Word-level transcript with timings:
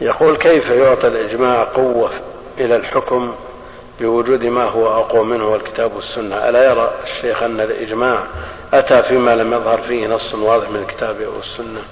يقول 0.00 0.36
كيف 0.36 0.70
يعطى 0.70 1.06
الإجماع 1.06 1.64
قوة 1.64 2.10
إلى 2.58 2.76
الحكم 2.76 3.34
بوجود 4.00 4.44
ما 4.44 4.64
هو 4.64 4.86
أقوى 5.00 5.24
منه 5.24 5.54
الكتاب 5.54 5.92
والسنة؟ 5.96 6.48
ألا 6.48 6.64
يرى 6.64 6.94
الشيخ 7.04 7.42
أن 7.42 7.60
الإجماع 7.60 8.24
أتى 8.72 9.02
فيما 9.02 9.36
لم 9.36 9.52
يظهر 9.52 9.78
فيه 9.78 10.06
نص 10.06 10.34
واضح 10.34 10.70
من 10.70 10.76
الكتاب 10.82 11.20
أو 11.20 11.38
السنة 11.38 11.82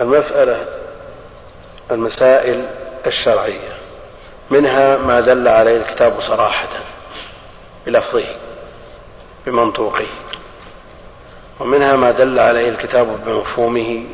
المسألة 0.00 0.66
المسائل 1.90 2.66
الشرعية 3.06 3.72
منها 4.50 4.96
ما 4.96 5.20
دل 5.20 5.48
عليه 5.48 5.76
الكتاب 5.76 6.20
صراحة 6.20 6.68
بلفظه 7.86 8.24
بمنطوقه 9.46 10.06
ومنها 11.60 11.96
ما 11.96 12.10
دل 12.10 12.38
عليه 12.38 12.68
الكتاب 12.68 13.24
بمفهومه 13.26 14.04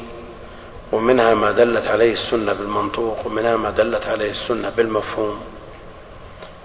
ومنها 0.93 1.35
ما 1.35 1.51
دلت 1.53 1.87
عليه 1.87 2.13
السنة 2.13 2.53
بالمنطوق 2.53 3.27
ومنها 3.27 3.57
ما 3.57 3.71
دلت 3.71 4.07
عليه 4.07 4.31
السنة 4.31 4.73
بالمفهوم 4.77 5.41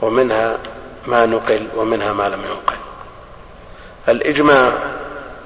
ومنها 0.01 0.57
ما 1.07 1.25
نقل 1.25 1.67
ومنها 1.75 2.13
ما 2.13 2.29
لم 2.29 2.41
ينقل. 2.41 2.77
الإجماع 4.09 4.73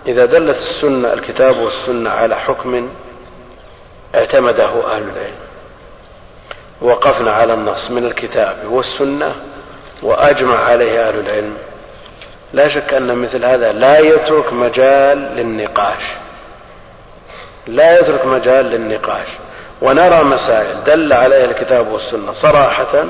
إذا 0.08 0.26
دلت 0.26 0.58
السنة 0.58 1.14
الكتاب 1.14 1.58
والسنة 1.58 2.10
على 2.10 2.36
حكم 2.36 2.90
اعتمده 4.16 4.66
أهل 4.96 5.04
العلم 5.04 5.36
وقفنا 6.82 7.32
على 7.32 7.54
النص 7.54 7.92
من 7.92 8.06
الكتاب 8.06 8.58
والسنة 8.70 9.36
وأجمع 10.04 10.60
عليه 10.60 11.08
أهل 11.08 11.20
العلم 11.20 11.58
لا 12.54 12.68
شك 12.68 12.94
أن 12.94 13.18
مثل 13.18 13.46
هذا 13.46 13.72
لا 13.72 14.00
يترك 14.00 14.54
مجال 14.54 15.18
للنقاش. 15.18 16.04
لا 17.68 18.00
يترك 18.00 18.26
مجال 18.26 18.66
للنقاش. 18.66 19.28
ونرى 19.82 20.24
مسائل 20.24 20.84
دل 20.86 21.14
عليها 21.14 21.46
الكتاب 21.46 21.88
والسنة 21.88 22.34
صراحة 22.34 23.06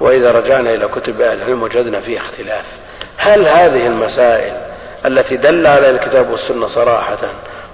وإذا 0.00 0.32
رجعنا 0.32 0.74
إلى 0.74 0.88
كتب 0.88 1.20
أهل 1.20 1.42
العلم 1.42 1.62
وجدنا 1.62 2.00
فيها 2.00 2.20
اختلاف. 2.20 2.64
هل 3.16 3.46
هذه 3.46 3.86
المسائل 3.86 4.52
التي 5.06 5.36
دل 5.36 5.66
عليها 5.66 5.90
الكتاب 5.90 6.30
والسنة 6.30 6.68
صراحة 6.68 7.18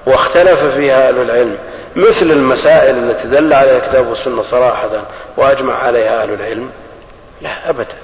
واختلف 0.06 0.64
فيها 0.64 1.08
أهل 1.08 1.18
العلم 1.18 1.58
مثل 1.96 2.30
المسائل 2.30 2.98
التي 2.98 3.28
دل 3.28 3.52
عليها 3.52 3.76
الكتاب 3.76 4.06
والسنة 4.06 4.42
صراحة 4.42 4.88
وأجمع 5.36 5.74
عليها 5.74 6.22
أهل 6.22 6.34
العلم؟ 6.34 6.70
لا 7.40 7.70
أبدا. 7.70 7.96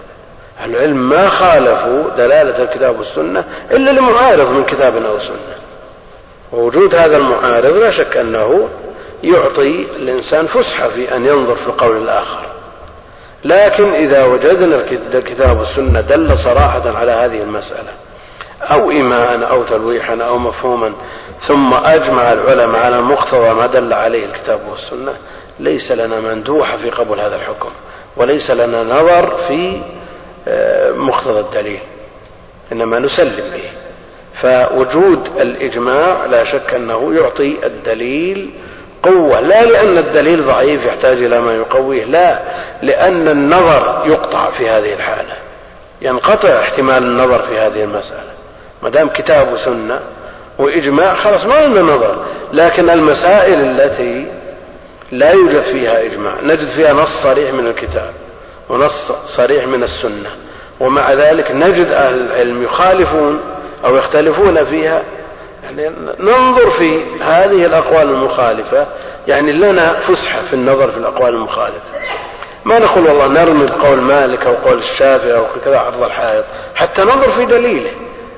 أهل 0.60 0.70
العلم 0.76 1.08
ما 1.08 1.28
خالفوا 1.28 2.10
دلالة 2.16 2.62
الكتاب 2.62 2.98
والسنة 2.98 3.44
إلا 3.70 3.90
لمعارض 3.90 4.50
من 4.50 4.64
كتاب 4.64 4.96
أو 4.96 5.18
سنة. 5.18 5.67
ووجود 6.52 6.94
هذا 6.94 7.16
المعارض 7.16 7.76
لا 7.76 7.90
شك 7.90 8.16
أنه 8.16 8.68
يعطي 9.22 9.86
الإنسان 9.96 10.46
فسحة 10.46 10.88
في 10.88 11.16
أن 11.16 11.26
ينظر 11.26 11.54
في 11.54 11.66
القول 11.66 11.96
الآخر. 12.02 12.40
لكن 13.44 13.94
إذا 13.94 14.24
وجدنا 14.24 14.76
الكتاب 15.14 15.58
والسنة 15.58 16.00
دل 16.00 16.38
صراحة 16.38 16.98
على 16.98 17.12
هذه 17.12 17.42
المسألة 17.42 17.90
أو 18.62 18.90
إيماء 18.90 19.50
أو 19.50 19.64
تلويحا 19.64 20.22
أو 20.22 20.38
مفهوما 20.38 20.92
ثم 21.48 21.74
أجمع 21.74 22.32
العلماء 22.32 22.82
على 22.82 23.00
مقتضى 23.00 23.54
ما 23.54 23.66
دل 23.66 23.92
عليه 23.92 24.24
الكتاب 24.24 24.60
والسنة 24.70 25.12
ليس 25.60 25.92
لنا 25.92 26.20
مندوحة 26.20 26.76
في 26.76 26.90
قبول 26.90 27.20
هذا 27.20 27.36
الحكم 27.36 27.70
وليس 28.16 28.50
لنا 28.50 28.82
نظر 28.82 29.36
في 29.48 29.82
آه، 30.48 30.92
مقتضى 30.92 31.40
الدليل 31.40 31.80
إنما 32.72 32.98
نسلم 32.98 33.50
به. 33.50 33.70
فوجود 34.42 35.28
الإجماع 35.40 36.26
لا 36.26 36.44
شك 36.44 36.74
أنه 36.74 37.14
يعطي 37.14 37.66
الدليل 37.66 38.50
قوة 39.02 39.40
لا 39.40 39.64
لأن 39.64 39.98
الدليل 39.98 40.44
ضعيف 40.44 40.84
يحتاج 40.86 41.22
إلى 41.22 41.40
ما 41.40 41.52
يقويه 41.52 42.04
لا 42.04 42.38
لأن 42.82 43.28
النظر 43.28 44.02
يقطع 44.06 44.50
في 44.50 44.70
هذه 44.70 44.94
الحالة 44.94 45.34
ينقطع 46.02 46.60
احتمال 46.60 47.02
النظر 47.02 47.38
في 47.42 47.58
هذه 47.58 47.84
المسألة. 47.84 48.30
ما 48.82 48.88
دام 48.88 49.08
كتاب 49.08 49.52
وسنة 49.52 50.00
وإجماع 50.58 51.14
خلاص 51.14 51.44
ما 51.44 51.66
لنا 51.66 51.80
نظر 51.82 52.16
لكن 52.52 52.90
المسائل 52.90 53.60
التي 53.60 54.26
لا 55.12 55.30
يوجد 55.30 55.62
فيها 55.62 56.02
إجماع 56.04 56.34
نجد 56.42 56.68
فيها 56.68 56.92
نص 56.92 57.22
صريح 57.22 57.52
من 57.52 57.66
الكتاب 57.66 58.10
ونص 58.68 59.12
صريح 59.36 59.66
من 59.66 59.82
السنة 59.82 60.30
ومع 60.80 61.12
ذلك 61.12 61.50
نجد 61.50 61.86
أهل 61.86 62.14
العلم 62.20 62.62
يخالفون 62.62 63.40
أو 63.84 63.96
يختلفون 63.96 64.64
فيها 64.64 65.02
يعني 65.64 65.90
ننظر 66.20 66.70
في 66.70 67.02
هذه 67.20 67.66
الأقوال 67.66 68.10
المخالفة 68.10 68.86
يعني 69.26 69.52
لنا 69.52 69.92
فسحة 70.00 70.42
في 70.42 70.54
النظر 70.54 70.90
في 70.90 70.96
الأقوال 70.96 71.34
المخالفة. 71.34 71.80
ما 72.64 72.78
نقول 72.78 73.06
والله 73.06 73.26
نرمي 73.26 73.66
بقول 73.66 74.00
مالك 74.00 74.46
أو 74.46 74.54
قول 74.54 74.78
الشافعي 74.78 75.34
أو 75.34 75.44
كذا 75.64 75.78
عرض 75.78 76.02
الحائط 76.02 76.44
حتى 76.74 77.02
ننظر 77.02 77.30
في 77.30 77.46
دليله. 77.46 77.90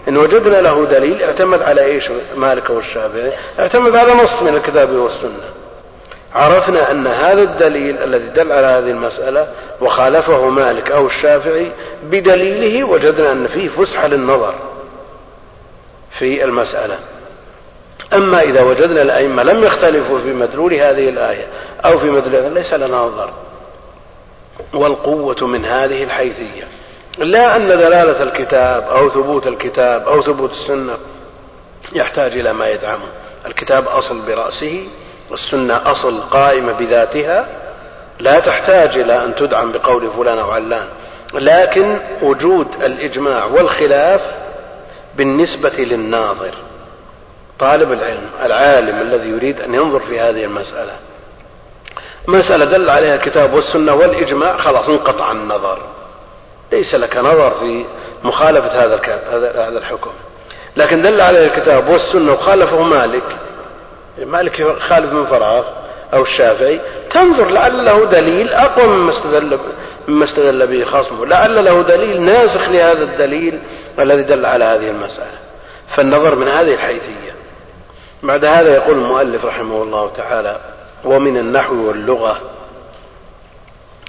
إن 0.09 0.17
وجدنا 0.17 0.61
له 0.61 0.85
دليل 0.85 1.23
اعتمد 1.23 1.63
على 1.63 1.85
إيش 1.85 2.11
مالك 2.37 2.71
والشافعي؟ 2.71 3.33
اعتمد 3.59 3.97
على 3.97 4.15
نص 4.15 4.43
من 4.43 4.55
الكتاب 4.55 4.91
والسنة. 4.91 5.51
عرفنا 6.35 6.91
أن 6.91 7.07
هذا 7.07 7.43
الدليل 7.43 7.99
الذي 8.03 8.29
دل 8.29 8.53
على 8.53 8.67
هذه 8.67 8.91
المسألة 8.91 9.49
وخالفه 9.81 10.49
مالك 10.49 10.91
أو 10.91 11.07
الشافعي 11.07 11.73
بدليله 12.03 12.85
وجدنا 12.85 13.33
أن 13.33 13.47
فيه 13.47 13.69
فسحة 13.69 14.07
للنظر. 14.07 14.55
في 16.19 16.45
المسألة. 16.45 16.99
أما 18.13 18.43
إذا 18.43 18.63
وجدنا 18.63 19.03
الأئمة 19.03 19.43
لم 19.43 19.65
يختلفوا 19.65 20.19
في 20.19 20.33
مدلول 20.33 20.75
هذه 20.75 21.09
الآية 21.09 21.47
أو 21.85 21.99
في 21.99 22.11
مدلول 22.11 22.55
ليس 22.55 22.73
لنا 22.73 22.97
نظر. 22.97 23.31
والقوة 24.75 25.47
من 25.47 25.65
هذه 25.65 26.03
الحيثية. 26.03 26.65
لا 27.19 27.57
أن 27.57 27.69
دلالة 27.69 28.23
الكتاب 28.23 28.83
أو 28.83 29.09
ثبوت 29.11 29.47
الكتاب 29.47 30.09
أو 30.09 30.23
ثبوت 30.23 30.51
السنة 30.51 30.97
يحتاج 31.93 32.33
إلى 32.33 32.53
ما 32.53 32.69
يدعمه. 32.69 33.07
الكتاب 33.47 33.89
أصل 33.89 34.27
برأسه 34.27 34.89
والسنة 35.31 35.81
أصل 35.93 36.21
قائمة 36.21 36.73
بذاتها. 36.73 37.47
لا 38.19 38.41
تحتاج 38.41 38.99
إلى 38.99 39.25
أن 39.25 39.35
تدعم 39.35 39.73
بقول 39.73 40.11
فلان 40.11 40.39
أو 40.39 40.51
علان. 40.51 40.87
لكن 41.35 41.99
وجود 42.23 42.67
الإجماع 42.83 43.45
والخلاف 43.45 44.21
بالنسبة 45.17 45.71
للناظر 45.79 46.55
طالب 47.59 47.93
العلم 47.93 48.31
العالم 48.43 49.01
الذي 49.01 49.29
يريد 49.29 49.61
أن 49.61 49.75
ينظر 49.75 50.01
في 50.01 50.21
هذه 50.21 50.45
المسألة. 50.45 50.93
مسألة 52.29 52.65
دل 52.65 52.91
عليها 52.91 53.15
الكتاب 53.15 53.55
والسنة 53.55 53.95
والإجماع 53.95 54.57
خلاص 54.57 54.89
انقطع 54.89 55.33
النظر. 55.33 55.79
ليس 56.73 56.95
لك 56.95 57.17
نظر 57.17 57.55
في 57.61 57.85
مخالفة 58.25 58.85
هذا 58.85 59.01
هذا 59.55 59.79
الحكم. 59.79 60.11
لكن 60.77 61.03
دل 61.03 61.21
عليه 61.21 61.47
الكتاب 61.47 61.89
والسنة 61.89 62.33
وخالفه 62.33 62.83
مالك. 62.83 63.37
مالك 64.19 64.77
خالف 64.81 65.13
من 65.13 65.27
فراغ 65.27 65.65
أو 66.15 66.23
الشافعي. 66.23 66.81
تنظر 67.11 67.51
لعل 67.51 67.85
له 67.85 68.05
دليل 68.05 68.53
أقوى 68.53 68.87
مما 68.87 69.11
استدل 69.11 69.59
مما 70.11 70.25
استدل 70.25 70.67
به 70.67 70.85
خصمه 70.85 71.27
لعل 71.27 71.65
له 71.65 71.83
دليل 71.83 72.23
ناسخ 72.23 72.69
لهذا 72.69 73.03
الدليل 73.03 73.61
الذي 73.99 74.23
دل 74.23 74.47
على 74.47 74.65
هذه 74.65 74.91
المسألة. 74.91 75.39
فالنظر 75.97 76.35
من 76.35 76.49
هذه 76.49 76.75
الحيثية. 76.75 77.35
بعد 78.23 78.45
هذا 78.45 78.75
يقول 78.75 78.99
المؤلف 78.99 79.45
رحمه 79.45 79.83
الله 79.83 80.13
تعالى 80.13 80.61
ومن 81.05 81.37
النحو 81.37 81.89
واللغة 81.89 82.41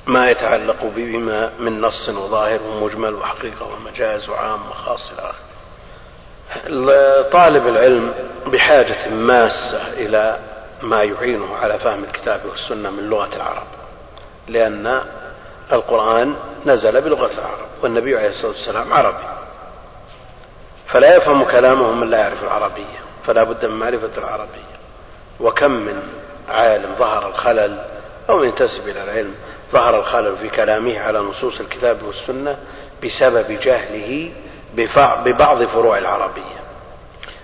ما 0.08 0.30
يتعلق 0.30 0.84
بهما 0.96 1.52
من 1.60 1.82
نص 1.82 2.10
وظاهر 2.10 2.60
ومجمل 2.64 3.14
وحقيقة 3.14 3.68
ومجاز 3.74 4.30
وعام 4.30 4.60
وخاص 4.70 5.12
إلى 5.12 5.22
آخره. 5.30 5.52
طالب 7.30 7.68
العلم 7.68 8.14
بحاجة 8.48 9.10
ماسة 9.10 9.94
إلى 9.94 10.40
ما 10.82 11.04
يعينه 11.04 11.56
على 11.56 11.80
فهم 11.80 12.04
الكتاب 12.04 12.42
والسنة 12.50 12.90
من 12.90 13.10
لغة 13.10 13.36
العرب. 13.36 13.68
لأن 14.48 15.02
القرآن 15.72 16.36
نزل 16.66 17.02
بلغة 17.02 17.32
العرب 17.34 17.68
والنبي 17.84 18.18
عليه 18.18 18.30
الصلاة 18.30 18.52
والسلام 18.52 18.94
عربي. 18.94 19.24
فلا 20.88 21.16
يفهم 21.16 21.44
كلامه 21.44 21.92
من 21.92 22.10
لا 22.10 22.18
يعرف 22.18 22.44
العربية 22.44 23.00
فلا 23.26 23.44
بد 23.44 23.66
من 23.66 23.80
معرفة 23.80 24.18
العربية. 24.18 24.72
وكم 25.40 25.72
من 25.72 26.02
عالم 26.50 26.96
ظهر 27.00 27.28
الخلل 27.28 27.86
أو 28.30 28.44
ينتسب 28.44 28.88
إلى 28.88 29.04
العلم 29.04 29.36
ظهر 29.72 30.00
الخلل 30.00 30.38
في 30.38 30.50
كلامه 30.50 31.00
على 31.00 31.20
نصوص 31.20 31.60
الكتاب 31.60 32.04
والسنة 32.04 32.58
بسبب 33.04 33.48
جهله 33.52 34.32
ببعض 35.26 35.64
فروع 35.64 35.98
العربية. 35.98 36.62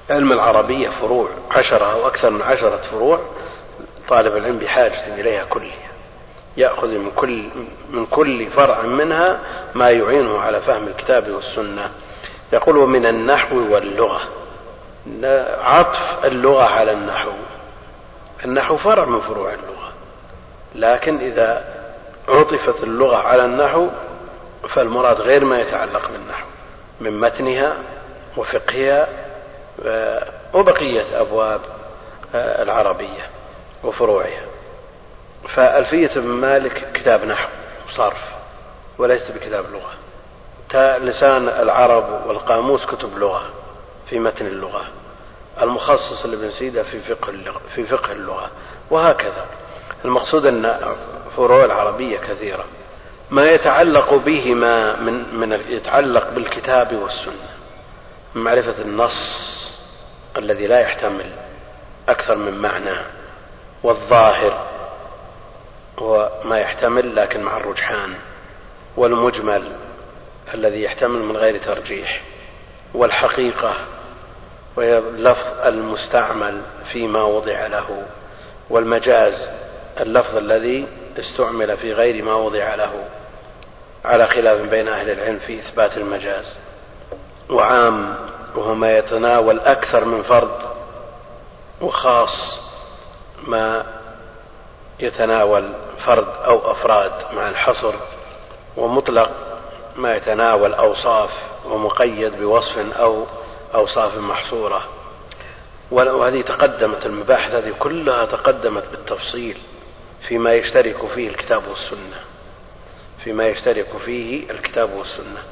علم 0.10 0.32
العربية 0.32 0.90
فروع 0.90 1.30
عشرة 1.52 1.92
أو 1.92 2.08
أكثر 2.08 2.30
من 2.30 2.42
عشرة 2.42 2.82
فروع 2.92 3.20
طالب 4.10 4.38
العلم 4.38 4.60
بحاجة 4.60 5.16
إليها 5.16 5.46
كلها. 5.46 5.87
يأخذ 6.58 6.88
من 6.88 7.12
كل 7.16 7.44
من 7.90 8.06
كل 8.06 8.48
فرع 8.48 8.82
منها 8.82 9.40
ما 9.76 9.90
يعينه 9.90 10.40
على 10.40 10.62
فهم 10.62 10.88
الكتاب 10.88 11.30
والسنة. 11.30 11.92
يقول 12.54 12.78
ومن 12.78 13.06
النحو 13.06 13.74
واللغة. 13.74 14.22
عطف 15.62 16.26
اللغة 16.26 16.64
على 16.64 16.92
النحو. 16.92 17.32
النحو 18.46 18.78
فرع 18.78 19.06
من 19.06 19.22
فروع 19.22 19.54
اللغة. 19.54 19.92
لكن 20.76 21.18
إذا 21.20 21.66
عطفت 22.28 22.84
اللغة 22.84 23.18
على 23.18 23.46
النحو 23.46 23.88
فالمراد 24.70 25.22
غير 25.22 25.46
ما 25.46 25.60
يتعلق 25.62 26.12
بالنحو 26.12 26.46
من 27.02 27.20
متنها 27.20 27.74
وفقهها 28.38 29.08
وبقية 30.54 31.22
أبواب 31.22 31.62
العربية 32.36 33.30
وفروعها. 33.84 34.42
فألفية 35.56 36.12
ابن 36.16 36.28
مالك 36.28 36.92
كتاب 36.94 37.26
نحو 37.26 37.50
صرف 37.90 38.22
وليس 38.98 39.32
بكتاب 39.32 39.66
لغة. 39.72 39.94
لسان 40.98 41.48
العرب 41.48 42.28
والقاموس 42.28 42.86
كتب 42.86 43.18
لغة 43.18 43.44
في 44.10 44.20
متن 44.20 44.48
اللغة. 44.48 44.86
المخصص 45.62 46.26
لابن 46.26 46.52
سيدة 46.52 46.84
في 46.84 47.00
فقه 47.00 47.30
اللغة, 47.30 47.62
في 47.76 47.84
فقه 47.84 48.12
اللغة. 48.12 48.50
وهكذا. 48.90 49.46
المقصود 50.06 50.46
أن 50.46 50.96
فروع 51.38 51.66
العربية 51.66 52.18
كثيرة. 52.18 52.66
ما 53.32 53.52
يتعلق 53.52 54.14
بهما 54.14 54.96
من, 54.96 55.40
من 55.40 55.62
يتعلق 55.70 56.30
بالكتاب 56.30 56.96
والسنة. 56.96 57.50
معرفة 58.36 58.82
النص 58.82 59.48
الذي 60.38 60.68
لا 60.68 60.80
يحتمل 60.80 61.32
أكثر 62.10 62.36
من 62.36 62.58
معنى 62.58 62.98
والظاهر 63.84 64.77
هو 66.00 66.32
ما 66.46 66.60
يحتمل 66.60 67.16
لكن 67.16 67.42
مع 67.44 67.58
الرجحان 67.58 68.14
والمجمل 68.98 69.72
الذي 70.54 70.84
يحتمل 70.84 71.20
من 71.20 71.38
غير 71.38 71.58
ترجيح 71.64 72.22
والحقيقة 72.94 73.74
وهي 74.76 74.98
اللفظ 74.98 75.66
المستعمل 75.66 76.62
فيما 76.92 77.24
وضع 77.24 77.68
له 77.68 78.04
والمجاز 78.70 79.50
اللفظ 80.00 80.38
الذي 80.38 80.88
استعمل 81.20 81.78
في 81.78 81.94
غير 81.94 82.24
ما 82.24 82.36
وضع 82.36 82.76
له 82.76 82.94
على 84.06 84.28
خلاف 84.28 84.62
بين 84.62 84.88
أهل 84.88 85.10
العلم 85.10 85.40
في 85.40 85.60
إثبات 85.60 85.98
المجاز 85.98 86.58
وعام 87.50 88.16
وهو 88.56 88.76
ما 88.76 88.98
يتناول 88.98 89.60
أكثر 89.60 90.06
من 90.06 90.24
فرد 90.24 90.60
وخاص 91.82 92.60
ما 93.48 93.86
يتناول 95.00 95.70
فرد 96.06 96.28
أو 96.46 96.72
أفراد 96.72 97.12
مع 97.34 97.50
الحصر 97.50 97.94
ومطلق 98.78 99.32
ما 99.96 100.16
يتناول 100.16 100.74
أوصاف 100.74 101.30
ومقيد 101.66 102.42
بوصف 102.42 102.78
أو 102.78 103.26
أوصاف 103.76 104.18
محصورة. 104.18 104.84
وهذه 105.92 106.42
تقدمت 106.42 107.06
المباحث 107.06 107.54
هذه 107.54 107.74
كلها 107.80 108.26
تقدمت 108.26 108.84
بالتفصيل 108.92 109.58
فيما 110.28 110.54
يشترك 110.54 111.06
فيه 111.16 111.30
الكتاب 111.30 111.68
والسنة. 111.68 112.20
فيما 113.24 113.48
يشترك 113.48 113.88
فيه 114.06 114.52
الكتاب 114.52 114.94
والسنة. 114.94 115.44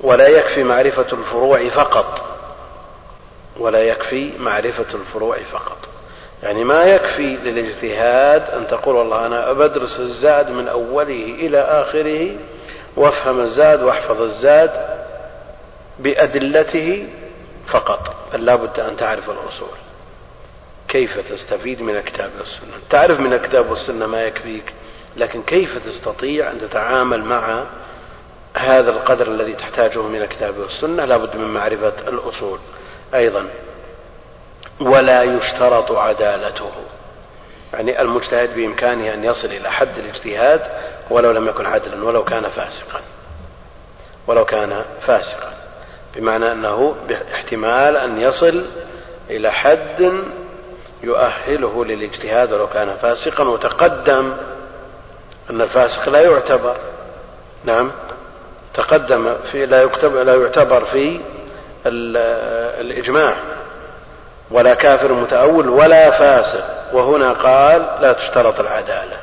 ولا 0.00 0.28
يكفي 0.28 0.64
معرفة 0.64 1.12
الفروع 1.12 1.68
فقط. 1.68 2.20
ولا 3.56 3.82
يكفي 3.82 4.38
معرفة 4.38 4.94
الفروع 4.94 5.42
فقط. 5.42 5.78
يعني 6.42 6.64
ما 6.64 6.84
يكفي 6.84 7.36
للاجتهاد 7.36 8.42
أن 8.42 8.66
تقول 8.66 8.96
والله 8.96 9.26
أنا 9.26 9.52
بدرس 9.52 10.00
الزاد 10.00 10.50
من 10.50 10.68
أوله 10.68 11.24
إلى 11.24 11.58
آخره 11.60 12.36
وأفهم 12.96 13.40
الزاد 13.40 13.82
وأحفظ 13.82 14.22
الزاد 14.22 14.70
بأدلته 15.98 17.08
فقط 17.68 18.14
بل 18.32 18.44
لا 18.44 18.54
بد 18.54 18.80
أن 18.80 18.96
تعرف 18.96 19.30
الأصول. 19.30 19.78
كيف 20.88 21.18
تستفيد 21.18 21.82
من 21.82 21.96
الكتاب 21.96 22.30
والسنة؟ 22.38 22.72
تعرف 22.90 23.20
من 23.20 23.32
الكتاب 23.32 23.70
والسنة 23.70 24.06
ما 24.06 24.22
يكفيك 24.22 24.72
لكن 25.16 25.42
كيف 25.42 25.78
تستطيع 25.86 26.50
أن 26.50 26.60
تتعامل 26.60 27.24
مع 27.24 27.64
هذا 28.54 28.90
القدر 28.90 29.28
الذي 29.28 29.52
تحتاجه 29.52 30.02
من 30.02 30.22
الكتاب 30.22 30.58
والسنة؟ 30.58 31.04
لا 31.04 31.16
بد 31.16 31.36
من 31.36 31.48
معرفة 31.48 31.92
الأصول. 32.08 32.58
أيضا 33.14 33.46
ولا 34.80 35.22
يشترط 35.22 35.92
عدالته. 35.92 36.70
يعني 37.72 38.02
المجتهد 38.02 38.54
بإمكانه 38.54 39.14
أن 39.14 39.24
يصل 39.24 39.46
إلى 39.48 39.70
حد 39.70 39.98
الاجتهاد 39.98 40.60
ولو 41.10 41.30
لم 41.30 41.48
يكن 41.48 41.66
عدلا 41.66 42.04
ولو 42.04 42.24
كان 42.24 42.48
فاسقا. 42.48 43.00
ولو 44.26 44.44
كان 44.44 44.84
فاسقا. 45.06 45.52
بمعنى 46.16 46.52
أنه 46.52 46.94
باحتمال 47.08 47.96
أن 47.96 48.20
يصل 48.20 48.66
إلى 49.30 49.52
حد 49.52 50.12
يؤهله 51.02 51.84
للاجتهاد 51.84 52.52
ولو 52.52 52.66
كان 52.66 52.94
فاسقا. 52.94 53.44
وتقدم 53.44 54.32
أن 55.50 55.60
الفاسق 55.60 56.08
لا 56.08 56.20
يعتبر 56.20 56.76
نعم 57.64 57.92
تقدم 58.74 59.36
في 59.52 59.66
لا 59.66 59.82
يكتب 59.82 60.16
لا 60.16 60.34
يعتبر 60.34 60.84
في 60.84 61.20
الإجماع. 62.80 63.36
ولا 64.50 64.74
كافر 64.74 65.12
متأول 65.12 65.68
ولا 65.68 66.10
فاسق. 66.10 66.94
وهنا 66.94 67.32
قال 67.32 67.86
لا 68.00 68.12
تشترط 68.12 68.60
العدالة. 68.60 69.16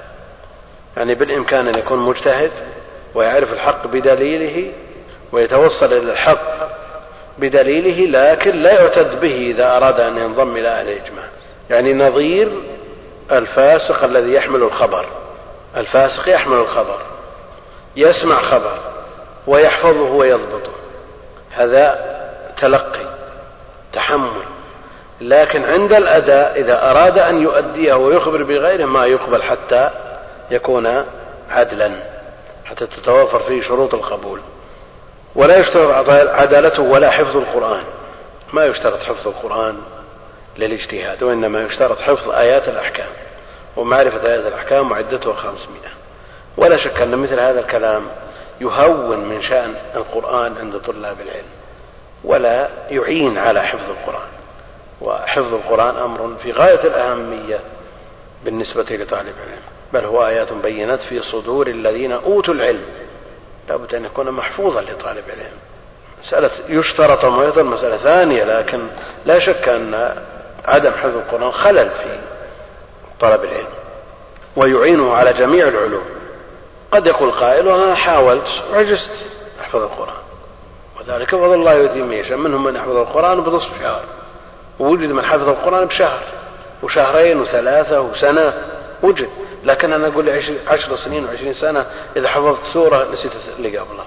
يعني 0.98 1.16
بالإمكان 1.16 1.68
أن 1.68 1.80
يكون 1.80 2.00
مجتهد 2.00 2.52
ويعرف 3.16 3.54
الحق 3.54 3.88
بدليله 3.88 4.72
ويتوصل 5.32 5.86
إلى 5.86 6.12
الحق 6.12 6.58
بدليله 7.38 8.20
لكن 8.20 8.56
لا 8.56 8.72
يعتد 8.82 9.20
به 9.20 9.52
إذا 9.52 9.78
أراد 9.78 10.00
أن 10.00 10.18
ينضم 10.18 10.58
إلى 10.58 10.68
أهل 10.68 10.90
الإجماع. 10.90 11.24
يعني 11.70 11.94
نظير 11.94 12.52
الفاسق 13.32 14.04
الذي 14.04 14.34
يحمل 14.34 14.64
الخبر. 14.64 15.06
الفاسق 15.78 16.30
يحمل 16.30 16.58
الخبر 16.58 17.00
يسمع 17.96 18.42
خبر 18.42 18.78
ويحفظه 19.48 20.12
ويضبطه. 20.12 20.72
هذا 21.52 22.00
تلقي 22.58 23.06
تحمل. 23.94 24.57
لكن 25.22 25.64
عند 25.64 25.94
الأداء 25.94 26.60
إذا 26.60 26.92
أراد 26.92 27.18
أن 27.18 27.42
يؤديه 27.42 27.94
ويخبر 27.94 28.44
بغيره 28.44 28.86
ما 28.86 29.06
يقبل 29.06 29.44
حتى 29.44 29.90
يكون 30.52 31.04
عدلا 31.50 31.92
حتى 32.66 32.88
تتوافر 32.88 33.40
فيه 33.40 33.62
شروط 33.62 33.94
القبول. 33.94 34.40
ولا 35.36 35.58
يشترط 35.58 36.10
عدالته 36.10 36.84
ولا 36.84 37.12
حفظ 37.12 37.38
القرآن. 37.38 37.84
ما 38.54 38.66
يشترط 38.66 39.04
حفظ 39.04 39.28
القرآن 39.28 39.78
للاجتهاد 40.58 41.24
وإنما 41.24 41.62
يشترط 41.62 42.00
حفظ 42.00 42.30
آيات 42.30 42.68
الأحكام. 42.68 43.10
ومعرفة 43.76 44.28
آيات 44.28 44.46
الأحكام 44.46 44.92
وعدتها 44.92 45.34
خمسمائة. 45.34 45.92
ولا 46.58 46.78
شك 46.78 47.02
أن 47.02 47.18
مثل 47.18 47.40
هذا 47.40 47.60
الكلام 47.60 48.02
يهون 48.62 49.30
من 49.30 49.42
شأن 49.42 49.76
القرآن 49.96 50.58
عند 50.58 50.78
طلاب 50.80 51.22
العلم 51.22 51.48
ولا 52.24 52.68
يعين 52.90 53.38
على 53.38 53.62
حفظ 53.64 53.90
القرآن. 53.90 54.37
وحفظ 55.02 55.54
القرآن 55.54 55.98
أمر 55.98 56.36
في 56.44 56.52
غاية 56.52 56.84
الأهمية 56.84 57.60
بالنسبة 58.46 58.84
لطالب 58.84 59.12
العلم. 59.12 59.62
بل 59.94 60.06
هو 60.06 60.28
آيات 60.28 60.54
بينات 60.54 61.00
في 61.00 61.22
صدور 61.22 61.68
الذين 61.68 62.12
أوتوا 62.12 62.54
العلم. 62.54 62.86
لابد 63.70 63.96
أن 63.96 64.06
يكون 64.06 64.32
محفوظا 64.32 64.82
لطالب 64.82 65.24
العلم. 65.28 65.58
مسألة 66.24 66.50
يشترط 66.70 67.24
ويضل 67.24 67.66
مسألة 67.66 67.98
ثانية 67.98 68.44
لكن 68.44 68.88
لا 69.26 69.40
شك 69.40 69.70
أن 69.70 70.16
عدم 70.66 70.92
حفظ 70.92 71.16
القرآن 71.16 71.52
خلل 71.52 71.90
في 71.90 72.20
طلب 73.20 73.44
العلم 73.44 73.68
ويعينه 74.56 75.14
على 75.14 75.34
جميع 75.34 75.68
العلوم. 75.68 76.06
قد 76.92 77.08
يقول 77.08 77.32
قائل 77.32 77.68
وأنا 77.68 77.96
حاولت 77.96 78.48
وعجزت 78.72 79.12
أحفظ 79.62 79.82
القرآن. 79.82 80.22
وذلك 81.00 81.36
فضل 81.36 81.54
الله 81.54 81.74
يؤتي 81.74 82.02
من 82.02 82.14
يشاء 82.14 82.38
منهم 82.38 82.64
من 82.64 82.76
يحفظ 82.76 82.98
القرآن 82.98 83.42
بنصف 83.42 83.80
شهر. 83.82 84.04
ووجد 84.80 85.12
من 85.12 85.26
حفظ 85.26 85.50
القرآن 85.50 85.86
بشهر 85.86 86.24
وشهرين 86.84 87.42
وثلاثة 87.42 88.02
وسنة. 88.02 88.54
وجد. 89.04 89.30
لكن 89.64 89.94
أنا 89.94 90.08
أقول 90.08 90.30
عشر 90.68 90.96
سنين 90.96 91.26
وعشرين 91.26 91.54
سنة 91.54 91.86
إذا 92.16 92.28
حفظت 92.28 92.64
سورة 92.74 93.08
نسيت 93.14 93.32
اللي 93.60 93.78
قبلها. 93.78 94.06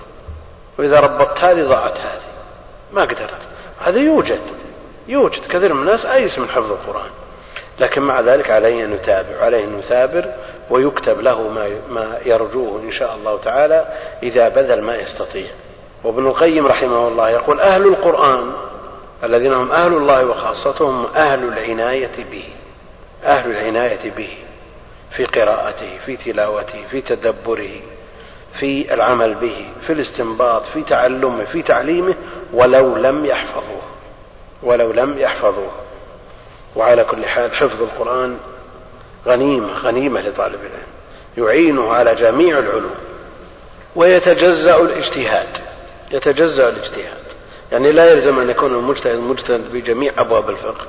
وإذا 0.78 1.00
ربطت 1.00 1.38
هذه 1.38 1.62
ضاعت 1.62 1.96
هذه. 1.96 2.30
ما 2.92 3.02
قدرت. 3.02 3.40
هذا 3.80 3.98
يوجد. 3.98 4.40
يوجد. 5.08 5.46
كثير 5.46 5.74
من 5.74 5.80
الناس 5.80 6.06
أيس 6.06 6.38
من 6.38 6.48
حفظ 6.48 6.72
القرآن. 6.72 7.10
لكن 7.80 8.02
مع 8.02 8.20
ذلك 8.20 8.50
عليه 8.50 8.84
أن 8.84 8.92
يتابع 8.92 9.44
عليه 9.44 9.64
أن 9.64 9.78
يثابر 9.78 10.24
ويكتب 10.70 11.20
له 11.20 11.48
ما 11.48 11.68
ما 11.90 12.18
يرجوه 12.24 12.80
إن 12.80 12.92
شاء 12.92 13.14
الله 13.14 13.38
تعالى 13.38 13.84
إذا 14.22 14.48
بذل 14.48 14.82
ما 14.82 14.96
يستطيع. 14.96 15.46
وابن 16.04 16.26
القيم 16.26 16.66
رحمه 16.66 17.08
الله 17.08 17.30
يقول 17.30 17.60
أهل 17.60 17.82
القرآن 17.82 18.52
الذين 19.24 19.52
هم 19.52 19.72
أهل 19.72 19.92
الله 19.92 20.26
وخاصتهم 20.26 21.06
أهل 21.06 21.44
العناية 21.44 22.24
به 22.32 22.44
أهل 23.24 23.50
العناية 23.50 24.10
به 24.10 24.30
في 25.16 25.24
قراءته 25.24 25.98
في 26.06 26.16
تلاوته 26.16 26.84
في 26.90 27.00
تدبره 27.00 27.80
في 28.60 28.94
العمل 28.94 29.34
به 29.34 29.64
في 29.86 29.92
الاستنباط 29.92 30.66
في 30.66 30.82
تعلمه 30.82 31.44
في 31.44 31.62
تعليمه 31.62 32.14
ولو 32.52 32.96
لم 32.96 33.24
يحفظوه 33.26 33.82
ولو 34.62 34.92
لم 34.92 35.18
يحفظوه. 35.18 35.72
وعلى 36.76 37.04
كل 37.04 37.26
حال 37.26 37.56
حفظ 37.56 37.82
القرآن 37.82 38.38
غنيمة 39.26 39.72
غنيمة 39.72 40.20
لطالب 40.20 40.60
العلم 40.60 40.90
يعينه 41.38 41.92
على 41.92 42.14
جميع 42.14 42.58
العلوم 42.58 42.94
ويتجزأ 43.96 44.76
الاجتهاد 44.76 45.48
يتجزأ 46.10 46.68
الاجتهاد. 46.68 47.19
يعني 47.72 47.92
لا 47.92 48.10
يلزم 48.10 48.38
أن 48.38 48.50
يكون 48.50 48.74
المجتهد 48.74 49.18
مجتهد 49.18 49.64
في 49.72 49.80
جميع 49.80 50.12
أبواب 50.18 50.50
الفقه. 50.50 50.86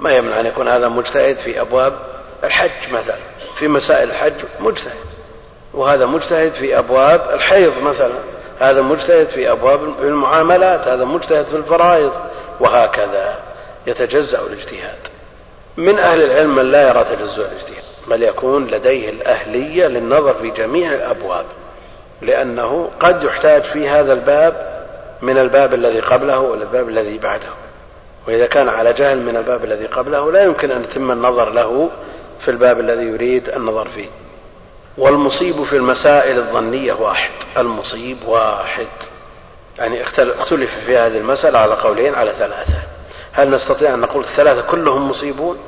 ما 0.00 0.16
يمنع 0.16 0.40
أن 0.40 0.46
يكون 0.46 0.68
هذا 0.68 0.88
مجتهد 0.88 1.36
في 1.36 1.60
أبواب 1.60 1.92
الحج 2.44 2.92
مثلا. 2.92 3.18
في 3.58 3.68
مسائل 3.68 4.10
الحج 4.10 4.44
مجتهد. 4.60 4.96
وهذا 5.74 6.06
مجتهد 6.06 6.52
في 6.52 6.78
أبواب 6.78 7.20
الحيض 7.34 7.78
مثلا. 7.78 8.14
هذا 8.60 8.82
مجتهد 8.82 9.26
في 9.26 9.52
أبواب 9.52 9.80
المعاملات. 10.02 10.88
هذا 10.88 11.04
مجتهد 11.04 11.44
في 11.44 11.56
الفرائض. 11.56 12.12
وهكذا 12.60 13.36
يتجزأ 13.86 14.40
الاجتهاد. 14.40 14.98
من 15.76 15.98
أهل 15.98 16.22
العلم 16.22 16.56
من 16.56 16.70
لا 16.70 16.88
يرى 16.88 17.04
تجزؤ 17.04 17.44
الاجتهاد. 17.44 17.84
بل 18.08 18.22
يكون 18.22 18.66
لديه 18.66 19.10
الأهلية 19.10 19.86
للنظر 19.86 20.34
في 20.34 20.50
جميع 20.50 20.92
الأبواب. 20.92 21.44
لأنه 22.22 22.90
قد 23.00 23.22
يحتاج 23.22 23.62
في 23.62 23.88
هذا 23.88 24.12
الباب 24.12 24.71
من 25.22 25.38
الباب 25.38 25.74
الذي 25.74 26.00
قبله 26.00 26.38
والى 26.38 26.62
الباب 26.62 26.88
الذي 26.88 27.18
بعده. 27.18 27.48
وإذا 28.28 28.46
كان 28.46 28.68
على 28.68 28.92
جهل 28.92 29.22
من 29.22 29.36
الباب 29.36 29.64
الذي 29.64 29.86
قبله 29.86 30.32
لا 30.32 30.42
يمكن 30.44 30.70
أن 30.70 30.84
يتم 30.84 31.10
النظر 31.10 31.50
له 31.50 31.90
في 32.44 32.50
الباب 32.50 32.80
الذي 32.80 33.04
يريد 33.04 33.48
النظر 33.48 33.88
فيه. 33.88 34.08
والمصيب 34.98 35.64
في 35.64 35.76
المسائل 35.76 36.38
الظنية 36.38 36.92
واحد. 36.92 37.30
المصيب 37.58 38.16
واحد. 38.26 38.86
يعني 39.78 40.02
اختلف 40.02 40.70
في 40.86 40.96
هذه 40.98 41.18
المسألة 41.18 41.58
على 41.58 41.74
قولين 41.74 42.14
على 42.14 42.32
ثلاثة. 42.38 42.82
هل 43.32 43.50
نستطيع 43.50 43.94
أن 43.94 44.00
نقول 44.00 44.24
الثلاثة 44.24 44.70
كلهم 44.70 45.10
مصيبون؟ 45.10 45.58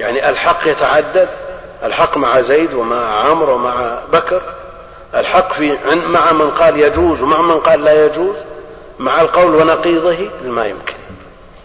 يعني 0.00 0.28
الحق 0.28 0.68
يتعدد. 0.68 1.28
الحق 1.82 2.16
مع 2.16 2.40
زيد 2.40 2.74
ومع 2.74 3.28
عمرو 3.28 3.54
ومع 3.54 3.98
بكر. 4.12 4.42
الحق 5.14 5.52
في 5.52 5.78
مع 6.06 6.32
من 6.32 6.50
قال 6.50 6.80
يجوز 6.80 7.22
ومع 7.22 7.42
من 7.42 7.60
قال 7.60 7.84
لا 7.84 8.06
يجوز. 8.06 8.36
مع 8.98 9.20
القول 9.20 9.54
ونقيضه 9.54 10.30
ما 10.44 10.66
يمكن. 10.66 10.94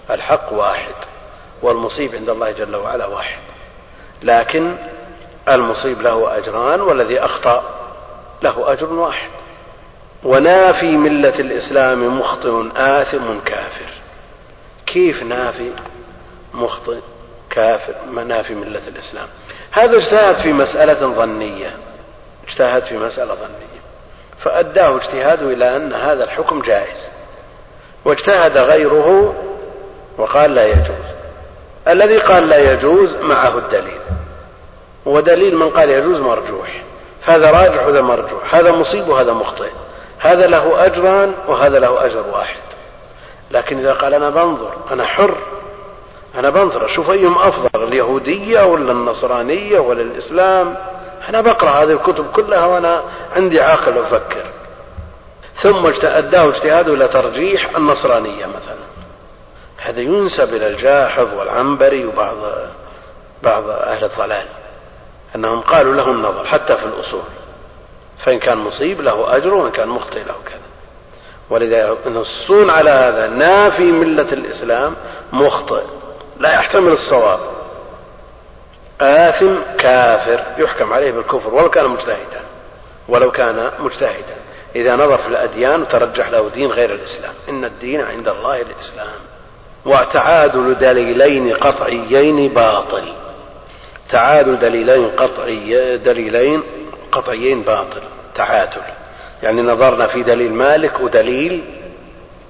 الحق 0.09 0.53
واحد 0.53 0.95
والمصيب 1.61 2.15
عند 2.15 2.29
الله 2.29 2.51
جل 2.51 2.75
وعلا 2.75 3.05
واحد. 3.05 3.39
لكن 4.23 4.75
المصيب 5.49 6.01
له 6.01 6.37
أجران 6.37 6.81
والذي 6.81 7.19
أخطأ 7.19 7.63
له 8.41 8.71
أجر 8.71 8.93
واحد. 8.93 9.29
ونافي 10.23 10.97
ملة 10.97 11.39
الإسلام 11.39 12.19
مخطئ 12.19 12.63
آثم 12.75 13.39
كافر. 13.45 13.89
كيف 14.85 15.23
نافي 15.23 15.71
مخطئ 16.53 16.97
كافر؟ 17.49 17.95
نافي 18.25 18.55
ملة 18.55 18.87
الإسلام. 18.87 19.27
هذا 19.71 19.97
اجتهد 19.97 20.35
في 20.35 20.53
مسألة 20.53 21.07
ظنية. 21.07 21.77
اجتهد 22.47 22.83
في 22.83 22.97
مسألة 22.97 23.35
ظنية. 23.35 23.79
فأداه 24.39 24.95
اجتهاده 24.95 25.47
إلى 25.47 25.75
أن 25.75 25.93
هذا 25.93 26.23
الحكم 26.23 26.61
جائز. 26.61 27.18
واجتهد 28.05 28.57
غيره 28.57 29.33
وقال 30.17 30.55
لا 30.55 30.65
يجوز. 30.65 31.05
الذي 31.87 32.17
قال 32.17 32.49
لا 32.49 32.73
يجوز 32.73 33.15
معه 33.15 33.57
الدليل. 33.57 33.99
ودليل 35.05 35.57
من 35.57 35.69
قال 35.69 35.89
يجوز 35.89 36.19
مرجوح. 36.19 36.83
فهذا 37.21 37.51
راجح 37.51 37.85
وهذا 37.85 38.01
مرجوح. 38.01 38.55
هذا 38.55 38.71
مصيب 38.71 39.07
وهذا 39.07 39.33
مخطئ. 39.33 39.69
هذا 40.19 40.47
له 40.47 40.85
أجران 40.85 41.33
وهذا 41.47 41.79
له 41.79 42.05
أجر 42.05 42.23
واحد. 42.33 42.59
لكن 43.51 43.79
إذا 43.79 43.93
قال 43.93 44.13
أنا 44.13 44.29
بنظر 44.29 44.73
أنا 44.91 45.05
حر 45.05 45.37
أنا 46.35 46.49
بنظر 46.49 46.85
أشوف 46.85 47.09
أيهم 47.09 47.37
أفضل 47.37 47.83
اليهودية 47.83 48.65
ولا 48.65 48.91
النصرانية 48.91 49.79
ولا 49.79 50.01
الإسلام؟ 50.01 50.75
أنا 51.29 51.41
بقرأ 51.41 51.69
هذه 51.69 51.91
الكتب 51.91 52.31
كلها 52.31 52.65
وأنا 52.65 53.01
عندي 53.35 53.61
عاقل 53.61 53.97
أفكر. 53.97 54.45
ثم 55.61 55.85
أداه 56.03 56.49
اجتهاده 56.49 56.93
إلى 56.93 57.07
ترجيح 57.07 57.75
النصرانية 57.75 58.45
مثلا. 58.45 58.89
هذا 59.77 60.01
ينسب 60.01 60.53
إلى 60.53 60.67
الجاحظ 60.67 61.33
والعنبري 61.33 62.05
وبعض 62.05 62.35
بعض 63.43 63.69
أهل 63.69 64.03
الضلال 64.05 64.45
أنهم 65.35 65.61
قالوا 65.61 65.95
له 65.95 66.11
النظر 66.11 66.45
حتى 66.47 66.77
في 66.77 66.85
الأصول 66.85 67.23
فإن 68.25 68.39
كان 68.39 68.57
مصيب 68.57 69.01
له 69.01 69.35
أجر 69.35 69.53
وإن 69.53 69.71
كان 69.71 69.87
مخطئ 69.87 70.23
له 70.23 70.35
كذا. 70.45 70.59
ولذا 71.49 71.95
ينصون 72.05 72.69
على 72.69 72.89
هذا 72.89 73.27
نافي 73.27 73.91
ملة 73.91 74.33
الإسلام 74.33 74.95
مخطئ 75.33 75.83
لا 76.39 76.53
يحتمل 76.53 76.91
الصواب. 76.91 77.39
آثم 79.01 79.55
كافر 79.79 80.43
يحكم 80.57 80.93
عليه 80.93 81.11
بالكفر 81.11 81.53
ولو 81.53 81.69
كان 81.69 81.89
مجتهدا 81.89 82.41
ولو 83.07 83.31
كان 83.31 83.71
مجتهدا. 83.79 84.35
إذا 84.75 84.95
نظر 84.95 85.17
في 85.17 85.27
الأديان 85.27 85.81
وترجح 85.81 86.29
له 86.29 86.49
دين 86.49 86.71
غير 86.71 86.93
الإسلام. 86.93 87.33
إن 87.49 87.65
الدين 87.65 88.01
عند 88.01 88.27
الله 88.27 88.55
الإسلام. 88.55 89.19
وتعادل 89.85 90.77
دليلين 90.77 91.53
قطعيين 91.53 92.53
باطل. 92.53 93.13
تعادل 94.09 94.59
دليلين 94.59 95.07
قطعي 95.07 95.97
دليلين 95.97 96.63
قطعيين 97.11 97.61
باطل. 97.61 98.01
تعادل. 98.35 98.81
يعني 99.43 99.61
نظرنا 99.61 100.07
في 100.07 100.23
دليل 100.23 100.53
مالك 100.53 100.99
ودليل 100.99 101.63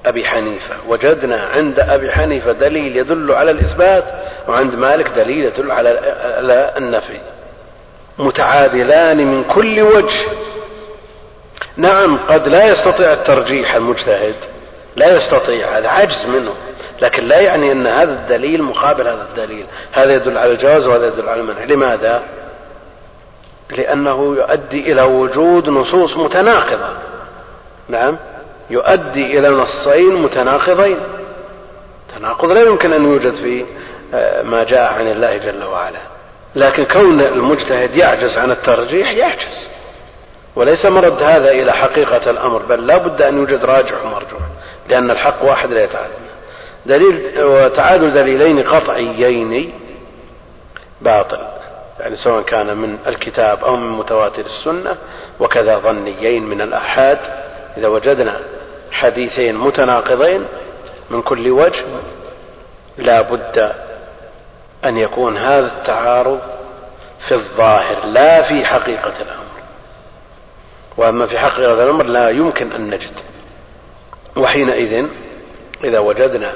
أبي 0.06 0.26
حنيفة. 0.26 0.76
وجدنا 0.88 1.38
عند 1.38 1.80
أبي 1.80 2.12
حنيفة 2.12 2.52
دليل 2.52 2.98
يدل 2.98 3.32
على 3.32 3.52
الإثبات 3.52 4.04
وعند 4.48 4.76
مالك 4.76 5.08
دليل 5.08 5.46
يدل 5.46 5.72
على 5.72 5.90
النفي. 6.78 7.20
متعادلان 8.18 9.18
من 9.18 9.44
كل 9.44 9.82
وجه. 9.82 10.26
نعم 11.78 12.18
قد 12.18 12.48
لا 12.48 12.66
يستطيع 12.66 13.14
الترجيح 13.14 13.76
المجتهد. 13.76 14.36
لا 14.96 15.18
يستطيع 15.18 15.78
هذا 15.78 15.90
عجز 15.90 16.26
منه. 16.26 16.54
لكن 17.02 17.24
لا 17.24 17.40
يعني 17.40 17.72
أن 17.72 17.88
هذا 17.88 18.14
الدليل 18.14 18.64
مقابل 18.64 19.08
هذا 19.08 19.28
الدليل. 19.30 19.66
هذا 19.92 20.14
يدل 20.14 20.38
على 20.38 20.52
الجواز 20.52 20.88
وهذا 20.88 21.08
يدل 21.08 21.30
على 21.30 21.42
المنع. 21.42 21.64
لماذا؟ 21.64 22.24
لأنه 23.70 24.36
يؤدي 24.38 24.92
إلى 24.92 25.02
وجود 25.02 25.70
نصوص 25.70 26.18
متناقضة. 26.18 26.90
نعم 27.90 28.18
يؤدي 28.70 29.40
إلى 29.40 29.50
نصين 29.50 30.16
متناقضين. 30.16 30.98
تناقض 32.16 32.52
لا 32.52 32.62
يمكن 32.62 32.94
أن 32.94 33.06
يوجد 33.06 33.36
في 33.36 33.66
آه، 34.14 34.42
ما 34.42 34.64
جاء 34.64 34.94
عن 34.94 35.08
الله 35.08 35.38
جل 35.38 35.64
وعلا. 35.64 36.00
لكن 36.56 36.86
كون 36.86 37.22
المجتهد 37.22 37.96
يعجز 37.96 38.38
عن 38.38 38.52
الترجيح 38.52 39.12
يعجز. 39.12 39.68
وليس 40.60 40.86
مرد 40.86 41.24
هذا 41.24 41.52
إلى 41.52 41.72
حقيقة 41.72 42.30
الأمر 42.30 42.62
بل 42.62 42.88
لا 42.88 42.98
بد 42.98 43.22
أن 43.22 43.38
يوجد 43.38 43.66
راجح 43.66 44.06
ومرجوح 44.06 44.42
لأن 44.90 45.12
الحق 45.12 45.44
واحد 45.44 45.72
لا 45.72 45.84
يتعدد 45.84 46.30
دليل 46.86 47.44
وتعادل 47.44 48.14
دليلين 48.14 48.64
قطعيين 48.64 49.74
باطل 51.02 51.40
يعني 52.00 52.16
سواء 52.16 52.42
كان 52.42 52.78
من 52.78 52.98
الكتاب 53.08 53.64
أو 53.64 53.76
من 53.76 53.90
متواتر 53.90 54.46
السنة 54.46 54.96
وكذا 55.40 55.78
ظنيين 55.78 56.46
من 56.46 56.62
الآحاد. 56.62 57.20
إذا 57.78 57.88
وجدنا 57.88 58.40
حديثين 58.92 59.58
متناقضين 59.58 60.46
من 61.10 61.22
كل 61.22 61.52
وجه 61.52 61.86
لا 62.98 63.22
بد 63.22 63.72
أن 64.86 64.98
يكون 64.98 65.38
هذا 65.38 65.68
التعارض 65.68 66.40
في 67.28 67.36
الظاهر 67.36 68.06
لا 68.06 68.42
في 68.42 68.66
حقيقة 68.66 69.14
الأمر. 69.22 69.49
وأما 71.00 71.26
في 71.26 71.40
حقيقه 71.40 71.74
الأمر 71.74 72.06
لا 72.06 72.30
يمكن 72.30 72.72
أن 72.72 72.90
نجد. 72.90 73.14
وحينئذ 74.38 75.06
إذا 75.84 76.00
وجدنا 76.00 76.54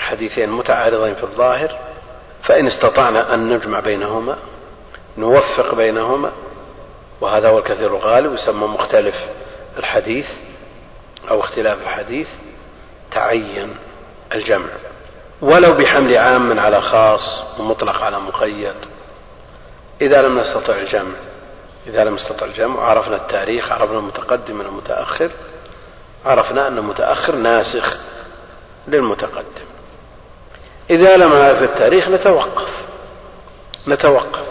حديثين 0.00 0.50
متعارضين 0.50 1.14
في 1.14 1.22
الظاهر 1.22 1.78
فإن 2.42 2.66
استطعنا 2.66 3.34
أن 3.34 3.54
نجمع 3.54 3.80
بينهما 3.80 4.36
نوفق 5.18 5.74
بينهما 5.74 6.30
وهذا 7.20 7.48
هو 7.48 7.58
الكثير 7.58 7.86
الغالب 7.86 8.34
يسمى 8.34 8.66
مختلف 8.66 9.14
الحديث 9.78 10.26
أو 11.30 11.40
اختلاف 11.40 11.82
الحديث 11.82 12.28
تعين 13.12 13.76
الجمع. 14.32 14.68
ولو 15.42 15.74
بحمل 15.74 16.18
عام 16.18 16.60
على 16.60 16.80
خاص 16.80 17.44
ومطلق 17.58 18.02
على 18.02 18.18
مقيد 18.18 18.74
إذا 20.00 20.22
لم 20.22 20.38
نستطع 20.38 20.76
الجمع 20.76 21.14
إذا 21.86 22.04
لم 22.04 22.14
نستطع 22.14 22.46
الجمع 22.46 22.82
عرفنا 22.82 23.16
التاريخ 23.16 23.72
عرفنا 23.72 23.98
المتقدم 23.98 24.54
من 24.54 24.66
المتأخر 24.66 25.30
عرفنا 26.24 26.68
أن 26.68 26.78
المتأخر 26.78 27.34
ناسخ 27.36 27.96
للمتقدم. 28.88 29.66
إذا 30.90 31.16
لم 31.16 31.32
نعرف 31.32 31.62
التاريخ 31.62 32.08
نتوقف. 32.08 32.68
نتوقف. 33.88 34.46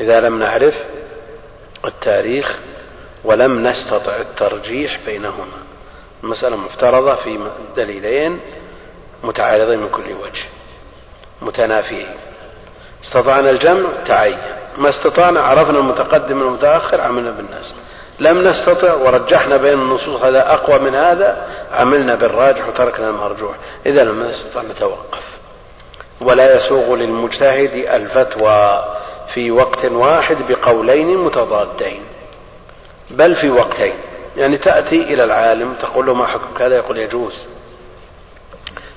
إذا 0.00 0.20
لم 0.20 0.38
نعرف 0.38 0.74
التاريخ 1.84 2.58
ولم 3.24 3.66
نستطع 3.66 4.16
الترجيح 4.16 5.00
بينهما. 5.06 5.46
المسألة 6.24 6.56
مفترضة 6.56 7.14
في 7.14 7.50
دليلين 7.76 8.40
متعارضين 9.24 9.78
من 9.78 9.88
كل 9.88 10.12
وجه. 10.12 10.44
متنافيين. 11.42 12.16
استطعنا 13.04 13.50
الجمع 13.50 13.90
تعين. 14.06 14.56
ما 14.78 14.88
استطعنا 14.88 15.40
عرفنا 15.40 15.78
المتقدم 15.78 16.36
من 16.36 16.42
المتأخر 16.42 17.00
عملنا 17.00 17.30
بالناس. 17.30 17.74
لم 18.20 18.48
نستطع 18.48 18.94
ورجحنا 18.94 19.56
بين 19.56 19.78
النصوص 19.78 20.22
هذا 20.22 20.52
أقوى 20.52 20.78
من 20.78 20.94
هذا 20.94 21.46
عملنا 21.72 22.14
بالراجح 22.14 22.68
وتركنا 22.68 23.08
المرجوح. 23.08 23.56
إذا 23.86 24.04
لم 24.04 24.22
نستطع 24.22 24.62
نتوقف. 24.62 25.24
ولا 26.20 26.56
يسوغ 26.56 26.94
للمجتهد 26.94 27.70
الفتوى 27.72 28.84
في 29.34 29.50
وقت 29.50 29.84
واحد 29.84 30.36
بقولين 30.48 31.18
متضادين 31.18 32.00
بل 33.10 33.34
في 33.34 33.50
وقتين. 33.50 33.94
يعني 34.36 34.58
تأتي 34.58 35.02
إلى 35.02 35.24
العالم 35.24 35.74
تقول 35.74 36.06
له 36.06 36.14
ما 36.14 36.26
حكم 36.26 36.54
كذا 36.58 36.76
يقول 36.76 36.98
يجوز. 36.98 37.34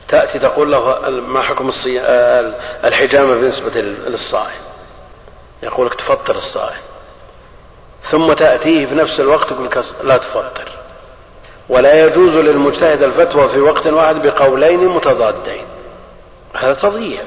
تأتي 0.08 0.40
تقول 0.40 0.72
له 0.72 1.10
ما 1.10 1.42
حكم 1.42 1.72
الحجامة 2.84 3.34
بالنسبة 3.34 3.82
للصائم. 3.82 4.69
يقول 5.64 5.88
لك 5.88 5.94
تفطر 5.94 6.36
الصائم. 6.36 6.82
ثم 8.12 8.34
تأتيه 8.34 8.86
في 8.86 8.96
نفس 8.96 9.20
الوقت 9.20 9.52
يقول 9.52 9.66
لك 9.66 9.84
لا 10.04 10.18
تفطر. 10.18 10.70
ولا 11.70 12.06
يجوز 12.06 12.36
للمجتهد 12.36 13.04
الفتوى 13.04 13.50
في 13.50 13.60
وقت 13.60 13.88
واحد 13.88 14.28
بقولين 14.28 14.88
متضادين. 14.88 15.66
هذا 16.54 16.74
تضييع. 16.74 17.22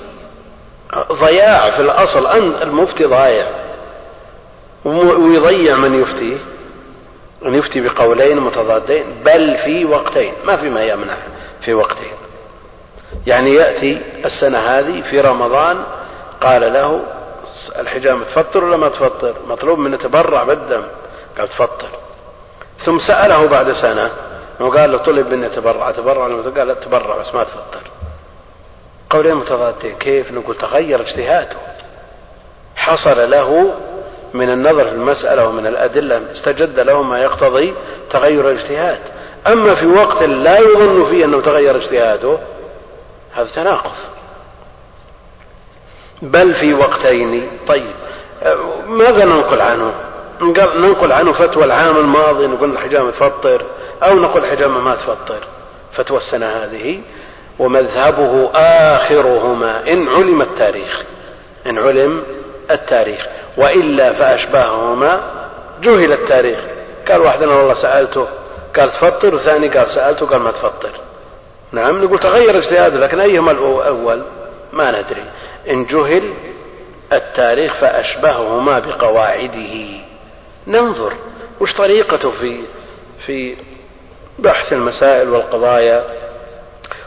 ضياع 1.12 1.70
في 1.70 1.82
الأصل. 1.82 2.26
أن 2.26 2.62
المفتي 2.62 3.04
ضايع. 3.04 3.46
ويضيع 4.84 5.76
من 5.76 6.02
يفتيه. 6.02 6.36
أن 7.46 7.54
يفتي 7.54 7.80
بقولين 7.80 8.40
متضادين. 8.40 9.04
بل 9.24 9.56
في 9.64 9.84
وقتين. 9.84 10.32
ما 10.44 10.56
في 10.56 10.70
ما 10.70 10.84
يمنع 10.84 11.16
في 11.60 11.74
وقتين. 11.74 12.12
يعني 13.26 13.54
يأتي 13.54 14.02
السنة 14.24 14.58
هذه 14.58 15.00
في 15.10 15.20
رمضان 15.20 15.84
قال 16.40 16.72
له 16.72 17.00
الحجامة 17.70 18.24
تفطر 18.24 18.64
ولا 18.64 18.76
ما 18.76 18.88
تفطر؟ 18.88 19.34
مطلوب 19.48 19.78
منه 19.78 19.94
يتبرع 19.94 20.42
بالدم. 20.44 20.82
قال 21.38 21.48
تفطر. 21.48 21.88
ثم 22.84 22.98
سأله 22.98 23.46
بعد 23.46 23.72
سنة 23.72 24.10
وقال 24.60 24.92
له 24.92 24.98
طلب 24.98 25.28
مني 25.28 25.46
يتبرع 25.46 25.90
تبرع 25.90 26.26
قال 26.26 26.80
تبرع 26.80 27.16
بس 27.16 27.34
ما 27.34 27.44
تفطر. 27.44 27.82
قولين 29.10 29.34
متضادين. 29.34 29.96
كيف؟ 29.96 30.32
نقول 30.32 30.54
تغير 30.54 31.00
اجتهاده. 31.00 31.56
حصل 32.76 33.30
له 33.30 33.74
من 34.34 34.50
النظر 34.50 34.84
في 34.84 34.90
المسألة 34.90 35.46
ومن 35.46 35.66
الأدلة 35.66 36.22
استجد 36.32 36.80
له 36.80 37.02
ما 37.02 37.18
يقتضي 37.18 37.74
تغير 38.10 38.50
الاجتهاد. 38.50 39.00
أما 39.46 39.74
في 39.74 39.86
وقت 39.86 40.22
لا 40.22 40.58
يظن 40.58 41.10
فيه 41.10 41.24
أنه 41.24 41.40
تغير 41.40 41.76
اجتهاده 41.76 42.38
هذا 43.32 43.48
تناقض. 43.54 43.90
بل 46.22 46.54
في 46.54 46.74
وقتين. 46.74 47.50
طيب 47.68 47.90
ماذا 48.88 49.24
ننقل 49.24 49.60
عنه؟ 49.60 49.92
ننقل 50.76 51.12
عنه 51.12 51.32
فتوى 51.32 51.64
العام 51.64 51.96
الماضي 51.96 52.46
نقول 52.46 52.70
الحجامة 52.70 53.10
تفطر 53.10 53.62
أو 54.02 54.14
نقول 54.14 54.44
الحجامة 54.44 54.80
ما 54.80 54.94
تفطر. 54.94 55.44
فتوى 55.92 56.16
السنة 56.16 56.46
هذه 56.46 57.00
ومذهبه 57.58 58.50
آخرهما 58.54 59.92
إن 59.92 60.08
علم 60.08 60.42
التاريخ 60.42 61.02
إن 61.66 61.78
علم 61.78 62.22
التاريخ. 62.70 63.26
وإلا 63.56 64.12
فأشباههما 64.12 65.20
جهل 65.80 66.12
التاريخ. 66.12 66.58
قال 67.08 67.20
واحد 67.20 67.42
أنا 67.42 67.54
والله 67.54 67.74
سألته 67.74 68.26
قال 68.76 68.92
تفطر 68.92 69.34
وثاني 69.34 69.68
قال 69.68 69.94
سألته 69.94 70.26
قال 70.26 70.40
ما 70.40 70.50
تفطر. 70.50 70.90
نعم 71.72 72.04
نقول 72.04 72.18
تغير 72.18 72.58
اجتهاده 72.58 73.00
لكن 73.00 73.20
أيهما 73.20 73.50
الأول؟ 73.50 74.22
ما 74.72 74.90
ندري. 74.90 75.24
إن 75.70 75.84
جهل 75.86 76.34
التاريخ 77.12 77.74
فأشبههما 77.74 78.78
بقواعده. 78.78 79.86
ننظر 80.66 81.12
وش 81.60 81.74
طريقته 81.74 82.30
في 82.30 82.60
في 83.26 83.56
بحث 84.38 84.72
المسائل 84.72 85.28
والقضايا 85.28 86.04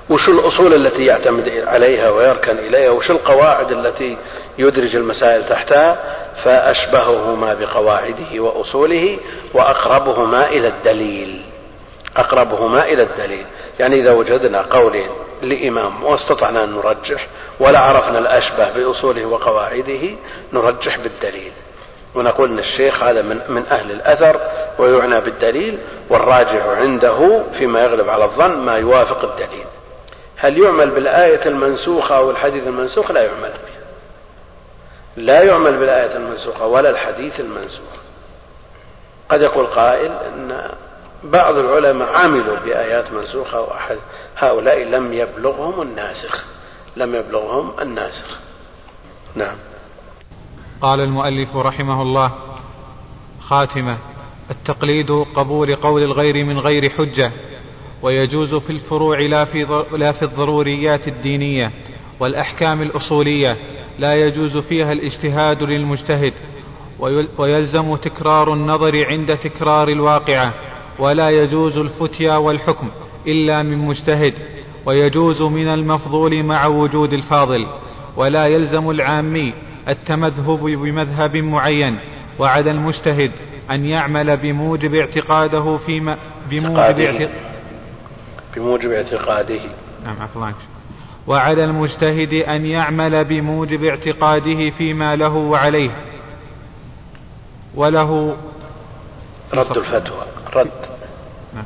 وش 0.10 0.30
الأصول 0.30 0.74
التي 0.74 1.06
يعتمد 1.06 1.64
عليها 1.68 2.10
ويركن 2.10 2.58
إليها 2.58 2.90
وش 2.90 3.12
القواعد 3.12 3.72
التي 3.72 4.18
يدرج 4.58 4.96
المسائل 4.96 5.50
تحتها 5.50 5.98
فأشبههما 6.44 7.54
بقواعده 7.54 8.40
وأصوله 8.40 9.18
وأقربهما 9.54 10.50
إلى 10.50 10.68
الدليل. 10.68 11.42
أقربهما 12.18 12.86
إلى 12.86 13.04
الدليل. 13.04 13.46
يعني 13.80 14.00
إذا 14.00 14.12
وجدنا 14.12 14.62
قولين 14.62 15.10
لإمام 15.50 16.04
واستطعنا 16.04 16.64
أن 16.64 16.72
نرجح 16.72 17.28
ولا 17.60 17.80
عرفنا 17.80 18.20
الأشبه 18.20 18.72
بأصوله 18.72 19.26
وقواعده 19.26 20.16
نرجح 20.54 20.98
بالدليل. 20.98 21.52
ونقول 22.16 22.50
إن 22.50 22.60
الشيخ 22.60 23.04
هذا 23.04 23.22
من, 23.22 23.42
من 23.50 23.66
أهل 23.72 23.92
الأثر 23.92 24.40
ويعنى 24.80 25.22
بالدليل 25.22 25.78
والراجح 26.10 26.66
عنده 26.66 27.44
فيما 27.58 27.84
يغلب 27.84 28.10
على 28.10 28.24
الظن 28.24 28.58
ما 28.58 28.78
يوافق 28.78 29.24
الدليل. 29.24 29.66
هل 30.38 30.58
يعمل 30.58 30.90
بالآية 30.90 31.46
المنسوخة 31.46 32.18
أو 32.18 32.32
الحديث 32.32 32.68
المنسوخ؟ 32.68 33.12
لا 33.12 33.22
يعمل 33.22 33.50
بها. 33.50 33.86
لا 35.18 35.44
يعمل 35.44 35.78
بالآية 35.78 36.16
المنسوخة 36.16 36.66
ولا 36.66 36.90
الحديث 36.90 37.40
المنسوخ. 37.40 37.96
قد 39.30 39.42
يقول 39.42 39.66
قائل 39.66 40.12
أن 40.12 40.70
بعض 41.24 41.58
العلماء 41.58 42.14
عملوا 42.14 42.60
بآيات 42.60 43.14
منسوخة 43.14 43.62
وأحد 43.62 43.98
هؤلاء 44.38 44.84
لم 44.84 45.14
يبلغهم 45.14 45.82
الناسخ 45.82 46.46
لم 46.98 47.16
يبلغهم 47.16 47.72
الناسخ. 47.82 48.40
نعم. 49.36 49.56
قال 50.82 51.00
المؤلف 51.00 51.56
رحمه 51.56 52.02
الله 52.02 52.32
خاتمة 53.40 53.98
التقليد 54.52 55.12
قبول 55.12 55.76
قول 55.76 56.04
الغير 56.04 56.46
من 56.46 56.60
غير 56.60 56.90
حجة 56.90 57.32
ويجوز 58.02 58.56
في 58.56 58.70
الفروع 58.70 59.20
لا 59.20 59.46
في, 59.46 59.86
لا 59.92 60.12
في 60.12 60.26
الضروريات 60.26 61.08
الدينية 61.08 61.72
والأحكام 62.20 62.82
الأصولية 62.82 63.58
لا 64.00 64.16
يجوز 64.16 64.58
فيها 64.58 64.92
الاجتهاد 64.92 65.64
للمجتهد 65.64 66.34
ويلزم 67.38 67.96
تكرار 67.96 68.54
النظر 68.54 69.06
عند 69.06 69.38
تكرار 69.38 69.88
الواقعة. 69.90 70.54
ولا 71.00 71.30
يجوز 71.30 71.78
الفتيا 71.78 72.36
والحكم 72.36 72.90
إلا 73.28 73.64
من 73.64 73.78
مجتهد 73.78 74.34
ويجوز 74.86 75.42
من 75.42 75.68
المفضول 75.68 76.44
مع 76.44 76.66
وجود 76.66 77.14
الفاضل 77.14 77.68
ولا 78.18 78.48
يلزم 78.48 78.90
العامي 78.90 79.54
التمذهب 79.88 80.60
بمذهب 80.64 81.38
معين 81.38 82.00
وعلى 82.40 82.72
المجتهد 82.72 83.32
أن 83.72 83.86
يعمل 83.86 84.38
بموجب 84.38 84.96
اعتقاده 84.96 85.78
فيما 85.78 86.18
بموجب 86.50 86.78
اعتقاده. 86.78 87.30
بموجب 88.56 88.92
اعتقاده. 88.92 89.62
نعم 90.06 90.16
عفوا 90.22 90.50
وعلى 91.28 91.64
المجتهد 91.64 92.34
أن 92.34 92.66
يعمل 92.66 93.26
بموجب 93.26 93.84
اعتقاده 93.84 94.70
فيما 94.70 95.16
له 95.16 95.36
وعليه. 95.36 95.92
وله 97.76 98.38
رد 99.54 99.78
الفتوى. 99.78 100.35
رد. 100.56 100.72
نعم. 101.56 101.66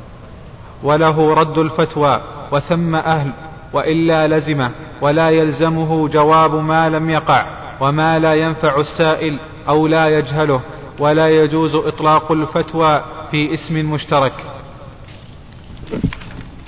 وله 0.82 1.34
رد 1.34 1.58
الفتوى 1.58 2.22
وثم 2.52 2.94
أهل 2.94 3.30
وإلا 3.72 4.28
لزمه 4.28 4.70
ولا 5.00 5.30
يلزمه 5.30 6.08
جواب 6.08 6.54
ما 6.54 6.88
لم 6.88 7.10
يقع 7.10 7.46
وما 7.80 8.18
لا 8.18 8.34
ينفع 8.34 8.80
السائل 8.80 9.38
أو 9.68 9.86
لا 9.86 10.18
يجهله 10.18 10.60
ولا 10.98 11.30
يجوز 11.30 11.74
إطلاق 11.74 12.32
الفتوى 12.32 13.02
في 13.30 13.54
اسم 13.54 13.92
مشترك. 13.92 14.32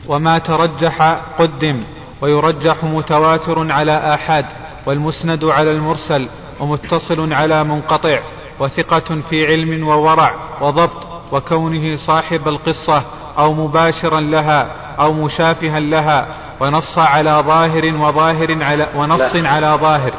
وما 0.08 0.38
ترجح 0.38 1.20
قدم 1.38 1.82
ويرجح 2.22 2.84
متواتر 2.84 3.72
على 3.72 4.14
آحاد 4.14 4.46
والمسند 4.86 5.44
على 5.44 5.70
المرسل 5.70 6.28
ومتصل 6.60 7.32
على 7.32 7.64
منقطع 7.64 8.20
وثقة 8.60 9.20
في 9.30 9.46
علم 9.46 9.88
وورع 9.88 10.34
وضبط 10.60 11.11
وكونه 11.32 11.96
صاحب 11.96 12.48
القصة 12.48 13.02
أو 13.38 13.52
مباشرا 13.52 14.20
لها 14.20 14.66
أو 14.98 15.12
مشافها 15.12 15.80
لها 15.80 16.26
ونص 16.60 16.98
على 16.98 17.42
ظاهر 17.46 17.86
وظاهر 17.86 18.62
على 18.62 18.88
ونص 18.96 19.34
لا. 19.36 19.48
على 19.48 19.66
ظاهر 19.66 20.12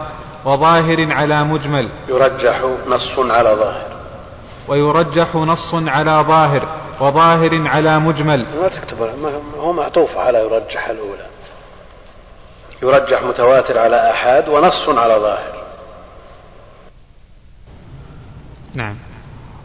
وظاهر 0.46 1.14
على 1.14 1.44
مجمل. 1.44 1.90
يرجح 2.10 2.62
نص 2.88 3.20
على 3.20 3.50
ظاهر. 3.50 3.94
ويرجح 4.68 5.36
نص 5.36 5.74
على 5.74 6.26
ظاهر 6.28 6.68
وظاهر 7.00 7.68
على 7.68 8.00
مجمل. 8.00 8.46
ما 8.62 8.68
تكتب 8.68 9.10
هو 9.60 9.74
معطوف 9.74 10.18
على 10.18 10.40
يرجح 10.40 10.90
الأولى. 10.90 11.28
يرجح 12.82 13.24
متواتر 13.24 13.80
على 13.80 14.12
أحد 14.12 14.50
ونص 14.50 14.90
على 14.90 15.14
ظاهر. 15.14 15.64
نعم. 18.74 19.13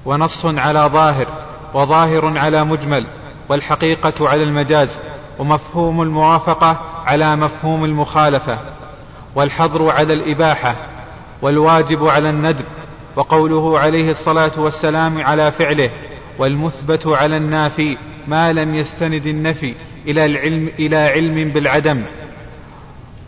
ونص 0.04 0.46
على 0.46 0.90
ظاهر 0.92 1.26
وظاهر 1.74 2.38
على 2.38 2.64
مجمل 2.64 3.06
والحقيقة 3.48 4.28
على 4.28 4.42
المجاز 4.42 4.88
ومفهوم 5.38 6.02
الموافقة 6.02 6.80
على 7.06 7.37
مفهوم 7.37 7.84
المخالفة 7.84 8.58
والحظر 9.34 9.90
على 9.90 10.12
الإباحة 10.12 10.76
والواجب 11.42 12.06
على 12.06 12.30
الندب 12.30 12.64
وقوله 13.16 13.78
عليه 13.78 14.11
الصلاة 14.11 14.61
والسلام 14.61 15.18
على 15.22 15.52
فعله 15.52 15.90
والمثبت 16.38 17.06
على 17.06 17.37
النافي 17.37 17.96
ما 18.28 18.52
لم 18.52 18.74
يستند 18.74 19.26
النفي 19.26 19.74
إلى 20.06 20.24
العلم 20.24 20.70
إلى 20.78 20.96
علم 20.96 21.50
بالعدم 21.50 22.04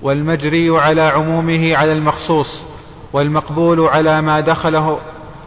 والمجري 0.03 0.79
على 0.79 1.01
عمومه 1.03 1.77
على 1.77 1.93
المخصوص 1.93 2.63
والمقبول 3.13 3.81
على 3.81 4.21
ما 4.23 4.41
دخله 4.41 4.99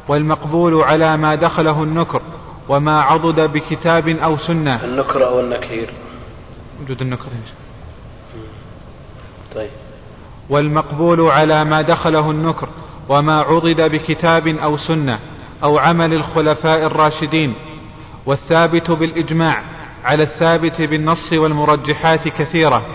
والمقبول 0.08 0.82
على 0.82 1.18
ما 1.18 1.36
دخله 1.36 1.84
النكر 1.84 2.22
وما 2.70 3.02
عضد 3.02 3.40
بكتاب 3.40 4.08
أو 4.08 4.38
سنة. 4.38 4.84
النكر 4.84 5.28
أو 5.28 5.40
النكير. 5.40 5.90
وجود 6.82 7.02
النكر 7.02 7.26
طيب. 9.56 9.70
والمقبول 10.50 11.22
على 11.22 11.64
ما 11.64 11.82
دخله 11.82 12.32
النكر 12.32 12.70
وما 13.10 13.42
عضد 13.42 13.82
بكتاب 13.82 14.48
أو 14.48 14.78
سنة 14.78 15.20
أو 15.64 15.78
عمل 15.78 16.14
الخلفاء 16.14 16.86
الراشدين. 16.86 17.56
والثابت 18.26 18.92
بالإجماع 18.92 19.64
على 20.06 20.24
الثابت 20.24 20.82
بالنص 20.82 21.34
والمرجحات 21.34 22.28
كثيرة. 22.28 22.86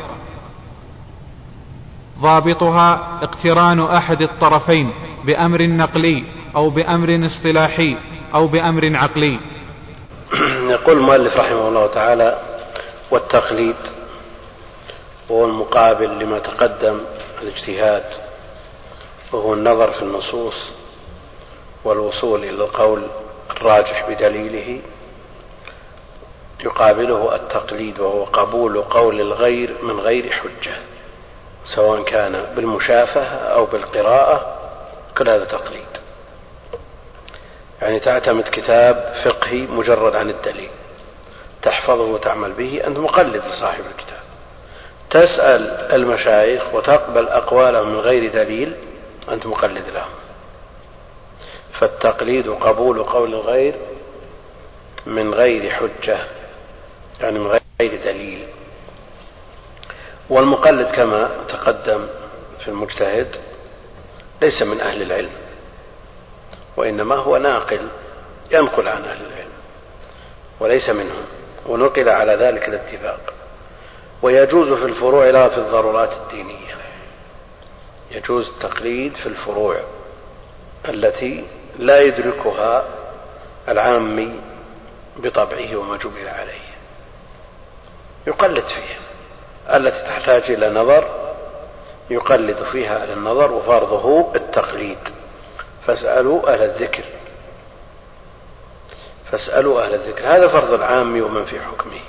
ضابطها 2.20 3.18
اقتران 3.22 3.80
أحد 3.80 4.22
الطرفين 4.22 4.92
بأمر 5.26 5.66
نقلي 5.66 6.24
أو 6.56 6.70
بأمر 6.70 7.26
اصطلاحي 7.26 7.96
أو 8.34 8.46
بأمر 8.46 8.96
عقلي. 8.96 9.40
يقول 10.70 10.96
المؤلف 10.96 11.37
رحمه 11.37 11.68
الله 11.68 11.87
تعالى 11.87 12.38
والتقليد 13.11 13.76
وهو 15.28 15.44
المقابل 15.44 16.18
لما 16.18 16.38
تقدم 16.38 17.00
الاجتهاد 17.42 18.04
وهو 19.32 19.54
النظر 19.54 19.90
في 19.90 20.02
النصوص 20.02 20.72
والوصول 21.84 22.44
إلى 22.44 22.50
القول 22.64 23.02
الراجح 23.50 24.08
بدليله 24.08 24.80
يقابله 26.64 27.34
التقليد 27.34 28.00
وهو 28.00 28.24
قبول 28.24 28.82
قول 28.82 29.20
الغير 29.20 29.74
من 29.82 30.00
غير 30.00 30.32
حجة 30.32 30.76
سواء 31.74 32.02
كان 32.02 32.44
بالمشافهة 32.56 33.37
أو 33.37 33.66
بالقراءة 33.66 34.58
كل 35.18 35.28
هذا 35.28 35.44
تقليد. 35.44 35.97
يعني 37.82 38.00
تعتمد 38.00 38.44
كتاب 38.52 39.14
فقهي 39.24 39.60
مجرد 39.66 40.16
عن 40.16 40.30
الدليل. 40.30 40.70
تحفظه 41.62 42.04
وتعمل 42.04 42.52
به 42.52 42.82
أنت 42.86 42.98
مقلد 42.98 43.42
لصاحب 43.46 43.84
الكتاب. 43.86 44.20
تسأل 45.10 45.92
المشايخ 45.92 46.74
وتقبل 46.74 47.28
أقوالهم 47.28 47.88
من 47.88 47.98
غير 47.98 48.32
دليل 48.32 48.76
أنت 49.28 49.46
مقلد 49.46 49.84
لهم. 49.94 50.10
فالتقليد 51.72 52.48
قبول 52.48 53.02
قول 53.02 53.34
الغير 53.34 53.74
من 55.06 55.34
غير 55.34 55.70
حجة 55.70 56.18
يعني 57.20 57.38
من 57.38 57.46
غير 57.46 58.00
دليل. 58.04 58.46
والمقلد 60.30 60.86
كما 60.86 61.30
تقدم 61.48 62.06
في 62.60 62.68
المجتهد 62.68 63.36
ليس 64.42 64.62
من 64.62 64.80
أهل 64.80 65.02
العلم. 65.02 65.30
وإنما 66.78 67.14
هو 67.14 67.36
ناقل 67.36 67.88
ينقل 68.50 68.88
عن 68.88 69.04
أهل 69.04 69.26
العلم 69.26 69.50
وليس 70.60 70.88
منهم 70.88 71.24
ونقل 71.66 72.08
على 72.08 72.34
ذلك 72.34 72.68
الاتفاق. 72.68 73.32
ويجوز 74.22 74.72
في 74.72 74.84
الفروع 74.84 75.30
لا 75.30 75.48
في 75.48 75.58
الضرورات 75.58 76.12
الدينية. 76.12 76.76
يجوز 78.10 78.48
التقليد 78.48 79.14
في 79.14 79.26
الفروع 79.26 79.80
التي 80.88 81.44
لا 81.78 82.00
يدركها 82.00 82.84
العامي 83.68 84.40
بطبعه 85.16 85.76
وما 85.76 85.96
جبل 85.96 86.28
عليه. 86.28 86.68
يقلد 88.26 88.64
فيها 88.64 88.98
التي 89.76 90.02
تحتاج 90.02 90.50
إلى 90.50 90.70
نظر 90.70 91.34
يقلد 92.10 92.62
فيها 92.72 93.04
النظر 93.04 93.52
وفرضه 93.52 94.34
التقليد. 94.34 95.17
فاسألوا 95.88 96.53
أهل 96.53 96.62
الذكر. 96.62 97.05
فاسألوا 99.31 99.83
أهل 99.85 99.94
الذكر. 99.94 100.27
هذا 100.27 100.48
فرض 100.48 100.72
العام 100.72 101.22
ومن 101.22 101.44
في 101.44 101.61
حكمه. 101.61 102.01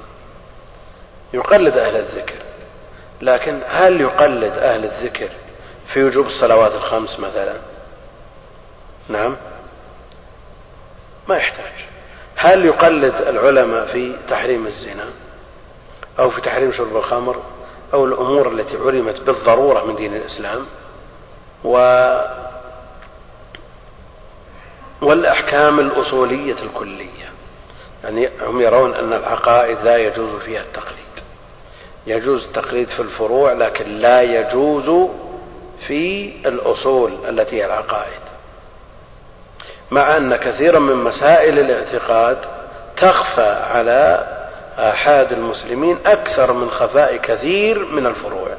يقلد 1.33 1.77
أهل 1.77 1.95
الذكر. 1.95 2.35
لكن 3.21 3.61
هل 3.69 4.01
يقلد 4.01 4.53
أهل 4.53 4.85
الذكر 4.85 5.29
في 5.93 6.03
وجوب 6.03 6.25
الصلوات 6.25 6.71
الخمس 6.71 7.19
مثلا؟ 7.19 7.53
نعم. 9.09 9.35
ما 11.27 11.37
يحتاج. 11.37 11.85
هل 12.35 12.65
يقلد 12.65 13.15
العلماء 13.15 13.85
في 13.85 14.15
تحريم 14.29 14.67
الزنا؟ 14.67 15.05
أو 16.19 16.29
في 16.29 16.41
تحريم 16.41 16.71
شرب 16.73 16.97
الخمر؟ 16.97 17.41
أو 17.93 18.05
الأمور 18.05 18.51
التي 18.51 18.77
علمت 18.77 19.19
بالضرورة 19.21 19.85
من 19.85 19.95
دين 19.95 20.15
الإسلام؟ 20.15 20.65
و 21.63 21.77
والأحكام 25.01 25.79
الأصولية 25.79 26.55
الكلية. 26.63 27.29
يعني 28.03 28.29
هم 28.41 28.61
يرون 28.61 28.95
أن 28.95 29.13
العقائد 29.13 29.77
لا 29.83 29.97
يجوز 29.97 30.41
فيها 30.41 30.61
التقليد. 30.61 30.99
يجوز 32.07 32.45
التقليد 32.45 32.89
في 32.89 32.99
الفروع 32.99 33.53
لكن 33.53 33.85
لا 33.85 34.21
يجوز 34.21 35.09
في 35.87 36.31
الأصول 36.45 37.13
التي 37.29 37.55
هي 37.55 37.65
العقائد. 37.65 38.19
مع 39.91 40.17
أن 40.17 40.35
كثيرا 40.35 40.79
من 40.79 40.95
مسائل 40.95 41.59
الاعتقاد 41.59 42.37
تخفى 42.97 43.49
على 43.71 44.27
آحاد 44.77 45.31
المسلمين 45.31 45.97
أكثر 46.05 46.53
من 46.53 46.69
خفاء 46.71 47.17
كثير 47.17 47.85
من 47.85 48.05
الفروع. 48.05 48.49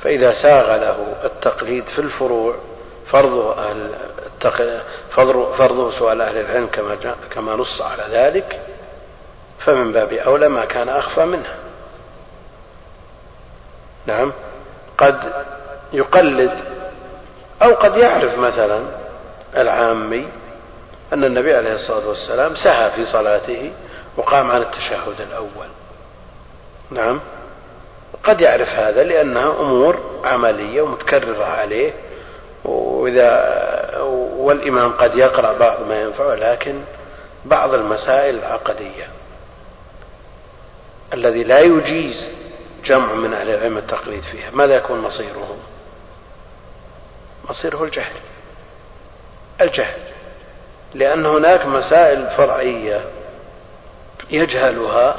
فإذا 0.00 0.32
ساغ 0.32 0.76
له 0.76 1.14
التقليد 1.24 1.84
في 1.84 1.98
الفروع 1.98 2.54
فرضه 3.06 3.54
أهل 3.58 3.90
فرضه 5.58 5.98
سؤال 5.98 6.20
أهل 6.20 6.36
العلم 6.36 6.66
كما, 6.66 6.96
كما 7.30 7.56
نص 7.56 7.82
على 7.82 8.04
ذلك 8.10 8.60
فمن 9.58 9.92
باب 9.92 10.12
أولى 10.12 10.48
ما 10.48 10.64
كان 10.64 10.88
أخفى 10.88 11.24
منها. 11.24 11.54
نعم. 14.06 14.32
قد 14.98 15.32
يقلد 15.92 16.64
أو 17.62 17.74
قد 17.74 17.96
يعرف 17.96 18.38
مثلا 18.38 18.82
العامي 19.56 20.28
أن 21.12 21.24
النبي 21.24 21.54
عليه 21.54 21.72
الصلاة 21.74 22.08
والسلام 22.08 22.54
سهى 22.54 22.90
في 22.90 23.04
صلاته 23.06 23.72
وقام 24.16 24.50
عن 24.50 24.62
التشهد 24.62 25.20
الأول. 25.20 25.68
نعم. 26.90 27.20
قد 28.24 28.40
يعرف 28.40 28.68
هذا 28.68 29.04
لأنها 29.04 29.60
أمور 29.60 30.20
عملية 30.24 30.82
ومتكررة 30.82 31.44
عليه 31.44 31.92
وإذا 32.64 33.60
والإمام 34.36 34.92
قد 34.92 35.16
يقرأ 35.16 35.58
بعض 35.58 35.88
ما 35.88 36.00
ينفعه 36.00 36.34
لكن 36.34 36.80
بعض 37.44 37.74
المسائل 37.74 38.38
العقدية 38.38 39.08
الذي 41.14 41.44
لا 41.44 41.60
يجيز 41.60 42.30
جمع 42.84 43.12
من 43.12 43.32
أهل 43.34 43.48
العلم 43.50 43.78
التقليد 43.78 44.22
فيها. 44.22 44.50
ماذا 44.52 44.74
يكون 44.74 44.98
مصيره؟ 44.98 45.56
مصيره 47.50 47.84
الجهل. 47.84 48.12
الجهل. 49.60 49.98
لأن 50.94 51.26
هناك 51.26 51.66
مسائل 51.66 52.26
فرعية 52.36 53.00
يجهلها 54.30 55.16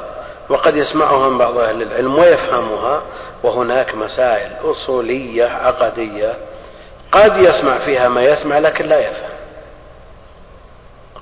وقد 0.48 0.76
يسمعها 0.76 1.28
من 1.28 1.38
بعض 1.38 1.58
أهل 1.58 1.82
العلم 1.82 2.18
ويفهمها 2.18 3.02
وهناك 3.42 3.94
مسائل 3.94 4.52
أصولية 4.64 5.44
عقدية 5.44 6.34
قد 7.12 7.36
يسمع 7.36 7.78
فيها 7.78 8.08
ما 8.08 8.24
يسمع 8.24 8.58
لكن 8.58 8.86
لا 8.86 8.98
يفهم. 8.98 9.30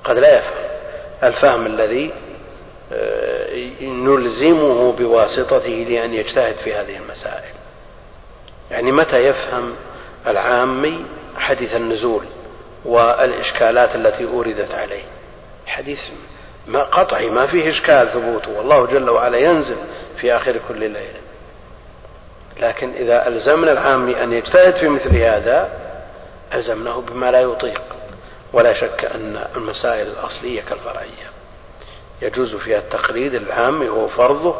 قد 0.03 0.17
لا 0.17 0.37
يفهم. 0.37 0.65
الفهم 1.23 1.65
الذي 1.65 2.11
آه، 2.93 3.81
نلزمه 3.81 4.91
بواسطته 4.91 5.85
لأن 5.89 6.13
يجتهد 6.13 6.55
في 6.55 6.73
هذه 6.73 6.97
المسائل. 6.97 7.53
يعني 8.71 8.91
متى 8.91 9.17
يفهم 9.17 9.75
العامي 10.27 11.05
حديث 11.37 11.75
النزول 11.75 12.25
والإشكالات 12.85 13.95
التي 13.95 14.25
أوردت 14.25 14.71
عليه؟ 14.71 15.03
حديث 15.67 15.99
ما 16.67 16.83
قطعي 16.83 17.29
ما 17.29 17.45
فيه 17.45 17.69
إشكال 17.69 18.09
ثبوته 18.13 18.57
والله 18.57 18.85
جل 18.85 19.09
وعلا 19.09 19.37
ينزل 19.37 19.77
في 20.17 20.35
آخر 20.35 20.59
كل 20.67 20.79
ليلة. 20.79 21.21
لكن 22.59 22.91
إذا 22.93 23.27
ألزمنا 23.27 23.71
العامي 23.71 24.23
أن 24.23 24.33
يجتهد 24.33 24.75
في 24.75 24.87
مثل 24.89 25.17
هذا 25.17 25.69
ألزمناه 26.53 27.01
بما 27.01 27.31
لا 27.31 27.41
يطيق. 27.41 27.81
ولا 28.53 28.73
شك 28.73 29.05
أن 29.15 29.43
المسائل 29.55 30.07
الأصلية 30.07 30.61
كالفرعية. 30.61 31.31
يجوز 32.21 32.55
فيها 32.55 32.77
التقليد 32.77 33.33
العام 33.33 33.81
وهو 33.81 34.07
فرضه. 34.07 34.55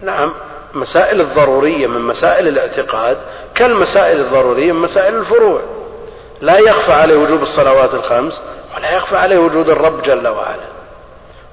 نعم 0.00 0.32
مسائل 0.74 1.20
الضرورية 1.20 1.86
من 1.86 2.00
مسائل 2.00 2.48
الاعتقاد 2.48 3.18
كالمسائل 3.54 4.20
الضرورية 4.20 4.72
من 4.72 4.80
مسائل 4.80 5.14
الفروع. 5.14 5.60
لا 6.40 6.58
يخفى 6.58 6.92
عليه 6.92 7.16
وجوب 7.16 7.42
الصلوات 7.42 7.94
الخمس 7.94 8.42
ولا 8.76 8.96
يخفى 8.96 9.16
عليه 9.16 9.38
وجود 9.38 9.68
الرب 9.68 10.02
جل 10.02 10.28
وعلا. 10.28 10.64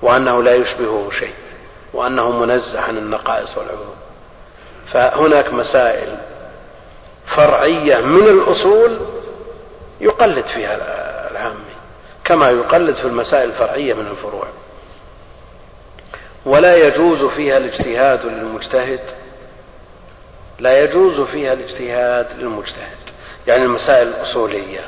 وأنه 0.01 0.43
لا 0.43 0.55
يشبهه 0.55 1.09
شيء 1.19 1.33
وأنه 1.93 2.31
منزه 2.31 2.79
عن 2.81 2.97
النقائص 2.97 3.57
والعيوب. 3.57 3.95
فهناك 4.87 5.53
مسائل 5.53 6.17
فرعية 7.35 7.97
من 7.97 8.27
الأصول 8.27 8.99
يقلد 10.01 10.45
فيها 10.45 10.75
العامي 11.31 11.71
كما 12.25 12.49
يقلد 12.49 12.95
في 12.95 13.05
المسائل 13.05 13.49
الفرعية 13.49 13.93
من 13.93 14.07
الفروع. 14.07 14.47
ولا 16.45 16.75
يجوز 16.75 17.23
فيها 17.23 17.57
الاجتهاد 17.57 18.25
للمجتهد 18.25 18.99
لا 20.59 20.83
يجوز 20.83 21.21
فيها 21.21 21.53
الاجتهاد 21.53 22.39
للمجتهد 22.39 22.97
يعني 23.47 23.63
المسائل 23.63 24.07
الأصولية. 24.07 24.81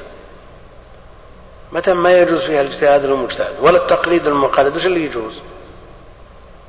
متى 1.72 1.94
ما 1.94 2.12
يجوز 2.12 2.42
فيها 2.42 2.62
الاجتهاد 2.62 3.06
للمجتهد؟ 3.06 3.56
ولا 3.62 3.78
التقليد 3.84 4.28
للمقلد 4.28 4.76
وش 4.76 4.86
اللي 4.86 5.06
يجوز؟ 5.06 5.40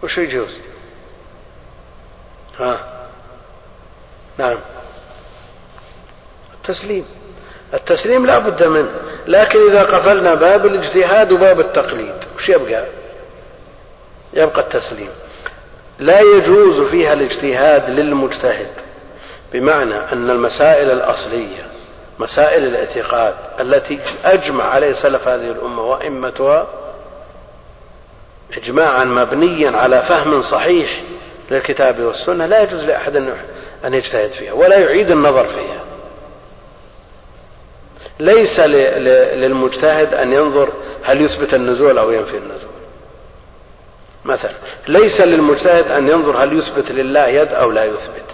وش 0.03 0.19
يجوز؟ 0.19 0.57
ها؟ 2.61 2.94
نعم. 4.39 4.57
التسليم. 6.55 7.05
التسليم 7.75 8.27
لا 8.27 8.39
بد 8.39 8.65
منه 8.65 8.91
لكن 9.27 9.71
إذا 9.71 9.83
قفلنا 9.83 10.35
باب 10.35 10.67
الاجتهاد 10.67 11.33
وباب 11.33 11.61
التقليد 11.61 12.15
وش 12.37 12.49
يبقى؟ 12.49 12.85
يبقى 14.35 14.61
التسليم. 14.61 15.11
لا 15.99 16.21
يجوز 16.21 16.91
فيها 16.91 17.13
الاجتهاد 17.13 17.91
للمجتهد 17.91 18.71
بمعنى 19.53 19.95
أن 19.95 20.31
المسائل 20.31 20.91
الأصلية 20.91 21.63
مسائل 22.19 22.65
الاعتقاد 22.65 23.35
التي 23.61 24.01
أجمع 24.25 24.65
عليه 24.65 24.93
سلف 24.93 25.29
هذه 25.29 25.51
الأمة 25.51 25.83
وأئمتها 25.83 26.67
إجماعا 28.57 29.05
مبنيا 29.05 29.71
على 29.77 30.03
فهم 30.03 30.43
صحيح 30.43 31.03
للكتاب 31.51 32.01
والسنة 32.01 32.47
لا 32.47 32.63
يجوز 32.63 32.85
لأحد 32.85 33.17
أن 33.17 33.37
يجتهد 33.93 34.31
فيها 34.31 34.53
ولا 34.53 34.79
يعيد 34.79 35.11
النظر 35.11 35.47
فيها. 35.47 35.81
ليس 38.21 38.61
للمجتهد 39.37 40.15
أن 40.15 40.33
ينظر 40.33 40.73
هل 41.03 41.21
يثبت 41.21 41.55
النزول 41.55 41.99
أو 41.99 42.11
ينفي 42.11 42.37
النزول. 42.37 42.75
مثلا 44.25 44.55
ليس 44.89 45.21
للمجتهد 45.21 45.91
أن 45.91 46.09
ينظر 46.09 46.45
هل 46.45 46.59
يثبت 46.59 46.91
لله 46.91 47.27
يد 47.27 47.49
أو 47.49 47.71
لا 47.71 47.85
يثبت. 47.85 48.25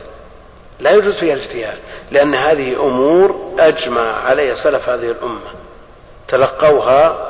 لا 0.81 0.91
يجوز 0.91 1.15
فيها 1.15 1.35
الاجتهاد 1.35 1.79
لأن 2.11 2.35
هذه 2.35 2.73
أمور 2.87 3.55
أجمع 3.59 4.25
عليها 4.25 4.55
سلف 4.55 4.89
هذه 4.89 5.11
الأمة. 5.11 5.51
تلقوها 6.29 7.27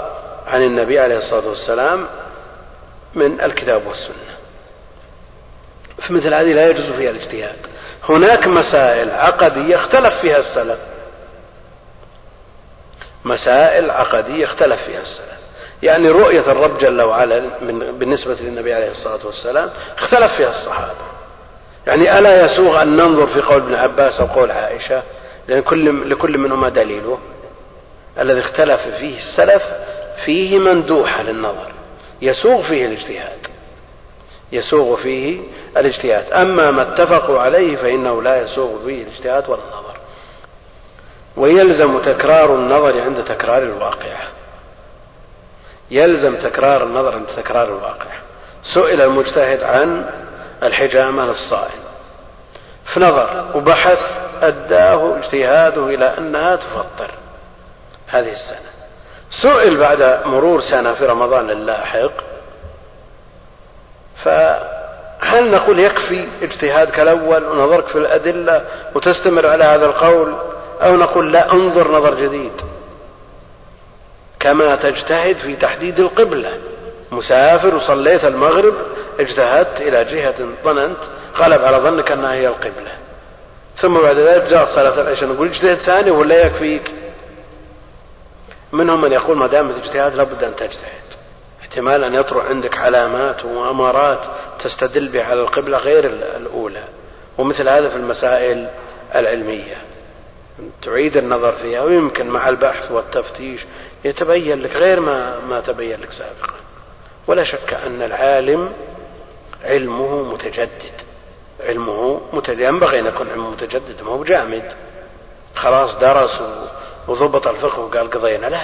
عن 0.46 0.62
النبي 0.62 0.98
عليه 0.98 1.18
الصلاة 1.18 1.48
والسلام 1.48 2.06
من 3.14 3.40
الكتاب 3.40 3.87
والسنة. 3.87 4.37
في 6.06 6.12
مثل 6.12 6.35
هذه 6.35 6.52
لا 6.52 6.70
يجوز 6.70 6.92
فيها 6.92 7.11
الاجتهاد. 7.11 7.69
هناك 8.10 8.46
مسائل 8.46 9.10
عقدية 9.10 9.76
اختلف 9.76 10.14
فيها 10.20 10.38
السلف. 10.38 10.78
مسائل 13.24 13.90
عقدية 13.90 14.44
اختلف 14.44 14.82
فيها 14.82 15.00
السلف. 15.00 15.40
يعني 15.82 16.08
رؤية 16.08 16.40
الرب 16.52 16.78
جل 16.78 17.02
وعلا 17.02 17.42
بالنسبة 17.92 18.34
للنبي 18.40 18.74
عليه 18.74 18.90
الصلاة 18.90 19.26
والسلام 19.26 19.70
اختلف 19.98 20.32
فيها 20.32 20.48
الصحابة. 20.48 20.94
يعني 21.86 22.18
ألا 22.18 22.44
يسوغ 22.44 22.82
أن 22.82 22.96
ننظر 22.96 23.26
في 23.26 23.40
قول 23.40 23.62
ابن 23.62 23.74
عباس 23.74 24.20
أو 24.20 24.26
قول 24.26 24.50
عائشة؟ 24.50 25.02
لأن 25.48 25.62
كل 25.62 26.10
لكل 26.10 26.38
منهما 26.38 26.68
دليله 26.68 27.18
الذي 28.18 28.40
اختلف 28.40 28.80
فيه 28.80 29.18
السلف 29.18 29.62
فيه 30.24 30.58
مندوحة 30.58 31.22
للنظر. 31.22 31.72
يسوغ 32.22 32.62
فيه 32.62 32.86
الاجتهاد. 32.86 33.49
يسوغ 34.52 34.96
فيه 34.96 35.40
الاجتهاد. 35.76 36.32
أما 36.32 36.70
ما 36.70 36.82
اتفقوا 36.82 37.40
عليه 37.40 37.76
فإنه 37.76 38.22
لا 38.22 38.42
يسوغ 38.42 38.84
فيه 38.84 39.02
الاجتهاد 39.02 39.48
ولا 39.48 39.60
النظر. 39.62 39.96
ويلزم 41.36 41.98
تكرار 41.98 42.54
النظر 42.54 43.00
عند 43.00 43.24
تكرار 43.24 43.62
الواقعة 43.62 44.20
يلزم 45.90 46.36
تكرار 46.36 46.82
النظر 46.84 47.14
عند 47.14 47.26
تكرار 47.36 47.68
الواقعة 47.68 48.20
سئل 48.74 49.00
المجتهد 49.00 49.62
عن 49.62 50.10
الحجامة 50.62 51.26
للصائم 51.26 51.80
فنظر 52.94 53.44
وبحث 53.54 53.98
أداه 54.42 55.18
اجتهاده 55.18 55.86
إلى 55.86 56.18
أنها 56.18 56.56
تفطر. 56.56 57.10
هذه 58.06 58.32
السنة. 58.32 58.70
سئل 59.42 59.76
بعد 59.76 60.20
مرور 60.26 60.60
سنة 60.60 60.92
في 60.92 61.06
رمضان 61.06 61.50
اللاحق 61.50 62.29
فهل 64.24 65.50
نقول 65.50 65.78
يكفي 65.78 66.28
اجتهادك 66.42 67.00
الأول 67.00 67.44
ونظرك 67.44 67.87
في 67.87 67.98
الأدلة 67.98 68.64
وتستمر 68.94 69.46
على 69.46 69.64
هذا 69.64 69.87
القول 69.87 70.35
أو 70.83 70.96
نقول 70.96 71.33
لا 71.33 71.52
انظر 71.52 71.92
نظر 71.92 72.14
جديد؟ 72.14 72.52
كما 74.40 74.76
تجتهد 74.76 75.37
في 75.37 75.56
تحديد 75.56 76.00
القبلة. 76.00 76.50
مسافر 77.12 77.74
وصليت 77.74 78.24
المغرب 78.24 78.74
اجتهدت 79.20 79.80
إلى 79.80 80.04
جهة 80.04 80.35
ظننت 80.64 80.98
غلب 81.37 81.64
على 81.64 81.76
ظنك 81.76 82.12
أنها 82.12 82.33
هي 82.33 82.48
القبلة. 82.48 82.92
ثم 83.76 84.00
بعد 84.00 84.16
ذلك 84.16 84.42
جاءت 84.42 84.68
صلاة 84.68 85.00
العشاء 85.00 85.28
نقول 85.28 85.48
اجتهد 85.48 85.78
ثاني 85.78 86.11
ولا 86.11 86.46
يكفيك؟ 86.46 86.90
منهم 88.72 89.00
من 89.00 89.12
يقول 89.12 89.37
ما 89.37 89.46
دامت 89.46 89.74
اجتهاد 89.85 90.14
لابد 90.14 90.44
أن 90.44 90.56
تجتهد. 90.56 91.09
احتمال 91.70 92.04
أن 92.04 92.14
يطرأ 92.14 92.42
عندك 92.42 92.78
علامات 92.78 93.44
وأمارات 93.44 94.20
تستدل 94.61 95.09
بها 95.09 95.24
على 95.24 95.40
القبلة 95.40 95.78
غير 95.78 96.06
الأولى 96.06 96.85
ومثل 97.38 97.68
هذا 97.68 97.88
في 97.88 97.96
المسائل 97.96 98.68
العلمية. 99.14 99.76
تعيد 100.83 101.16
النظر 101.16 101.52
فيها 101.52 101.83
ويمكن 101.83 102.30
مع 102.30 102.48
البحث 102.48 102.90
والتفتيش 102.90 103.66
يتبين 104.04 104.62
لك 104.62 104.76
غير 104.76 105.00
ما 105.00 105.40
ما 105.40 105.61
تبين 105.61 106.00
لك 106.00 106.12
سابقا. 106.12 106.54
ولا 107.26 107.44
شك 107.44 107.74
أن 107.87 108.02
العالم 108.02 108.72
علمه 109.64 110.33
متجدد. 110.33 111.00
علمه 111.66 112.20
متجدد. 112.33 112.61
ينبغي 112.61 113.00
أن 113.00 113.06
يكون 113.06 113.30
علمه 113.30 113.50
متجدد 113.50 114.02
ما 114.02 114.11
هو 114.11 114.24
جامد. 114.24 114.72
خلاص 115.54 115.94
درس 115.94 116.42
وضبط 117.09 117.46
الفقه 117.46 117.80
وقال 117.80 118.11
قضينا. 118.11 118.46
لا. 118.46 118.61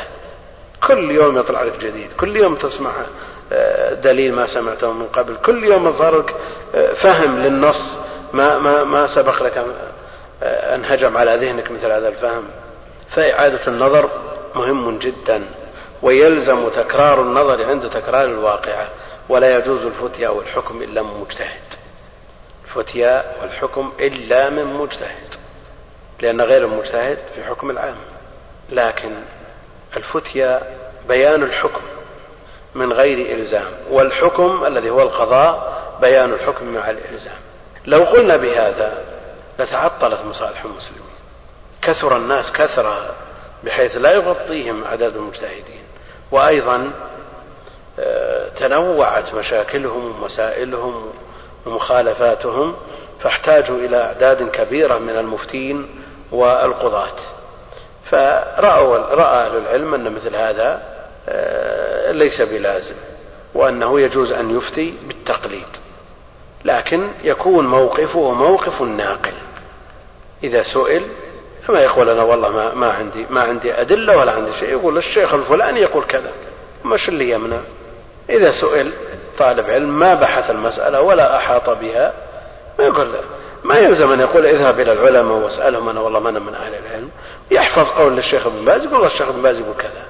كل 0.87 1.11
يوم 1.11 1.39
يطلع 1.39 1.63
لك 1.63 1.79
جديد 1.79 2.13
كل 2.21 2.37
يوم 2.37 2.55
تسمع 2.55 2.93
آه، 3.53 3.95
دليل 3.95 4.35
ما 4.35 4.47
سمعته 4.47 4.93
من 4.93 5.07
قبل 5.07 5.37
كل 5.37 5.65
يوم 5.65 5.89
يظهر 5.89 6.19
لك 6.19 6.35
آه، 6.75 6.93
فهم 6.93 7.39
للنص 7.39 7.99
ما 8.33 8.59
ما 8.59 8.85
ما 8.85 9.15
سبق 9.15 9.43
لك 9.43 9.65
آه، 10.43 10.75
أن 10.75 10.85
هجم 10.85 11.17
على 11.17 11.37
ذهنك 11.37 11.71
مثل 11.71 11.93
هذا 11.93 12.09
الفهم. 12.09 12.45
فإعادة 13.11 13.67
النظر 13.67 14.11
مهم 14.55 14.99
جدا 14.99 15.45
ويلزم 16.03 16.69
تكرار 16.69 17.21
النظر 17.23 17.65
عند 17.65 17.91
تكرار 17.91 18.25
الواقعة 18.25 18.89
ولا 19.29 19.59
يجوز 19.59 19.83
الفتيا 19.83 20.29
والحكم 20.29 20.83
إلا 20.83 21.03
من 21.03 21.21
مجتهد. 21.21 21.67
الفتيا 22.65 23.25
والحكم 23.43 23.93
إلا 24.01 24.51
من 24.51 24.65
مجتهد 24.65 25.35
لأن 26.21 26.41
غير 26.41 26.65
المجتهد 26.65 27.19
في 27.35 27.45
حكم 27.45 27.71
العام. 27.71 27.97
لكن 28.71 29.13
الفتيا 29.97 30.63
بيان 31.09 31.43
الحكم 31.43 31.83
من 32.75 32.93
غير 32.93 33.39
إلزام 33.39 33.73
والحكم 33.91 34.65
الذي 34.67 34.91
هو 34.91 35.03
القضاء 35.03 35.83
بيان 36.01 36.33
الحكم 36.33 36.75
مع 36.75 36.91
الإلزام. 36.91 37.39
لو 37.87 38.05
قلنا 38.05 38.37
بهذا 38.37 39.05
لتعطلت 39.59 40.21
مصالح 40.21 40.65
المسلمين. 40.65 41.03
كثر 41.83 42.17
الناس 42.17 42.53
كثرة 42.53 43.15
بحيث 43.65 43.97
لا 43.97 44.13
يغطيهم 44.13 44.85
عدد 44.85 45.17
المجتهدين. 45.17 45.83
وأيضا 46.33 46.93
آه، 47.99 48.49
تنوعت 48.49 49.35
مشاكلهم 49.35 50.23
ومسائلهم 50.23 51.13
ومخالفاتهم 51.67 52.77
فاحتاجوا 53.21 53.79
إلى 53.79 53.97
أعداد 53.97 54.51
كبيرة 54.51 54.99
من 54.99 55.19
المفتين 55.19 55.89
والقضاة. 56.33 57.36
فرأوا 58.11 58.97
رأى 58.97 59.47
أهل 59.47 59.57
العلم 59.57 59.95
أن 59.95 60.13
مثل 60.13 60.37
هذا 60.37 60.83
آه، 61.29 62.13
ليس 62.13 62.43
بلازم 62.43 62.95
وأنه 63.55 64.01
يجوز 64.01 64.33
أن 64.33 64.57
يفتي 64.57 64.95
بالتقليد. 65.09 65.67
لكن 66.65 67.09
يكون 67.25 67.67
موقفه 67.67 68.33
موقف 68.33 68.83
الناقل 68.83 69.33
إذا 70.45 70.63
سئل 70.63 71.03
ما 71.69 71.81
يقول 71.81 72.09
أنا 72.11 72.23
والله 72.23 72.49
ما, 72.49 72.75
ما 72.75 72.91
عندي 72.91 73.27
ما 73.31 73.41
عندي 73.41 73.81
أدلة 73.81 74.17
ولا 74.17 74.33
عندي 74.33 74.53
شيء 74.53 74.69
يقول 74.69 74.99
الشيخ 74.99 75.35
الفلاني 75.35 75.81
يقول 75.81 76.05
كذا. 76.05 76.31
مش 76.85 77.09
اللي 77.09 77.31
يمنع؟ 77.31 77.61
إذا 78.31 78.53
سئل 78.61 78.93
طالب 79.39 79.71
علم 79.71 79.99
ما 79.99 80.15
بحث 80.15 80.51
المسألة 80.51 81.01
ولا 81.01 81.37
أحاط 81.37 81.71
بها 81.71 82.13
ما 82.79 82.85
يقول 82.85 83.15
ما 83.67 83.79
يلزم 83.79 84.13
أن 84.13 84.21
يقول 84.21 84.47
اذهب 84.47 84.81
إلى 84.81 84.93
العلماء 84.93 85.39
واسألهم 85.39 85.89
أنا 85.89 86.01
والله 86.01 86.21
ما 86.21 86.29
أنا 86.29 86.39
من 86.39 86.55
أهل 86.55 86.75
العلم. 86.75 87.11
يحفظ 87.51 87.89
قول 87.89 88.17
للشيخ 88.17 88.47
ابن 88.47 88.65
باز 88.65 88.85
يقول 88.85 89.07
الشيخ 89.07 89.29
ابن 89.29 89.43
باز 89.43 89.59
يقول 89.61 89.75
كذا. 89.75 90.03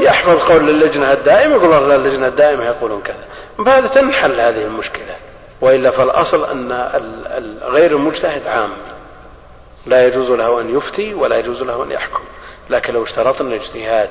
يحفظ 0.00 0.38
قول 0.38 0.66
للجنة 0.66 1.12
الدائمة 1.12 1.54
يقول 1.54 1.70
والله 1.70 1.96
اللجنة 1.96 2.26
الدائمة 2.26 2.64
يقولون 2.64 3.02
كذا. 3.02 3.24
بهذا 3.58 3.86
تنحل 3.86 4.40
هذه 4.40 4.62
المشكلة. 4.62 5.16
وإلا 5.60 5.90
فالأصل 5.90 6.44
أن 6.44 6.72
غير 7.62 7.90
المجتهد 7.90 8.46
عام. 8.46 8.70
لا 9.86 10.06
يجوز 10.06 10.30
له 10.30 10.60
أن 10.60 10.76
يفتي 10.76 11.14
ولا 11.14 11.38
يجوز 11.38 11.62
له 11.62 11.84
أن 11.84 11.90
يحكم. 11.90 12.22
لكن 12.70 12.94
لو 12.94 13.02
اشترطنا 13.02 13.48
الاجتهاد 13.48 14.10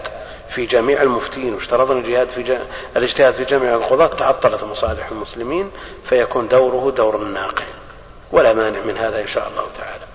في 0.55 0.65
جميع 0.65 1.01
المفتين 1.01 1.53
واشترطنا 1.53 1.99
الاجتهاد 1.99 2.27
في 2.27 2.59
الاجتهاد 2.97 3.33
في 3.33 3.43
جميع 3.43 3.75
القضاة 3.75 4.07
تعطلت 4.07 4.63
مصالح 4.63 5.11
المسلمين 5.11 5.71
فيكون 6.09 6.47
دوره 6.47 6.91
دور 6.91 7.15
الناقل. 7.15 7.63
ولا 8.31 8.53
مانع 8.53 8.79
من 8.79 8.97
هذا 8.97 9.21
إن 9.21 9.27
شاء 9.27 9.47
الله 9.47 9.65
تعالى. 9.77 10.05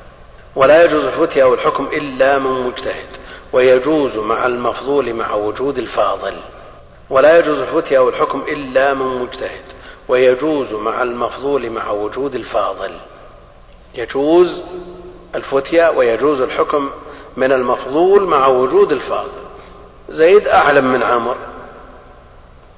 ولا 0.56 0.84
يجوز 0.84 1.04
الفتيا 1.04 1.44
أو 1.44 1.54
الحكم 1.54 1.88
إلا 1.92 2.38
من 2.38 2.66
مجتهد 2.66 3.08
ويجوز 3.52 4.16
مع 4.16 4.46
المفضول 4.46 5.12
مع 5.12 5.34
وجود 5.34 5.78
الفاضل. 5.78 6.36
ولا 7.10 7.38
يجوز 7.38 7.58
الفتيا 7.58 7.98
أو 7.98 8.08
الحكم 8.08 8.42
إلا 8.48 8.94
من 8.94 9.22
مجتهد 9.22 9.64
ويجوز 10.08 10.72
مع 10.72 11.02
المفضول 11.02 11.70
مع 11.70 11.90
وجود 11.90 12.34
الفاضل. 12.34 12.96
يجوز 13.94 14.62
الفتيا 15.34 15.88
ويجوز 15.88 16.40
الحكم 16.40 16.90
من 17.36 17.52
المفضول 17.52 18.22
مع 18.22 18.46
وجود 18.46 18.92
الفاضل. 18.92 19.42
زيد 20.08 20.48
أعلم 20.48 20.92
من 20.92 21.02
عمر. 21.02 21.36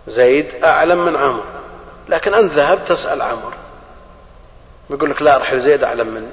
زيد 0.07 0.65
أعلم 0.65 1.05
من 1.05 1.17
عمر. 1.17 1.45
لكن 2.09 2.35
أنت 2.35 2.53
ذهبت 2.53 2.89
تسأل 2.89 3.23
عمر. 3.23 3.53
يقول 4.91 5.11
لك 5.11 5.23
لا 5.23 5.37
أرحل 5.37 5.61
زيد 5.61 5.85
أعلم 5.85 6.07
مني 6.07 6.31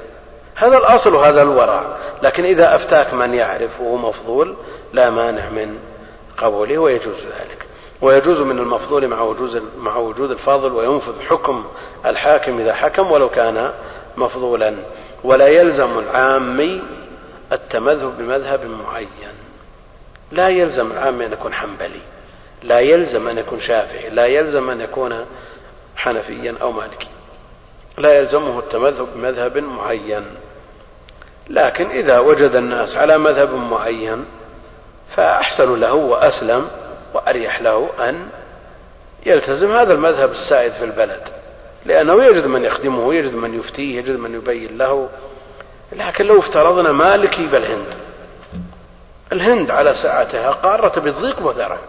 هذا 0.56 0.78
الأصل 0.78 1.14
وهذا 1.16 1.42
الورع. 1.42 1.98
لكن 2.24 2.46
إذا 2.46 2.76
أفتاك 2.76 3.14
من 3.14 3.34
يعرف 3.34 3.82
وهو 3.82 3.98
مفضول 3.98 4.56
لا 4.94 5.10
مانع 5.10 5.50
من 5.50 5.80
قبوله 6.38 6.78
ويجوز 6.78 7.18
ذلك. 7.18 7.66
ويجوز 8.02 8.40
من 8.40 8.60
المفضول 8.60 9.08
مع 9.08 9.22
وجود 9.22 9.64
مع 9.78 9.98
وجود 9.98 10.32
الفاضل 10.32 10.72
وينفذ 10.72 11.22
حكم 11.22 11.66
الحاكم 12.06 12.60
إذا 12.60 12.74
حكم 12.74 13.12
ولو 13.12 13.30
كان 13.30 13.72
مفضولا. 14.18 14.76
ولا 15.24 15.48
يلزم 15.48 16.00
العامي 16.00 16.82
التمذهب 17.52 18.18
بمذهب 18.18 18.66
معين. 18.66 19.34
لا 20.32 20.50
يلزم 20.50 20.92
العامي 20.92 21.26
أن 21.26 21.34
يكون 21.34 21.54
حنبلي. 21.54 22.02
لا 22.64 22.80
يلزم 22.80 23.28
أن 23.28 23.38
يكون 23.38 23.60
شافعي. 23.60 24.10
لا 24.10 24.26
يلزم 24.26 24.70
أن 24.70 24.82
يكون 24.82 25.26
حنفيا 25.96 26.56
أو 26.62 26.72
مالكي 26.72 27.08
لا 27.98 28.20
يلزمه 28.20 28.60
التمذهب 28.60 29.08
بمذهب 29.16 29.58
معين. 29.58 30.26
لكن 31.50 31.90
إذا 31.90 32.20
وجد 32.20 32.52
الناس 32.56 32.98
على 32.98 33.18
مذهب 33.18 33.54
معين 33.54 34.26
فأحسن 35.16 35.80
له 35.80 35.94
وأسلم 35.94 36.68
وأريح 37.14 37.62
له 37.62 37.90
أن 38.00 38.28
يلتزم 39.26 39.72
هذا 39.72 39.94
المذهب 39.94 40.32
السائد 40.32 40.72
في 40.72 40.84
البلد. 40.84 41.22
لأنه 41.86 42.24
يجد 42.26 42.46
من 42.46 42.64
يخدمه 42.66 43.14
يجد 43.14 43.34
من 43.34 43.60
يفتيه 43.60 43.98
يجد 43.98 44.20
من 44.20 44.36
يبين 44.36 44.78
له. 44.78 45.10
لكن 45.92 46.26
لو 46.26 46.40
افترضنا 46.40 46.92
مالكي 46.92 47.48
بالهند. 47.48 47.98
الهند 49.32 49.72
على 49.72 49.94
ساعتها 50.04 50.52
قارة 50.52 51.00
بالضيق 51.00 51.46
وذرة. 51.46 51.80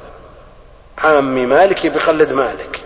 عامي 0.98 1.46
مالكي 1.46 1.88
بيقلد 1.88 2.32
مالك. 2.32 2.80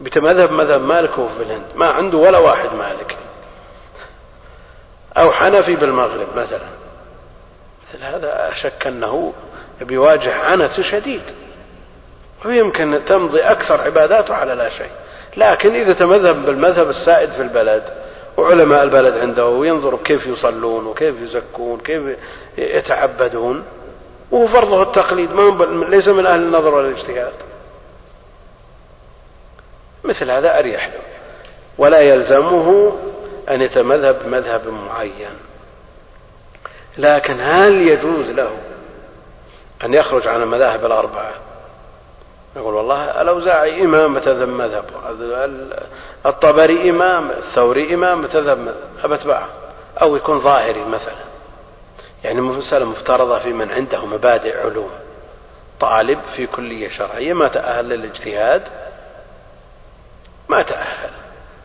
بتمذهب 0.00 0.52
مذهب 0.52 0.80
مالك 0.80 1.10
هو 1.10 1.28
في 1.28 1.42
الهند 1.42 1.64
ما 1.76 1.86
عنده 1.86 2.18
ولا 2.18 2.38
واحد 2.38 2.74
مالك. 2.74 3.16
أو 5.16 5.32
حنفي 5.32 5.76
بالمغرب 5.76 6.26
مثلا. 6.36 6.68
مثل 7.88 8.04
هذا 8.04 8.52
أشك 8.52 8.86
أنه 8.86 9.32
بيواجه 9.80 10.34
عنت 10.34 10.80
شديد. 10.80 11.22
ويمكن 12.44 13.02
تمضي 13.06 13.40
أكثر 13.40 13.80
عباداته 13.80 14.34
على 14.34 14.54
لا 14.54 14.68
شيء. 14.68 14.90
لكن 15.36 15.74
إذا 15.74 15.92
تمذهب 15.92 16.46
بالمذهب 16.46 16.90
السائد 16.90 17.30
في 17.30 17.42
البلد 17.42 17.82
وعلماء 18.36 18.82
البلد 18.82 19.18
عنده 19.18 19.46
وينظروا 19.46 19.98
كيف 20.04 20.26
يصلون 20.26 20.86
وكيف 20.86 21.20
يزكون 21.20 21.80
كيف 21.80 22.02
يتعبدون 22.58 23.64
وهو 24.30 24.46
فرضه 24.46 24.82
التقليد. 24.82 25.32
ما 25.32 25.64
ليس 25.64 26.08
من 26.08 26.26
أهل 26.26 26.40
النظر 26.40 26.74
والإجتهاد. 26.74 27.32
مثل 30.06 30.30
هذا 30.30 30.58
أريح 30.58 30.86
له. 30.86 31.00
ولا 31.78 32.00
يلزمه 32.00 32.98
أن 33.48 33.62
يتمذهب 33.62 34.16
بمذهب 34.24 34.68
معين. 34.68 35.36
لكن 36.98 37.40
هل 37.40 37.72
يجوز 37.72 38.30
له 38.30 38.50
أن 39.84 39.94
يخرج 39.94 40.26
عن 40.26 40.42
المذاهب 40.42 40.86
الأربعة؟ 40.86 41.32
يقول 42.56 42.74
والله 42.74 43.22
الأوزاعي 43.22 43.84
إمام 43.84 44.14
متذهب 44.14 44.48
مذهب. 44.48 44.84
الطبري 46.26 46.90
إمام 46.90 47.30
الثوري 47.30 47.94
إمام 47.94 48.22
متذهب 48.22 48.58
مذهب 48.58 49.12
أتبعه 49.12 49.48
أو 50.02 50.16
يكون 50.16 50.40
ظاهري 50.40 50.84
مثلا. 50.84 51.26
يعني 52.24 52.40
مسألة 52.40 52.84
مفترضة 52.84 53.38
في 53.38 53.52
من 53.52 53.72
عنده 53.72 54.06
مبادئ 54.06 54.58
علوم. 54.60 54.90
طالب 55.80 56.18
في 56.36 56.46
كلية 56.46 56.88
شرعية 56.88 57.32
ما 57.32 57.48
تأهل 57.48 57.88
للاجتهاد 57.88 58.62
ما 60.56 60.62
تأهل 60.62 61.10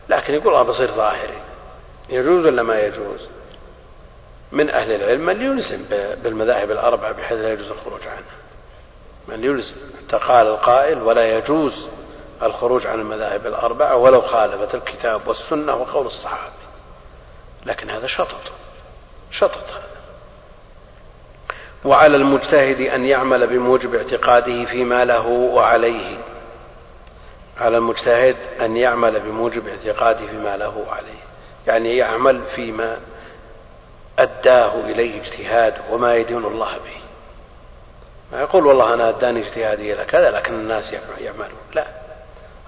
لكن 0.10 0.34
يقول 0.34 0.54
أنا 0.54 0.64
بصير 0.64 0.92
ظاهري. 0.92 1.42
يجوز 2.10 2.46
ولا 2.46 2.64
ما 2.64 2.80
يجوز؟ 2.80 3.28
من 4.52 4.70
أهل 4.70 4.92
العلم 4.92 5.26
من 5.26 5.42
يلزم 5.42 5.86
بالمذاهب 6.24 6.72
الأربعة 6.72 7.12
بحيث 7.12 7.40
لا 7.40 7.54
يجوز 7.54 7.72
الخروج 7.72 8.02
عنها. 8.08 8.38
من 9.28 9.44
يلزم 9.44 9.76
حتى 9.98 10.18
قال 10.18 10.48
القائل 10.48 11.02
ولا 11.02 11.38
يجوز 11.38 11.88
الخروج 12.44 12.88
عن 12.88 13.00
المذاهب 13.00 13.48
الأربعة 13.48 13.96
ولو 13.96 14.22
خالفت 14.22 14.76
الكتاب 14.76 15.28
والسنة 15.28 15.76
وقول 15.76 16.06
الصحابة. 16.06 16.54
لكن 17.66 17.90
هذا 17.90 18.08
شطط. 18.08 18.52
شطط 19.32 19.68
هذا. 19.70 20.02
وعلى 21.86 22.18
المجتهد 22.18 22.82
أن 22.82 23.06
يعمل 23.06 23.48
بموجب 23.48 23.96
اعتقاده 23.96 24.66
فيما 24.66 25.06
له 25.06 25.28
وعليه. 25.28 26.18
على 27.62 27.78
المجتهد 27.78 28.36
أن 28.62 28.78
يعمل 28.78 29.20
بموجب 29.20 29.68
اعتقاده 29.68 30.28
فيما 30.28 30.58
له 30.58 30.86
عليه. 30.92 31.22
يعني 31.68 31.98
يعمل 31.98 32.42
فيما 32.56 32.98
أداه 34.20 34.74
إليه 34.76 35.22
اجتهاد 35.22 35.74
وما 35.92 36.16
يدين 36.16 36.46
الله 36.46 36.78
به. 36.78 37.02
ما 38.32 38.42
يقول 38.42 38.66
والله 38.66 38.94
أنا 38.94 39.10
أداني 39.10 39.48
اجتهادي 39.48 39.94
إلى 39.94 40.06
كذا 40.06 40.32
لكن 40.32 40.54
الناس 40.54 40.94
يعملون. 41.20 41.60
لا. 41.74 41.86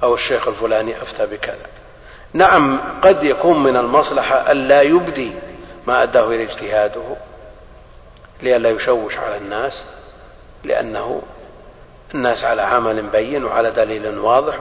أو 0.03 0.13
الشيخ 0.13 0.47
الفلاني 0.47 1.01
أفتى 1.01 1.25
بكذا. 1.25 1.67
نعم 2.33 2.79
قد 3.01 3.23
يكون 3.23 3.63
من 3.63 3.77
المصلحة 3.77 4.51
ألا 4.51 4.81
يبدي 4.81 5.33
ما 5.87 6.03
أداه 6.03 6.27
إلى 6.27 6.43
اجتهاده 6.43 7.15
لئلا 8.41 8.69
يشوش 8.69 9.17
على 9.17 9.37
الناس 9.37 9.85
لأنه 10.63 11.21
الناس 12.13 12.43
على 12.43 12.61
عمل 12.61 13.01
بين 13.01 13.45
وعلى 13.45 13.71
دليل 13.71 14.19
واضح 14.19 14.59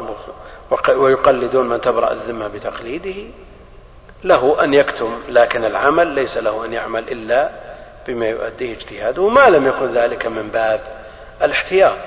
ويقلدون 0.89 1.69
من 1.69 1.81
تبرأ 1.81 2.13
الذمة 2.13 2.49
بتقليده. 2.49 3.31
له 4.25 4.65
أن 4.65 4.75
يكتم 4.75 5.21
لكن 5.29 5.65
العمل 5.65 6.07
ليس 6.07 6.37
له 6.37 6.65
أن 6.65 6.73
يعمل 6.73 7.09
إلا 7.09 7.51
بما 8.09 8.27
يؤديه 8.27 8.77
اجتهاده. 8.77 9.29
ما 9.29 9.49
لم 9.49 9.67
يكن 9.67 9.93
ذلك 9.93 10.27
من 10.27 10.49
باب 10.49 10.81
الاحتياط 11.43 11.99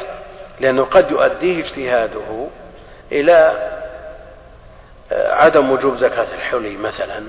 لأنه 0.60 0.84
قد 0.84 1.12
يؤديه 1.12 1.66
اجتهاده 1.66 2.48
إلى 3.12 3.70
عدم 5.12 5.72
وجوب 5.72 5.96
زكاة 5.96 6.36
الحلي 6.36 6.78
مثلا. 6.78 7.24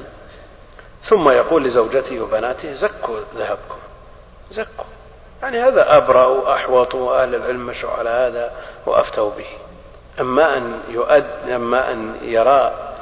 ثم 1.03 1.29
يقول 1.29 1.65
لزوجته 1.65 2.21
وبناته 2.21 2.75
زكوا 2.75 3.21
ذهبكم 3.37 3.79
زكوا. 4.51 4.85
يعني 5.43 5.62
هذا 5.62 5.97
أبرأ 5.97 6.26
وأحوط 6.26 6.95
وأهل 6.95 7.34
العلم 7.34 7.66
مشوا 7.66 7.91
على 7.91 8.11
هذا 8.11 8.53
وأفتوا 8.87 9.30
به. 9.30 9.47
أما 10.20 10.57
أن 10.57 10.80
يؤد 10.89 11.51
أما 11.51 11.93
أن 11.93 12.16
يرى 12.22 12.93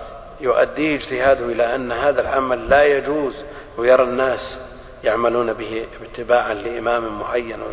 يؤديه 0.40 0.96
اجتهاده 0.96 1.44
إلى 1.44 1.74
أن 1.74 1.92
هذا 1.92 2.20
العمل 2.20 2.68
لا 2.70 2.84
يجوز 2.84 3.44
ويرى 3.78 4.02
الناس 4.02 4.58
يعملون 5.04 5.52
به 5.52 5.86
اتباعا 6.02 6.54
لإمام 6.54 7.20
معين 7.20 7.60
أو 7.60 7.68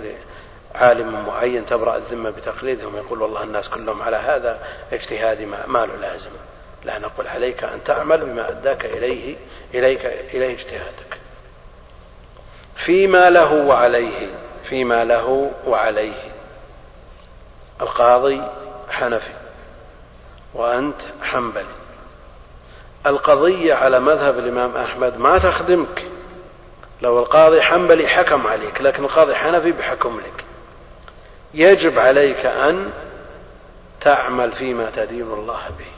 معين 1.03 1.65
تبرأ 1.65 1.97
الذمة 1.97 2.29
بتقليدهم. 2.29 2.97
يقول 2.97 3.21
والله 3.21 3.43
الناس 3.43 3.69
كلهم 3.69 4.01
على 4.01 4.17
هذا 4.17 4.59
اجتهادي 4.93 5.45
ما 5.45 5.85
له 5.85 5.95
لازم. 5.95 6.29
لا 6.85 6.99
نقول 6.99 7.27
عليك 7.27 7.63
أن 7.63 7.83
تعمل 7.85 8.17
بما 8.17 8.49
أداك 8.49 8.85
إليه 8.85 9.35
إليك 9.73 10.05
إليه 10.05 10.53
اجتهادك. 10.53 11.17
فيما 12.85 13.29
له 13.29 13.53
وعليه. 13.53 14.29
فيما 14.71 15.05
له 15.05 15.51
وعليه. 15.67 16.31
القاضي 17.81 18.41
حنفي 18.89 19.33
وأنت 20.53 21.01
حنبلي. 21.23 21.65
القضية 23.05 23.73
على 23.73 23.99
مذهب 23.99 24.39
الإمام 24.39 24.77
أحمد 24.77 25.17
ما 25.17 25.37
تخدمك. 25.37 26.05
لو 27.01 27.19
القاضي 27.19 27.61
حنبلي 27.61 28.07
حكم 28.07 28.47
عليك 28.47 28.81
لكن 28.81 29.03
القاضي 29.03 29.35
حنفي 29.35 29.71
بحكم 29.71 30.19
لك. 30.19 30.45
يجب 31.53 31.99
عليك 31.99 32.45
أن 32.45 32.91
تعمل 34.01 34.51
فيما 34.51 34.91
تدين 34.95 35.33
الله 35.33 35.61
به 35.79 35.91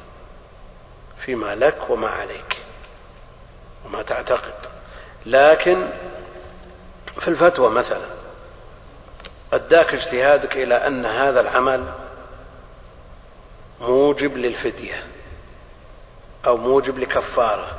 فيما 1.26 1.56
لك 1.56 1.90
وما 1.90 2.10
عليك 2.10 2.58
وما 3.86 4.02
تعتقد. 4.02 4.54
لكن 5.26 5.88
في 7.20 7.28
الفتوى 7.28 7.70
مثلا 7.70 8.23
أداك 9.54 9.94
اجتهادك 9.94 10.58
إلى 10.58 10.76
أن 10.88 11.06
هذا 11.06 11.42
العمل 11.42 11.94
موجب 13.82 14.38
للفدية 14.38 15.04
أو 16.46 16.58
موجب 16.58 17.00
لكفارة. 17.00 17.78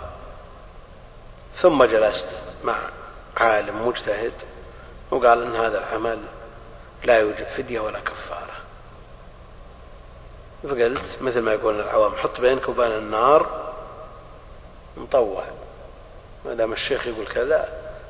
ثم 1.63 1.85
جلست 1.85 2.29
مع 2.65 2.77
عالم 3.37 3.89
مجتهد 3.89 4.33
وقال 5.11 5.43
أن 5.43 5.57
هذا 5.57 5.79
العمل 5.79 6.19
لا 7.05 7.19
يوجب 7.19 7.47
فدية 7.57 7.81
ولا 7.81 8.01
كفارة. 8.01 8.55
فقلت 10.63 11.23
مثل 11.23 11.41
ما 11.41 11.53
يقول 11.53 11.81
العوام 11.81 12.17
حط 12.17 12.41
بينك 12.41 12.69
وبين 12.69 12.93
النار 12.93 13.73
مطوع. 14.97 15.45
ما 16.45 16.55
دام 16.55 16.73
الشيخ 16.73 17.07
يقول 17.07 17.27
كذا 17.27 17.69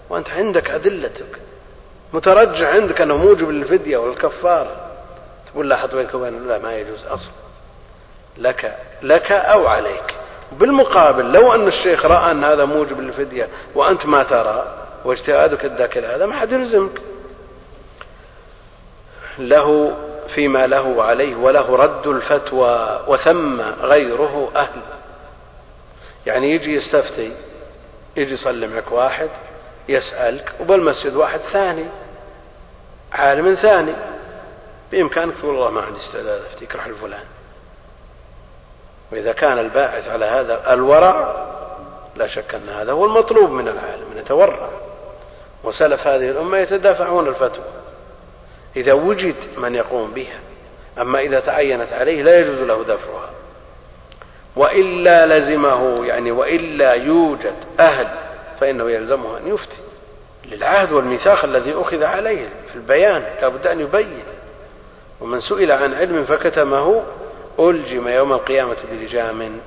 وأنت 0.09 0.31
عندك 0.31 0.71
أدلتك. 0.71 1.41
مترجح 2.13 2.69
عندك 2.69 3.01
أنه 3.01 3.17
موجب 3.17 3.51
للفدية 3.51 3.97
والكفارة 3.97 4.77
تقول 5.53 5.71
لا 5.71 5.77
حط 5.77 5.95
بينك 5.95 6.15
وبين 6.15 6.49
لا 6.49 6.59
ما 6.59 6.73
يجوز 6.75 7.05
أصلا. 7.05 7.33
لك 8.39 8.79
لك 9.03 9.33
أو 9.33 9.67
عليك. 9.67 10.15
بالمقابل 10.53 11.33
لو 11.33 11.55
أن 11.55 11.69
الشيخ 11.69 12.05
رأى 12.05 12.31
أن 12.31 12.45
هذا 12.45 12.65
موجب 12.65 13.01
للفدية 13.01 13.49
وأنت 13.75 14.07
ما 14.07 14.23
ترى 14.23 14.87
واجتهادك 15.05 15.65
اداك 15.65 15.99
هذا 15.99 16.27
ما 16.27 16.41
حد 16.41 16.53
يلزمك. 16.53 17.01
له 19.39 19.97
فيما 20.35 20.67
له 20.67 20.83
وعليه 20.83 21.37
وله 21.37 21.77
رد 21.77 22.07
الفتوى 22.07 23.01
وثم 23.09 23.61
غيره 23.61 24.51
أهل. 24.57 24.81
يعني 26.27 26.55
يجي 26.55 26.75
يستفتي 26.75 27.33
يجي 28.17 28.35
يصلي 28.35 28.67
معك 28.67 28.93
واحد 28.93 29.29
يسألك 29.89 30.53
وبالمسجد 30.61 31.17
واحد 31.17 31.41
ثاني 31.53 31.85
عالم 33.13 33.55
ثاني. 33.55 33.93
بإمكانك 34.93 35.37
تقول 35.37 35.55
والله 35.55 35.71
ما 35.71 35.83
عندي 35.83 35.99
استعداد 35.99 36.43
أفتيك 36.53 36.77
روح 36.77 36.89
لفلان 36.89 37.25
وإذا 39.13 39.33
كان 39.33 39.59
الباعث 39.59 40.09
على 40.09 40.25
هذا 40.25 40.73
الورع 40.73 41.45
لا 42.17 42.27
شك 42.27 42.55
أن 42.55 42.69
هذا 42.69 42.93
هو 42.93 43.05
المطلوب 43.05 43.51
من 43.51 43.69
العالم 43.69 44.13
أن 44.13 44.19
يتورع. 44.19 44.69
وسلف 45.65 46.07
هذه 46.07 46.31
الأمة 46.31 46.59
يتدافعون 46.59 47.29
الفتوى. 47.29 47.65
إذا 48.77 48.93
وجد 48.93 49.37
من 49.57 49.75
يقوم 49.75 50.11
بها 50.11 50.39
أما 51.01 51.21
إذا 51.21 51.41
تعينت 51.41 51.93
عليه 51.93 52.23
لا 52.23 52.39
يجوز 52.39 52.59
له 52.59 52.83
دفعها. 52.83 53.31
وإلا 54.57 55.39
لزمه 55.39 56.07
يعني 56.07 56.31
وإلا 56.31 56.93
يوجد 56.93 57.55
أهل 57.81 58.09
فإنه 58.61 58.91
يلزمه 58.91 59.39
أن 59.39 59.55
يفتي 59.55 59.79
للعهد 60.45 60.93
والميثاق 60.93 61.45
الذي 61.45 61.75
أخذ 61.75 62.03
عليه 62.03 62.49
في 62.73 62.77
البيان 62.77 63.23
لا 63.41 63.49
بد 63.49 63.67
أن 63.67 63.81
يبين. 63.81 64.25
ومن 65.21 65.41
سئل 65.41 65.73
عن 65.73 65.95
علم 65.95 66.25
فكتمه 66.25 67.03
ألجم 67.59 68.09
يوم 68.09 68.33
القيامة 68.33 68.77
بلجام 68.91 69.61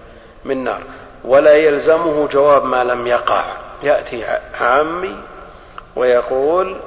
من 0.45 0.63
نار. 0.63 0.81
ولا 1.25 1.53
يلزمه 1.53 2.27
جواب 2.27 2.65
ما 2.65 2.83
لم 2.83 3.07
يقع. 3.07 3.53
يأتي 3.83 4.23
عامي 4.53 5.15
ويقول 5.95 6.77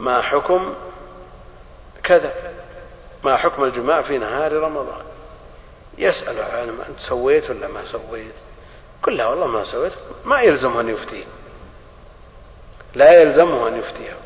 ما 0.00 0.22
حكم 0.22 0.74
كذا؟ 2.04 2.32
ما 3.24 3.36
حكم 3.36 3.64
الجماع 3.64 4.02
في 4.02 4.18
نهار 4.18 4.52
رمضان؟ 4.52 5.02
يسأل 5.98 6.38
العالم 6.38 6.80
أنت 6.88 6.98
سويت 7.08 7.50
ولا 7.50 7.68
ما 7.68 7.80
سويت؟ 7.92 8.34
كلها 9.02 9.26
والله 9.26 9.46
ما 9.46 9.64
سويت. 9.64 9.92
ما 10.24 10.40
يلزمه 10.40 10.80
أن 10.80 10.88
يفتيه 10.88 11.24
لا 12.98 13.20
يلزمه 13.20 13.68
أن 13.68 13.78
يفتيه 13.78 14.16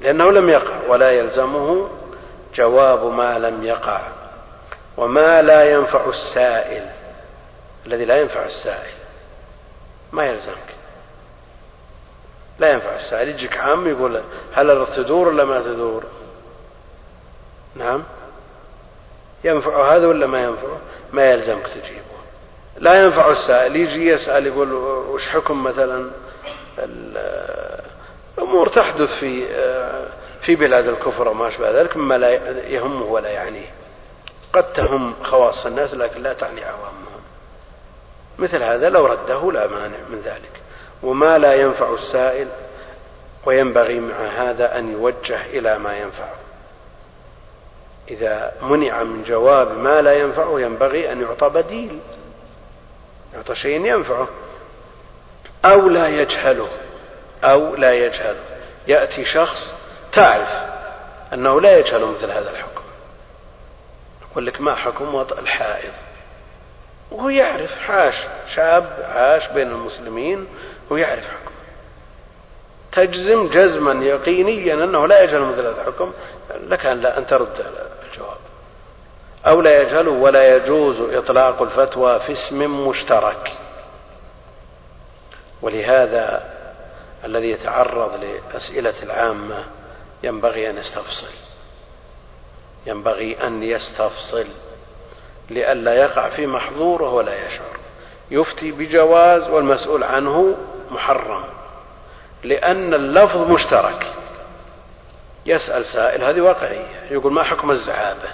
لأنه 0.00 0.32
لم 0.32 0.48
يقع 0.48 0.76
ولا 0.88 1.10
يلزمه 1.10 1.88
جواب 2.54 3.04
ما 3.04 3.38
لم 3.38 3.64
يقع. 3.64 4.00
وما 4.96 5.42
لا 5.42 5.64
ينفع 5.72 6.08
السائل 6.08 6.86
الذي 7.86 8.04
لا 8.04 8.20
ينفع 8.20 8.44
السائل 8.44 8.92
ما 10.12 10.26
يلزمك. 10.26 10.74
لا 12.58 12.72
ينفع 12.72 12.96
السائل 12.96 13.28
يجيك 13.28 13.56
عام 13.56 13.88
يقول 13.88 14.22
هل 14.52 14.70
الأرض 14.70 14.94
تدور 14.96 15.28
ولا 15.28 15.44
ما 15.44 15.60
تدور؟ 15.60 16.04
نعم. 17.74 18.02
ينفع 19.44 19.96
هذا 19.96 20.06
ولا 20.06 20.26
ما 20.26 20.42
ينفع؟ 20.42 20.68
ما 21.12 21.30
يلزمك 21.30 21.66
تجيبه. 21.66 22.18
لا 22.76 23.04
ينفع 23.04 23.30
السائل 23.30 23.76
يجي 23.76 24.08
يسأل 24.08 24.46
يقول 24.46 24.72
وش 24.72 25.28
حكم 25.28 25.64
مثلا؟ 25.64 26.10
الأمور 28.38 28.68
تحدث 28.68 29.08
في 29.20 29.46
في 30.40 30.56
بلاد 30.56 30.88
الكفر 30.88 31.28
وما 31.28 31.48
أشبه 31.48 31.70
ذلك 31.70 31.96
مما 31.96 32.18
لا 32.18 32.30
يهمه 32.68 33.04
ولا 33.04 33.30
يعنيه. 33.30 33.70
قد 34.52 34.72
تهم 34.72 35.14
خواص 35.22 35.66
الناس 35.66 35.94
لكن 35.94 36.22
لا 36.22 36.32
تعني 36.32 36.64
عوامهم. 36.64 37.22
مثل 38.38 38.62
هذا 38.62 38.88
لو 38.88 39.06
رده 39.06 39.52
لا 39.52 39.66
مانع 39.66 39.96
من 40.10 40.20
ذلك. 40.24 40.60
وما 41.02 41.38
لا 41.38 41.54
ينفع 41.54 41.94
السائل 41.94 42.48
وينبغي 43.46 44.00
مع 44.00 44.26
هذا 44.26 44.78
أن 44.78 44.92
يوجه 44.92 45.46
إلى 45.46 45.78
ما 45.78 45.96
ينفعه 45.96 46.34
إذا 48.10 48.52
منع 48.62 49.02
من 49.02 49.22
جواب 49.22 49.78
ما 49.78 50.02
لا 50.02 50.12
ينفعه 50.12 50.60
ينبغي 50.60 51.12
أن 51.12 51.22
يعطى 51.22 51.48
بديل. 51.48 51.98
يعطى 53.34 53.54
شيء 53.54 53.86
ينفعه. 53.86 54.28
أو 55.64 55.88
لا 55.88 56.08
يجهله 56.08 56.68
أو 57.44 57.76
لا 57.76 57.92
يجهله. 57.92 58.40
يأتي 58.86 59.24
شخص 59.24 59.74
تعرف 60.12 60.48
أنه 61.32 61.60
لا 61.60 61.78
يجهل 61.78 62.04
مثل 62.04 62.30
هذا 62.30 62.50
الحكم. 62.50 62.82
يقول 64.30 64.46
لك 64.46 64.60
ما 64.60 64.74
حكم 64.74 65.14
وطأ 65.14 65.38
الحائض؟ 65.38 65.92
وهو 67.10 67.28
يعرف 67.28 67.90
عاش 67.90 68.14
شاب 68.54 69.06
عاش 69.14 69.48
بين 69.48 69.68
المسلمين 69.68 70.46
ويعرف 70.90 71.24
حكم. 71.24 71.54
تجزم 72.92 73.48
جزما 73.48 74.04
يقينيا 74.04 74.74
أنه 74.74 75.06
لا 75.06 75.22
يجهل 75.22 75.40
مثل 75.40 75.60
هذا 75.60 75.80
الحكم 75.80 76.12
لك 76.68 76.86
أن, 76.86 77.00
لا 77.00 77.18
أن 77.18 77.26
ترد 77.26 77.66
الجواب. 78.10 78.38
أو 79.46 79.60
لا 79.60 79.82
يجهله 79.82 80.10
ولا 80.10 80.56
يجوز 80.56 81.00
إطلاق 81.00 81.62
الفتوى 81.62 82.20
في 82.20 82.32
اسم 82.32 82.88
مشترك. 82.88 83.52
ولهذا 85.62 86.54
الذي 87.24 87.50
يتعرض 87.50 88.24
لأسئلة 88.24 89.02
العامة 89.02 89.64
ينبغي 90.22 90.70
أن 90.70 90.78
يستفصل. 90.78 91.32
ينبغي 92.86 93.46
أن 93.46 93.62
يستفصل 93.62 94.46
لئلا 95.50 95.94
يقع 95.94 96.28
في 96.28 96.46
محظوره 96.46 97.10
ولا 97.10 97.46
يشعر. 97.46 97.78
يفتي 98.30 98.70
بجواز 98.70 99.48
والمسؤول 99.48 100.04
عنه 100.04 100.56
محرم 100.90 101.44
لأن 102.44 102.94
اللفظ 102.94 103.50
مشترك. 103.50 104.12
يسأل 105.46 105.84
سائل 105.84 106.24
هذه 106.24 106.40
واقعية. 106.40 107.06
يقول 107.10 107.32
ما 107.32 107.42
حكم 107.42 107.70
الزعابة؟ 107.70 108.28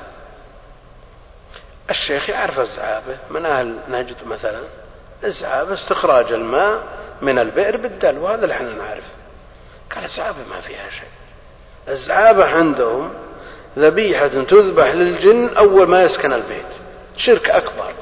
الشيخ 1.91 2.31
يعرف 2.31 2.61
الزعابة. 2.61 3.17
من 3.31 3.47
أهل 3.47 3.79
نجد 3.89 4.27
مثلا؟ 4.27 4.61
الزعابة 5.25 5.75
استخراج 5.75 6.33
الماء 6.33 6.83
من 7.25 7.39
البئر 7.39 7.77
بالدل 7.77 8.19
وهذا 8.19 8.43
اللي 8.43 8.55
إحنا 8.55 8.75
نعرف. 8.75 9.05
قال 9.95 10.05
الزعابة 10.05 10.39
ما 10.51 10.61
فيها 10.61 10.91
شيء. 10.91 11.09
الزعابة 11.89 12.45
عندهم 12.45 13.11
ذبيحة 13.79 14.29
تذبح 14.29 14.87
للجن 14.87 15.57
أول 15.57 15.89
ما 15.89 16.03
يسكن 16.03 16.33
البيت. 16.33 16.67
شرك 17.17 17.51
أكبر. 17.51 17.93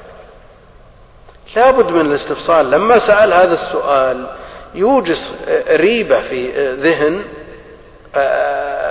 لابد 1.56 1.90
من 1.90 2.00
الاستفصال. 2.00 2.70
لما 2.70 2.98
سأل 3.06 3.32
هذا 3.32 3.54
السؤال 3.54 4.26
يوجس 4.74 5.30
ريبة 5.68 6.20
في 6.20 6.72
ذهن 6.74 7.24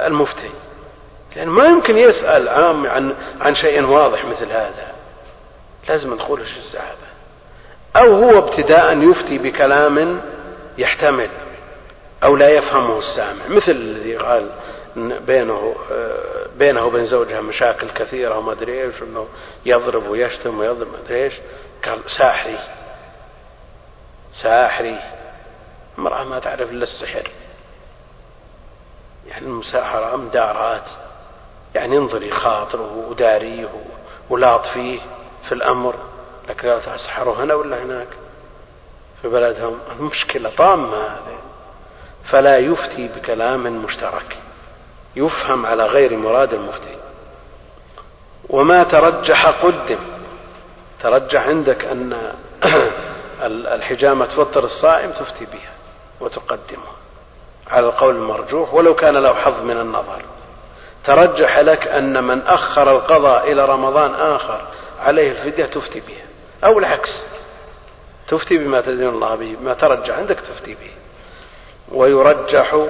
المفتي. 0.08 0.50
لأن 1.36 1.48
ما 1.48 1.66
يمكن 1.66 1.98
يسأل 1.98 2.50
عام 2.50 2.88
عن 2.88 3.14
عن 3.42 3.56
شيء 3.56 3.86
واضح 3.86 4.26
مثل 4.26 4.52
هذا. 4.52 4.92
لازم 5.90 6.12
إيش 6.12 6.58
الزعابة؟ 6.58 7.11
أو 7.96 8.16
هو 8.16 8.38
ابتداء 8.38 8.98
يفتي 8.98 9.38
بكلام 9.38 10.22
يحتمل 10.78 11.30
أو 12.24 12.36
لا 12.36 12.50
يفهمه 12.50 13.00
السامع. 13.00 13.48
مثل 13.48 13.72
الذي 13.72 14.18
قال 14.18 14.50
بينه 14.96 15.76
بينه 16.58 16.86
وبين 16.86 17.06
زوجها 17.06 17.42
مشاكل 17.42 17.90
كثيرة 17.90 18.38
وما 18.38 18.52
أدري 18.52 18.84
إيش 18.84 19.02
أنه 19.02 19.28
يضرب 19.66 20.08
ويشتم 20.08 20.60
ويضرب 20.60 20.88
ما 20.88 20.98
أدري 21.06 21.24
إيش. 21.24 21.34
قال 21.86 22.00
ساحري 22.18 22.60
ساحري. 24.42 25.00
امرأة 26.00 26.24
ما 26.24 26.40
تعرف 26.40 26.72
إلا 26.72 26.84
السحر. 26.84 27.28
يعني 29.28 29.46
المساحرة 29.46 30.16
مدارات 30.16 30.86
يعني 31.76 31.98
انظري 31.98 32.32
خاطره 32.32 33.08
وداريه 33.10 33.70
ولاط 34.30 34.66
فيه 34.66 35.00
في 35.48 35.52
الأمر. 35.52 35.96
لكن 36.50 36.68
لا 36.68 36.80
تسحروا 36.80 37.36
هنا 37.36 37.54
ولا 37.54 37.84
هناك؟ 37.84 38.08
في 39.22 39.28
بلدهم 39.28 39.80
المشكلة 39.92 40.52
طامة 40.58 40.98
هذه. 40.98 41.38
فلا 42.32 42.58
يفتي 42.58 43.08
بكلام 43.08 43.84
مشترك. 43.84 44.38
يفهم 45.16 45.66
على 45.66 45.86
غير 45.86 46.18
مراد 46.18 46.54
المفتي. 46.54 46.98
وما 48.50 48.84
ترجح 48.84 49.48
قدم. 49.48 50.00
ترجح 51.02 51.48
عندك 51.48 51.86
أن 51.86 52.34
الحجامة 53.76 54.26
تفطر 54.26 54.64
الصائم 54.64 55.12
تفتي 55.12 55.46
بها 55.46 55.74
وتقدمها 56.20 56.96
على 57.68 57.86
القول 57.86 58.16
المرجوح 58.16 58.74
ولو 58.74 58.96
كان 58.96 59.18
له 59.18 59.34
حظ 59.34 59.64
من 59.64 59.78
النظر. 59.78 60.22
ترجح 61.06 61.60
لك 61.60 61.88
أن 61.88 62.24
من 62.24 62.42
أخر 62.42 62.92
القضاء 62.92 63.52
إلى 63.52 63.66
رمضان 63.66 64.14
آخر 64.14 64.62
عليه 65.00 65.32
الفدية 65.32 65.66
تفتي 65.66 66.00
بها. 66.00 66.31
أو 66.64 66.80
العكس. 66.80 67.24
تفتي 68.28 68.58
بما 68.58 68.82
تدين 68.82 69.10
الله 69.10 69.36
به 69.36 69.58
ما 69.64 69.74
ترجح 69.74 70.18
عندك 70.18 70.40
تفتي 70.40 70.74
به. 70.74 70.92
ويرجح 71.92 72.88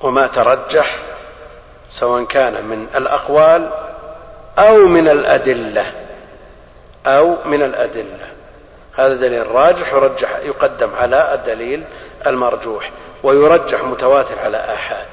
وما 0.00 0.26
ترجح 0.26 0.98
سواء 1.90 2.24
كان 2.24 2.64
من 2.64 2.86
الأقوال 2.94 3.70
أو 4.58 4.78
من 4.78 5.08
الأدلة. 5.08 5.92
أو 7.06 7.36
من 7.44 7.62
الأدلة. 7.62 8.28
هذا 8.96 9.14
دليل 9.14 9.46
راجح 9.46 9.92
يرجح 9.92 10.36
يقدم 10.36 10.90
على 10.94 11.34
الدليل 11.34 11.84
المرجوح. 12.26 12.90
ويرجح 13.22 13.82
متواتر 13.82 14.38
على 14.38 14.56
آحاد. 14.56 15.06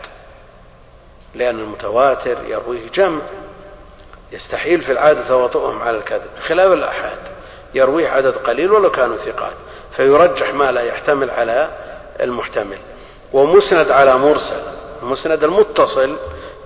لأن 1.35 1.59
المتواتر 1.59 2.37
يرويه 2.47 2.89
جمع. 2.93 3.21
يستحيل 4.31 4.81
في 4.81 4.91
العادة 4.91 5.27
تواطؤهم 5.27 5.81
على 5.81 5.97
الكذب 5.97 6.27
خلاف 6.47 6.73
الآحاد 6.73 7.17
يرويه 7.73 8.09
عدد 8.09 8.33
قليل 8.33 8.71
ولو 8.71 8.91
كانوا 8.91 9.17
ثقات 9.17 9.53
فيرجح 9.95 10.53
ما 10.53 10.71
لا 10.71 10.81
يحتمل 10.81 11.29
على 11.29 11.69
المحتمل. 12.21 12.77
ومسند 13.33 13.91
على 13.91 14.17
مرسل 14.17 14.61
المسند 15.03 15.43
المتصل 15.43 16.15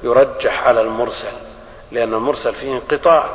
يرجح 0.03 0.67
على 0.67 0.81
المرسل 0.81 1.33
لأن 1.91 2.13
المرسل 2.13 2.53
فيه 2.55 2.71
انقطاع 2.71 3.29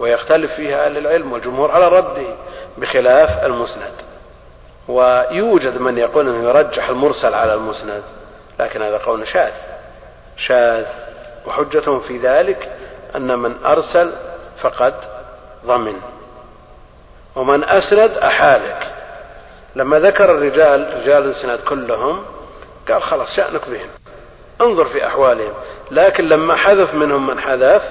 ويختلف 0.00 0.52
فيه 0.52 0.84
أهل 0.84 0.98
العلم 0.98 1.32
والجمهور 1.32 1.70
على 1.70 1.88
رده 1.88 2.26
بخلاف 2.78 3.44
المسند. 3.44 3.92
ويوجد 4.88 5.80
من 5.80 5.98
يقول 5.98 6.28
أنه 6.28 6.48
يرجح 6.48 6.88
المرسل 6.88 7.34
على 7.34 7.54
المسند 7.54 8.02
لكن 8.60 8.82
هذا 8.82 8.98
قول 8.98 9.28
شاذ 9.28 9.52
شاذ 10.36 10.86
وحجتهم 11.46 12.00
في 12.00 12.18
ذلك 12.18 12.72
أن 13.16 13.38
من 13.38 13.64
أرسل 13.64 14.12
فقد 14.60 14.94
ضمن. 15.66 15.94
ومن 17.36 17.64
أسند 17.64 18.10
أحالك. 18.10 18.92
لما 19.76 19.98
ذكر 19.98 20.24
الرجال 20.24 21.00
رجال 21.00 21.24
الإسناد 21.24 21.58
كلهم 21.58 22.24
قال 22.88 23.02
خلاص 23.02 23.36
شأنك 23.36 23.68
بهم. 23.68 23.88
انظر 24.60 24.84
في 24.84 25.06
أحوالهم. 25.06 25.52
لكن 25.90 26.28
لما 26.28 26.56
حذف 26.56 26.94
منهم 26.94 27.26
من 27.26 27.40
حذف 27.40 27.82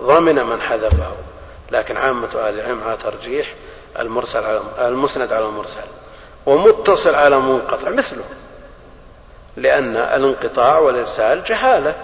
ضمن 0.00 0.46
من 0.46 0.62
حذفه. 0.62 1.12
لكن 1.70 1.96
عامة 1.96 2.28
أهل 2.34 2.60
العلم 2.60 2.84
على 2.84 2.96
ترجيح 2.96 3.54
المرسل 3.98 4.44
على 4.44 4.60
المسند 4.78 5.32
على 5.32 5.44
المرسل. 5.44 5.88
ومتصل 6.46 7.14
على 7.14 7.38
منقطع 7.38 7.90
مثله. 7.90 8.24
لأن 9.56 9.96
الانقطاع 9.96 10.78
والإرسال 10.78 11.44
جهالة. 11.44 11.94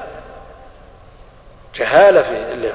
جهالة 1.77 2.22
في 2.22 2.72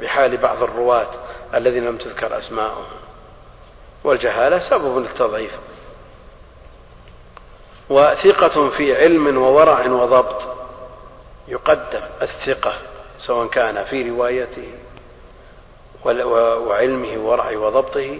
بحال 0.00 0.36
بعض 0.36 0.62
الرواة 0.62 1.08
الذين 1.54 1.84
لم 1.84 1.98
تذكر 1.98 2.38
أسماءهم 2.38 2.84
والجهالة 4.04 4.70
سبب 4.70 4.98
للتضعيف. 4.98 5.52
وثقة 7.90 8.68
في 8.68 8.96
علم 8.96 9.38
وورع 9.38 9.86
وضبط. 9.86 10.42
يقدم 11.48 12.00
الثقة 12.22 12.74
سواء 13.18 13.46
كان 13.46 13.84
في 13.84 14.10
روايته 14.10 14.72
وعلمه 16.04 17.18
وورعه 17.18 17.56
وضبطه 17.56 18.18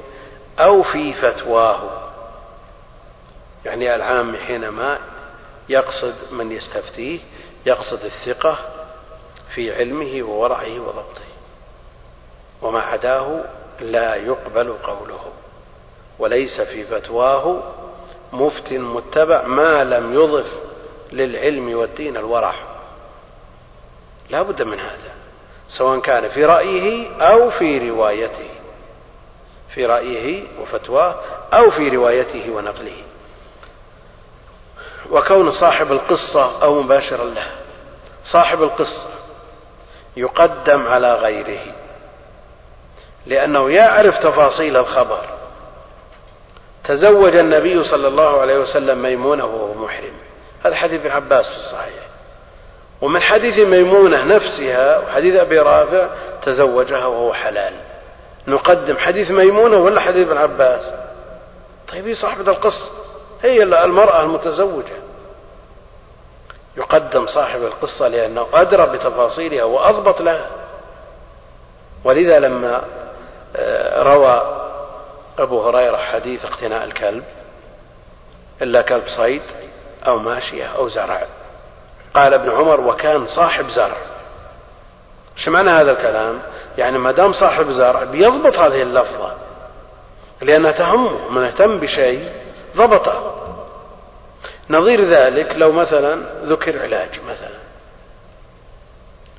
أو 0.58 0.82
في 0.82 1.12
فتواه. 1.14 2.08
يعني 3.64 3.94
العام 3.94 4.36
حينما 4.36 4.98
يقصد 5.68 6.14
من 6.30 6.52
يستفتيه 6.52 7.20
يقصد 7.66 8.04
الثقة 8.04 8.58
في 9.54 9.74
علمه 9.74 10.22
وورعه 10.22 10.80
وضبطه. 10.80 11.22
وما 12.62 12.80
عداه 12.80 13.44
لا 13.80 14.14
يقبل 14.14 14.72
قوله. 14.72 15.20
وليس 16.18 16.60
في 16.60 16.84
فتواه 16.84 17.62
مفت 18.32 18.72
متبع 18.72 19.42
ما 19.42 19.84
لم 19.84 20.14
يضف 20.14 20.46
للعلم 21.12 21.78
والدين 21.78 22.16
الورع. 22.16 22.54
لا 24.30 24.42
بد 24.42 24.62
من 24.62 24.80
هذا 24.80 25.12
سواء 25.68 26.00
كان 26.00 26.28
في 26.28 26.44
رأيه 26.44 27.16
أو 27.16 27.50
في 27.50 27.90
روايته. 27.90 28.50
في 29.74 29.86
رأيه 29.86 30.44
وفتواه 30.60 31.14
أو 31.52 31.70
في 31.70 31.88
روايته 31.88 32.50
ونقله. 32.50 33.02
وكون 35.10 35.52
صاحب 35.52 35.92
القصة 35.92 36.62
أو 36.62 36.82
مباشرا 36.82 37.24
له. 37.24 37.50
صاحب 38.24 38.62
القصة 38.62 39.21
يقدم 40.16 40.86
على 40.86 41.14
غيره. 41.14 41.74
لأنه 43.26 43.70
يعرف 43.70 44.18
تفاصيل 44.18 44.76
الخبر. 44.76 45.24
تزوج 46.84 47.36
النبي 47.36 47.84
صلى 47.84 48.08
الله 48.08 48.40
عليه 48.40 48.58
وسلم 48.58 49.02
ميمونة 49.02 49.44
وهو 49.44 49.74
محرم. 49.74 50.12
هذا 50.64 50.74
حديث 50.74 51.00
ابن 51.00 51.10
عباس 51.10 51.46
في 51.46 51.56
الصحيح. 51.56 52.04
ومن 53.00 53.22
حديث 53.22 53.58
ميمونة 53.58 54.24
نفسها 54.24 54.98
وحديث 54.98 55.34
أبي 55.34 55.58
رافع 55.58 56.06
تزوجها 56.42 57.06
وهو 57.06 57.32
حلال. 57.32 57.72
نقدم 58.46 58.96
حديث 58.98 59.30
ميمونة 59.30 59.76
ولا 59.76 60.00
حديث 60.00 60.28
ابن 60.28 60.36
عباس؟ 60.36 60.82
طيب 61.92 62.06
هي 62.06 62.14
صاحبة 62.14 62.50
القصة. 62.52 62.90
هي 63.42 63.62
المرأة 63.62 64.22
المتزوجة. 64.22 65.01
يقدم 66.76 67.26
صاحب 67.26 67.62
القصة 67.62 68.08
لأنه 68.08 68.46
أدرى 68.54 68.86
بتفاصيلها 68.86 69.64
وأضبط 69.64 70.20
لها. 70.20 70.46
ولذا 72.04 72.38
لما 72.38 72.82
آه، 73.56 74.02
روى 74.02 74.42
أبو 75.38 75.68
هريرة 75.68 75.96
حديث 75.96 76.44
اقتناء 76.44 76.84
الكلب 76.84 77.24
إلا 78.62 78.82
كلب 78.82 79.04
صيد 79.16 79.42
أو 80.06 80.18
ماشية 80.18 80.66
أو 80.66 80.88
زرع. 80.88 81.22
قال 82.14 82.34
ابن 82.34 82.50
عمر 82.50 82.80
وكان 82.80 83.26
صاحب 83.26 83.68
زرع. 83.68 83.96
إيش 85.38 85.48
معنى 85.48 85.70
هذا 85.70 85.92
الكلام؟ 85.92 86.38
يعني 86.78 86.98
ما 86.98 87.12
دام 87.12 87.32
صاحب 87.32 87.70
زرع 87.70 88.04
بيضبط 88.04 88.56
هذه 88.56 88.82
اللفظة 88.82 89.32
لأنها 90.40 90.72
تهمه 90.72 91.28
من 91.30 91.44
اهتم 91.44 91.78
بشيء 91.78 92.32
ضبطه. 92.76 93.41
نظير 94.70 95.04
ذلك 95.04 95.54
لو 95.56 95.72
مثلا 95.72 96.22
ذكر 96.44 96.82
علاج 96.82 97.20
مثلا. 97.28 97.58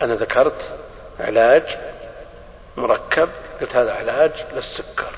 أنا 0.01 0.15
ذكرت 0.15 0.71
علاج 1.19 1.63
مركب 2.77 3.29
قلت 3.61 3.75
هذا 3.75 3.93
علاج 3.93 4.31
للسكر. 4.55 5.13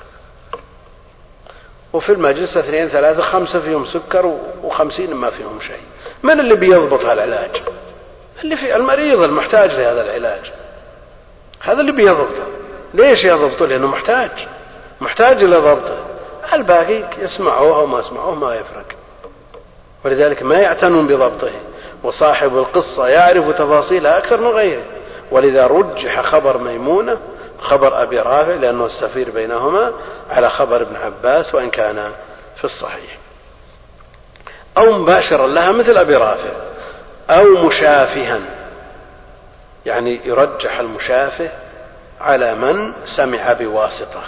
وفي 1.92 2.12
المجلس 2.12 2.56
اثنين 2.56 2.88
ثلاثة 2.88 3.22
خمسة 3.22 3.60
فيهم 3.60 3.86
سكر 3.86 4.38
وخمسين 4.62 5.14
ما 5.14 5.30
فيهم 5.30 5.60
شيء. 5.60 5.82
من 6.22 6.40
اللي 6.40 6.54
بيضبط 6.54 7.04
هالعلاج؟ 7.04 7.62
اللي 8.42 8.56
في 8.56 8.76
المريض 8.76 9.22
المحتاج 9.22 9.70
لهذا 9.70 10.02
العلاج. 10.02 10.52
هذا 11.60 11.80
اللي 11.80 11.92
بيضبطه. 11.92 12.46
ليش 12.94 13.24
يضبطه؟ 13.24 13.66
لأنه 13.66 13.86
محتاج. 13.86 14.30
محتاج 15.00 15.42
إلى 15.42 15.56
ضبطه 15.56 15.98
الباقي 16.52 17.04
يسمعوه 17.18 17.76
أو 17.76 17.86
ما 17.86 17.98
يسمعوه 17.98 18.34
ما 18.34 18.54
يفرق. 18.54 18.86
ولذلك 20.06 20.42
ما 20.42 20.58
يعتنون 20.58 21.06
بضبطه 21.06 21.50
وصاحب 22.02 22.58
القصة 22.58 23.08
يعرف 23.08 23.50
تفاصيلها 23.50 24.18
أكثر 24.18 24.40
من 24.40 24.46
غيره. 24.46 24.82
ولذا 25.30 25.66
رجح 25.66 26.20
خبر 26.20 26.58
ميمونة 26.58 27.18
خبر 27.60 28.02
أبي 28.02 28.18
رافع 28.20 28.54
لأنه 28.54 28.86
السفير 28.86 29.30
بينهما 29.30 29.92
على 30.30 30.50
خبر 30.50 30.82
ابن 30.82 30.96
عباس 30.96 31.54
وإن 31.54 31.70
كان 31.70 32.12
في 32.56 32.64
الصحيح. 32.64 33.18
أو 34.78 34.92
مباشرا 34.92 35.46
لها 35.46 35.72
مثل 35.72 35.96
أبي 35.96 36.16
رافع. 36.16 36.52
أو 37.30 37.66
مشافها. 37.66 38.40
يعني 39.86 40.20
يرجح 40.24 40.78
المشافه 40.78 41.50
على 42.20 42.54
من 42.54 42.92
سمع 43.16 43.52
بواسطة. 43.52 44.22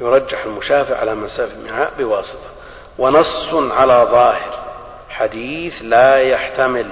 يرجح 0.00 0.44
المشافع 0.44 0.96
على 0.96 1.14
من 1.14 1.28
المعاء 1.38 1.92
بواسطة. 1.98 2.57
ونص 2.98 3.54
على 3.54 4.08
ظاهر. 4.10 4.58
حديث 5.10 5.72
لا 5.82 6.18
يحتمل. 6.20 6.86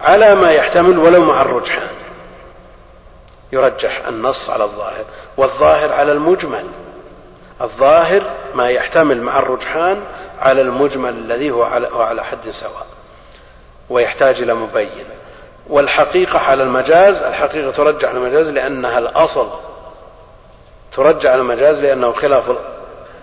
على 0.00 0.34
ما 0.34 0.50
يحتمل 0.52 0.98
ولو 0.98 1.24
مع 1.24 1.42
الرجحان. 1.42 1.88
يرجح 3.52 4.06
النص 4.06 4.50
على 4.50 4.64
الظاهر. 4.64 5.04
والظاهر 5.36 5.92
على 5.92 6.12
المجمل. 6.12 6.66
الظاهر 7.60 8.22
ما 8.54 8.68
يحتمل 8.68 9.22
مع 9.22 9.38
الرجحان 9.38 10.00
على 10.40 10.60
المجمل 10.60 11.10
الذي 11.10 11.50
هو 11.50 11.62
على, 11.62 12.24
حد 12.24 12.50
سواء. 12.50 12.86
ويحتاج 13.90 14.40
إلى 14.42 14.54
مبين. 14.54 15.04
والحقيقة 15.66 16.38
على 16.38 16.62
المجاز 16.62 17.16
الحقيقة 17.16 17.70
ترجع 17.70 18.08
على 18.08 18.18
المجاز 18.18 18.46
لأنها 18.46 18.98
الأصل. 18.98 19.50
ترجع 20.96 21.32
على 21.32 21.40
المجاز 21.40 21.78
لأنه 21.78 22.12
خلاف 22.12 22.50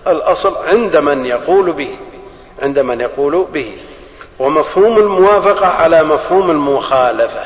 الأصل 0.07 0.55
عند 0.57 0.97
من 0.97 1.25
يقول 1.25 1.71
به 1.71 1.97
عند 2.61 2.79
من 2.79 3.01
يقول 3.01 3.47
به. 3.53 3.77
ومفهوم 4.39 4.97
الموافقة 4.97 5.65
على 5.67 6.03
مفهوم 6.03 6.51
المخالفة. 6.51 7.45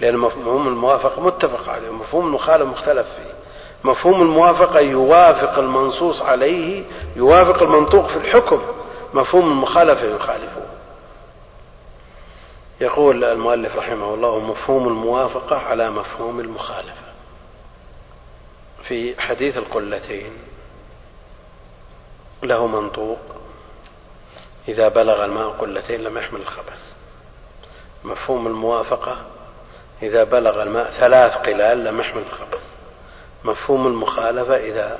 لأن 0.00 0.16
مفهوم 0.16 0.68
الموافقة 0.68 1.22
متفق 1.22 1.68
عليه 1.68 1.90
مفهوم 1.90 2.26
المخالفة 2.26 2.64
مختلف 2.64 3.06
فيه. 3.06 3.32
مفهوم 3.90 4.22
الموافقة 4.22 4.80
يوافق 4.80 5.58
المنصوص 5.58 6.22
عليه 6.22 6.84
يوافق 7.16 7.62
المنطوق 7.62 8.06
في 8.06 8.16
الحكم. 8.16 8.60
مفهوم 9.14 9.50
المخالفة 9.50 10.06
يخالفه. 10.16 10.62
يقول 12.80 13.24
المؤلف 13.24 13.76
رحمه 13.76 14.14
الله 14.14 14.38
مفهوم 14.38 14.88
الموافقة 14.88 15.56
على 15.56 15.90
مفهوم 15.90 16.40
المخالفة. 16.40 17.10
في 18.88 19.20
حديث 19.20 19.56
القلتين 19.56 20.32
له 22.42 22.66
منطوق. 22.66 23.18
إذا 24.68 24.88
بلغ 24.88 25.24
الماء 25.24 25.48
قلتين 25.48 26.00
لم 26.00 26.18
يحمل 26.18 26.40
الخبث. 26.40 26.94
مفهوم 28.04 28.46
الموافقة 28.46 29.16
إذا 30.02 30.24
بلغ 30.24 30.62
الماء 30.62 30.90
ثلاث 30.90 31.32
قلال 31.36 31.84
لم 31.84 32.00
يحمل 32.00 32.22
الخبث. 32.22 32.62
مفهوم 33.44 33.86
المخالفة 33.86 34.56
إذا 34.56 34.98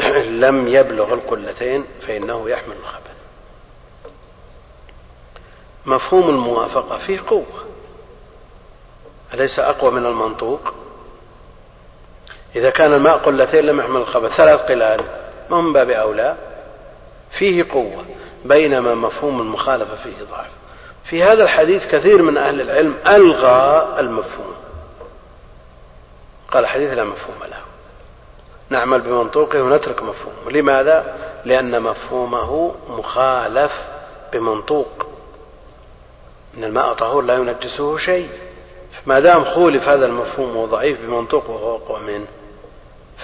لم 0.44 0.68
يبلغ 0.68 1.14
القلتين 1.14 1.84
فإنه 2.06 2.50
يحمل 2.50 2.76
الخبث. 2.76 3.16
مفهوم 5.86 6.28
الموافقة 6.28 6.98
فيه 6.98 7.20
قوة. 7.26 7.64
أليس 9.34 9.58
أقوى 9.58 9.90
من 9.90 10.06
المنطوق؟ 10.06 10.74
إذا 12.56 12.70
كان 12.70 12.92
الماء 12.92 13.16
قلتين 13.16 13.64
لم 13.64 13.80
يحمل 13.80 14.00
الخبث 14.00 14.32
ثلاث 14.36 14.60
قلال 14.60 15.00
من 15.50 15.72
باب 15.72 15.90
أولى 15.90 16.36
فيه 17.38 17.72
قوة 17.72 18.04
بينما 18.44 18.94
مفهوم 18.94 19.40
المخالفة 19.40 19.96
فيه 19.96 20.24
ضعف 20.30 20.50
في 21.04 21.22
هذا 21.22 21.42
الحديث 21.42 21.86
كثير 21.86 22.22
من 22.22 22.36
أهل 22.36 22.60
العلم 22.60 22.94
ألغى 23.06 23.96
المفهوم. 24.00 24.54
قال 26.52 26.64
الحديث 26.64 26.92
لا 26.92 27.04
مفهوم 27.04 27.36
له. 27.50 27.60
نعمل 28.70 29.00
بمنطوقه 29.00 29.62
ونترك 29.62 30.02
مفهومه. 30.02 30.50
لماذا؟ 30.50 31.16
لأن 31.44 31.82
مفهومه 31.82 32.74
مخالف 32.88 33.72
بمنطوق. 34.32 35.06
إن 36.56 36.64
الماء 36.64 36.92
طهور 36.92 37.22
لا 37.22 37.34
ينجسه 37.34 37.98
شيء. 37.98 38.28
ما 39.06 39.20
دام 39.20 39.44
خولف 39.44 39.88
هذا 39.88 40.06
المفهوم 40.06 40.56
وضعيف 40.56 41.00
بمنطوق 41.00 41.50
وهو 41.50 41.76
أقوى 41.76 42.00
منه 42.00 42.26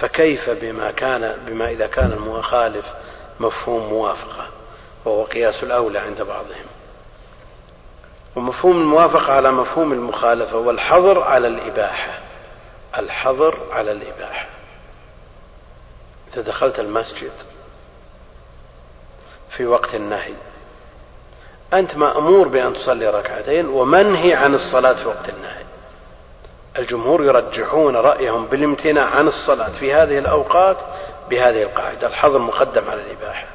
فكيف 0.01 0.49
بما 0.49 0.91
كان 0.91 1.37
بما 1.47 1.69
إذا 1.69 1.87
كان 1.87 2.11
المخالف 2.11 2.85
مفهوم 3.39 3.89
موافقة؟ 3.89 4.47
وهو 5.05 5.23
قياس 5.23 5.63
الأولى 5.63 5.99
عند 5.99 6.21
بعضهم. 6.21 6.65
ومفهوم 8.35 8.77
الموافقة 8.77 9.33
على 9.33 9.51
مفهوم 9.51 9.93
المخالفة 9.93 10.57
والحظر 10.57 11.23
على 11.23 11.47
الإباحة. 11.47 12.19
الحظر 12.97 13.57
على 13.71 13.91
الإباحة. 13.91 14.45
إذا 16.33 16.41
دخلت 16.41 16.79
المسجد 16.79 17.31
في 19.57 19.65
وقت 19.65 19.95
النهي 19.95 20.33
أنت 21.73 21.95
مأمور 21.95 22.47
بأن 22.47 22.73
تصلي 22.73 23.09
ركعتين 23.09 23.65
ومنهي 23.67 24.33
عن 24.33 24.53
الصلاة 24.55 24.93
في 24.93 25.07
وقت 25.07 25.29
النهي. 25.29 25.60
الجمهور 26.79 27.23
يرجحون 27.23 27.95
رأيهم 27.95 28.45
بالامتناع 28.45 29.05
عن 29.05 29.27
الصلاة 29.27 29.79
في 29.79 29.93
هذه 29.93 30.17
الأوقات 30.17 30.77
بهذه 31.29 31.63
القاعدة. 31.63 32.07
الحظر 32.07 32.39
مقدم 32.39 32.89
على 32.89 33.01
الإباحة. 33.01 33.47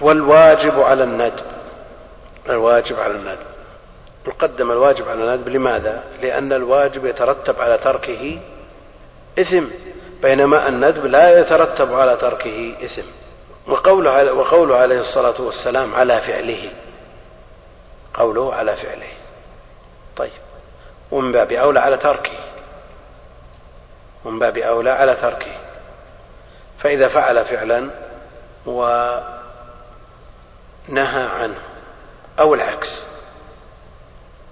والواجب 0.00 0.80
على 0.80 1.04
الندب 1.04 1.46
الواجب 2.48 3.00
على 3.00 3.14
الندب 3.14 3.46
يقدم 4.26 4.70
الواجب 4.70 5.08
على 5.08 5.24
الندب 5.24 5.48
لماذا؟ 5.48 6.02
لأن 6.22 6.52
الواجب 6.52 7.06
يترتب 7.06 7.60
على 7.60 7.78
تركه 7.78 8.38
إثم 9.38 9.64
بينما 10.22 10.68
الندب 10.68 11.06
لا 11.06 11.40
يترتب 11.40 11.94
على 11.94 12.16
تركه 12.16 12.74
إثم 12.84 13.06
وقوله, 13.68 14.32
وقوله 14.32 14.76
عليه 14.76 15.00
الصلاة 15.00 15.40
والسلام 15.40 15.94
على 15.94 16.20
فعله. 16.20 16.70
قوله 18.14 18.54
على 18.54 18.76
فعله. 18.76 19.08
طيب. 20.16 20.30
ومن 21.10 21.32
باب 21.32 21.52
أولى 21.52 21.80
على 21.80 21.96
تركه. 21.96 22.32
ومن 24.26 24.38
باب 24.38 24.56
أولى 24.58 24.90
على 24.90 25.14
تركه. 25.14 25.56
فإذا 26.78 27.08
فعل 27.08 27.44
فعلا 27.44 27.90
ونهى 28.66 29.22
عنه 31.26 31.58
أو 32.40 32.54
العكس 32.54 33.02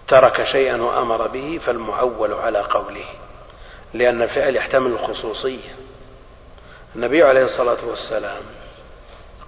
ترك 0.08 0.44
شيئا 0.44 0.82
وأمر 0.82 1.26
به 1.26 1.60
فالمعول 1.66 2.32
على 2.32 2.58
قوله 2.58 3.04
لأن 3.94 4.22
الفعل 4.22 4.56
يحتمل 4.56 4.92
الخصوصية. 4.92 5.74
النبي 6.96 7.22
عليه 7.22 7.44
الصلاة 7.44 7.84
والسلام 7.88 8.42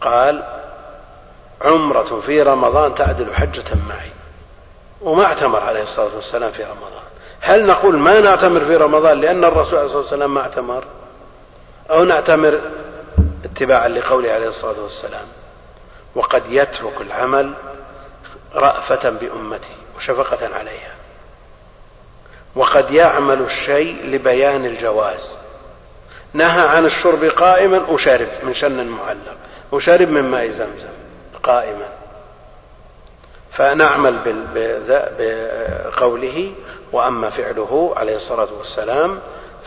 قال 0.01 0.45
عمرة 1.63 2.21
في 2.21 2.43
رمضان 2.43 2.95
تعدل 2.95 3.35
حجة 3.35 3.75
معي. 3.89 4.11
وما 5.01 5.25
اعتمر 5.25 5.61
عليه 5.61 5.83
الصلاة 5.83 6.15
والسلام 6.15 6.51
في 6.51 6.65
رمضان. 6.65 7.07
هل 7.41 7.67
نقول 7.67 7.99
ما 7.99 8.21
نعتمر 8.21 8.65
في 8.65 8.77
رمضان 8.77 9.21
لأن 9.21 9.45
الرسول 9.45 9.75
عليه 9.75 9.87
الصلاة 9.87 10.03
والسلام 10.03 10.35
ما 10.35 10.41
اعتمر؟ 10.41 10.85
أو 11.91 12.05
نعتمر 12.05 12.61
اتباعا 13.45 13.89
لقوله 13.89 14.33
عليه 14.33 14.49
الصلاة 14.49 14.83
والسلام 14.83 15.27
وقد 16.15 16.43
يترك 16.49 17.01
العمل 17.01 17.53
رأفة 18.55 19.11
بأمته 19.11 19.77
وشفقة 19.97 20.55
عليها. 20.55 20.93
وقد 22.57 22.91
يعمل 22.91 23.43
الشيء 23.43 24.07
لبيان 24.07 24.65
الجواز. 24.67 25.31
نهى 26.33 26.69
عن 26.69 26.87
الشرب 26.87 27.25
قائما 27.25 27.95
أشرب 27.95 28.29
من 28.43 28.55
شن 28.55 28.87
معلق 28.87 29.37
أشرب 29.73 30.09
من 30.09 30.31
ماء 30.31 30.49
زمزم 30.49 30.89
قائما. 31.43 31.89
فنعمل 33.57 34.19
بقوله 35.19 36.53
وأما 36.93 37.31
فعله 37.31 37.93
عليه 37.97 38.17
الصلاة 38.17 38.49
والسلام 38.53 39.21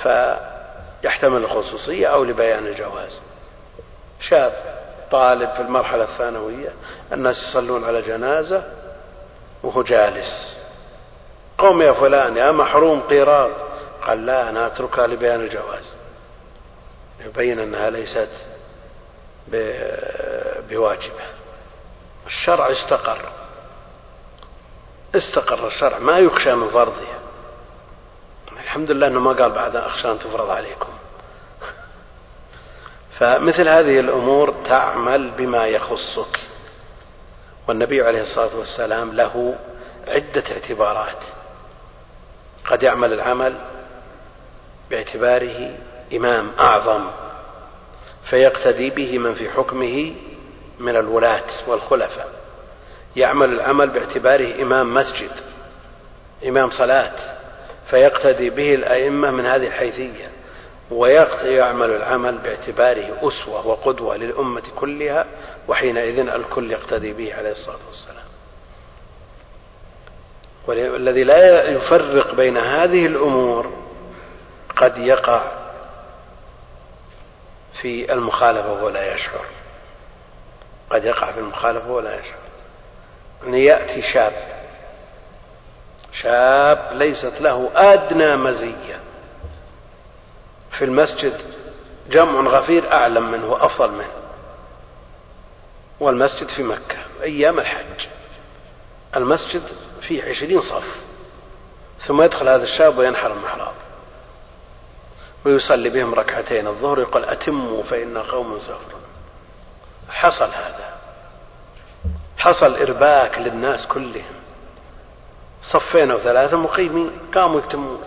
فيحتمل 0.03 1.43
الخصوصية 1.43 2.07
أو 2.07 2.23
لبيان 2.23 2.67
الجواز. 2.67 3.19
شاب 4.21 4.53
طالب 5.11 5.49
في 5.49 5.61
المرحلة 5.61 6.03
الثانوية 6.03 6.69
الناس 7.13 7.35
يصلون 7.49 7.83
على 7.83 8.01
جنازة 8.01 8.63
وهو 9.63 9.83
جالس. 9.83 10.57
قوم 11.57 11.81
يا 11.81 11.91
فلان 11.91 12.37
يا 12.37 12.51
محروم 12.51 13.01
قيراط. 13.01 13.51
قال 14.07 14.25
لا 14.25 14.49
أنا 14.49 14.67
أتركها 14.67 15.07
لبيان 15.07 15.41
الجواز. 15.41 15.85
يبين 17.25 17.59
أنها 17.59 17.89
ليست 17.89 18.29
بواجبة. 20.69 21.25
الشرع 22.27 22.71
استقر. 22.71 23.17
استقر 25.15 25.67
الشرع 25.67 25.99
ما 25.99 26.17
يخشى 26.17 26.55
من 26.55 26.69
فرضها 26.69 27.19
الحمد 28.69 28.91
لله 28.91 29.07
أنه 29.07 29.19
ما 29.19 29.33
قال 29.33 29.51
بعد 29.51 29.75
أخشى 29.75 30.11
أن 30.11 30.19
تفرض 30.19 30.49
عليكم. 30.49 30.89
فمثل 33.19 33.67
هذه 33.67 33.99
الأمور 33.99 34.53
تعمل 34.65 35.29
بما 35.29 35.65
يخصك. 35.67 36.39
والنبي 37.67 38.01
عليه 38.01 38.21
الصلاة 38.21 38.57
والسلام 38.57 39.13
له 39.13 39.55
عدة 40.07 40.43
اعتبارات. 40.51 41.23
قد 42.65 42.83
يعمل 42.83 43.13
العمل 43.13 43.55
باعتباره 44.89 45.77
إمام 46.13 46.51
أعظم 46.59 47.11
فيقتدي 48.29 48.89
به 48.89 49.19
من 49.19 49.33
في 49.33 49.49
حكمه 49.49 50.15
من 50.79 50.95
الولاة 50.95 51.67
والخلفاء. 51.67 52.38
يعمل 53.15 53.53
العمل 53.53 53.89
باعتباره 53.89 54.61
إمام 54.61 54.93
مسجد 54.93 55.31
إمام 56.47 56.71
صلاة 56.71 57.11
فيقتدي 57.89 58.49
به 58.49 58.75
الأئمة 58.75 59.31
من 59.31 59.45
هذه 59.45 59.67
الحيثية 59.67 60.29
ويعمل 60.91 61.89
العمل 61.89 62.37
باعتباره 62.37 63.17
أسوة 63.21 63.67
وقدوة 63.67 64.17
للأمة 64.17 64.63
كلها 64.79 65.25
وحينئذ 65.67 66.19
الكل 66.19 66.71
يقتدي 66.71 67.13
به 67.13 67.35
عليه 67.35 67.51
الصلاة 67.51 67.79
والسلام. 67.87 68.29
والذي 70.67 71.23
لا 71.23 71.69
يفرق 71.69 72.35
بين 72.35 72.57
هذه 72.57 73.05
الأمور 73.05 73.73
قد 74.75 74.97
يقع 74.97 75.41
في 77.81 78.13
المخالفة 78.13 78.71
وهو 78.71 78.89
لا 78.89 79.13
يشعر. 79.13 79.45
قد 80.89 81.05
يقع 81.05 81.31
في 81.31 81.39
المخالفة 81.39 81.91
ولا 81.91 82.19
يشعر. 82.19 82.38
أن 83.43 83.53
يأتي 83.53 84.01
شاب. 84.01 84.33
شاب 86.21 86.89
ليست 86.93 87.41
له 87.41 87.69
أدنى 87.75 88.35
مزية. 88.35 88.99
في 90.71 90.85
المسجد 90.85 91.41
جمع 92.09 92.51
غفير 92.51 92.93
أعلم 92.93 93.31
منه 93.31 93.45
وأفضل 93.45 93.91
منه. 93.91 94.11
والمسجد 95.99 96.47
في 96.47 96.63
مكة 96.63 96.97
أيام 97.21 97.59
الحج. 97.59 98.07
المسجد 99.15 99.63
فيه 100.01 100.23
عشرين 100.23 100.61
صف. 100.61 100.95
ثم 102.07 102.21
يدخل 102.21 102.49
هذا 102.49 102.63
الشاب 102.63 102.97
وينحر 102.97 103.31
المحراب. 103.31 103.73
ويصلي 105.45 105.89
بهم 105.89 106.13
ركعتين 106.15 106.67
الظهر 106.67 106.99
يقول 106.99 107.25
أتموا 107.25 107.83
فإن 107.83 108.17
قوم 108.17 108.59
سافرون 108.59 109.01
حصل 110.09 110.49
هذا. 110.49 110.88
حصل 112.39 112.75
إرباك 112.75 113.39
للناس 113.39 113.87
كلهم. 113.87 114.35
صفين 115.61 116.11
أو 116.11 116.17
ثلاثة 116.17 116.57
مقيمين 116.57 117.11
قاموا 117.35 117.59
يتمون 117.59 117.99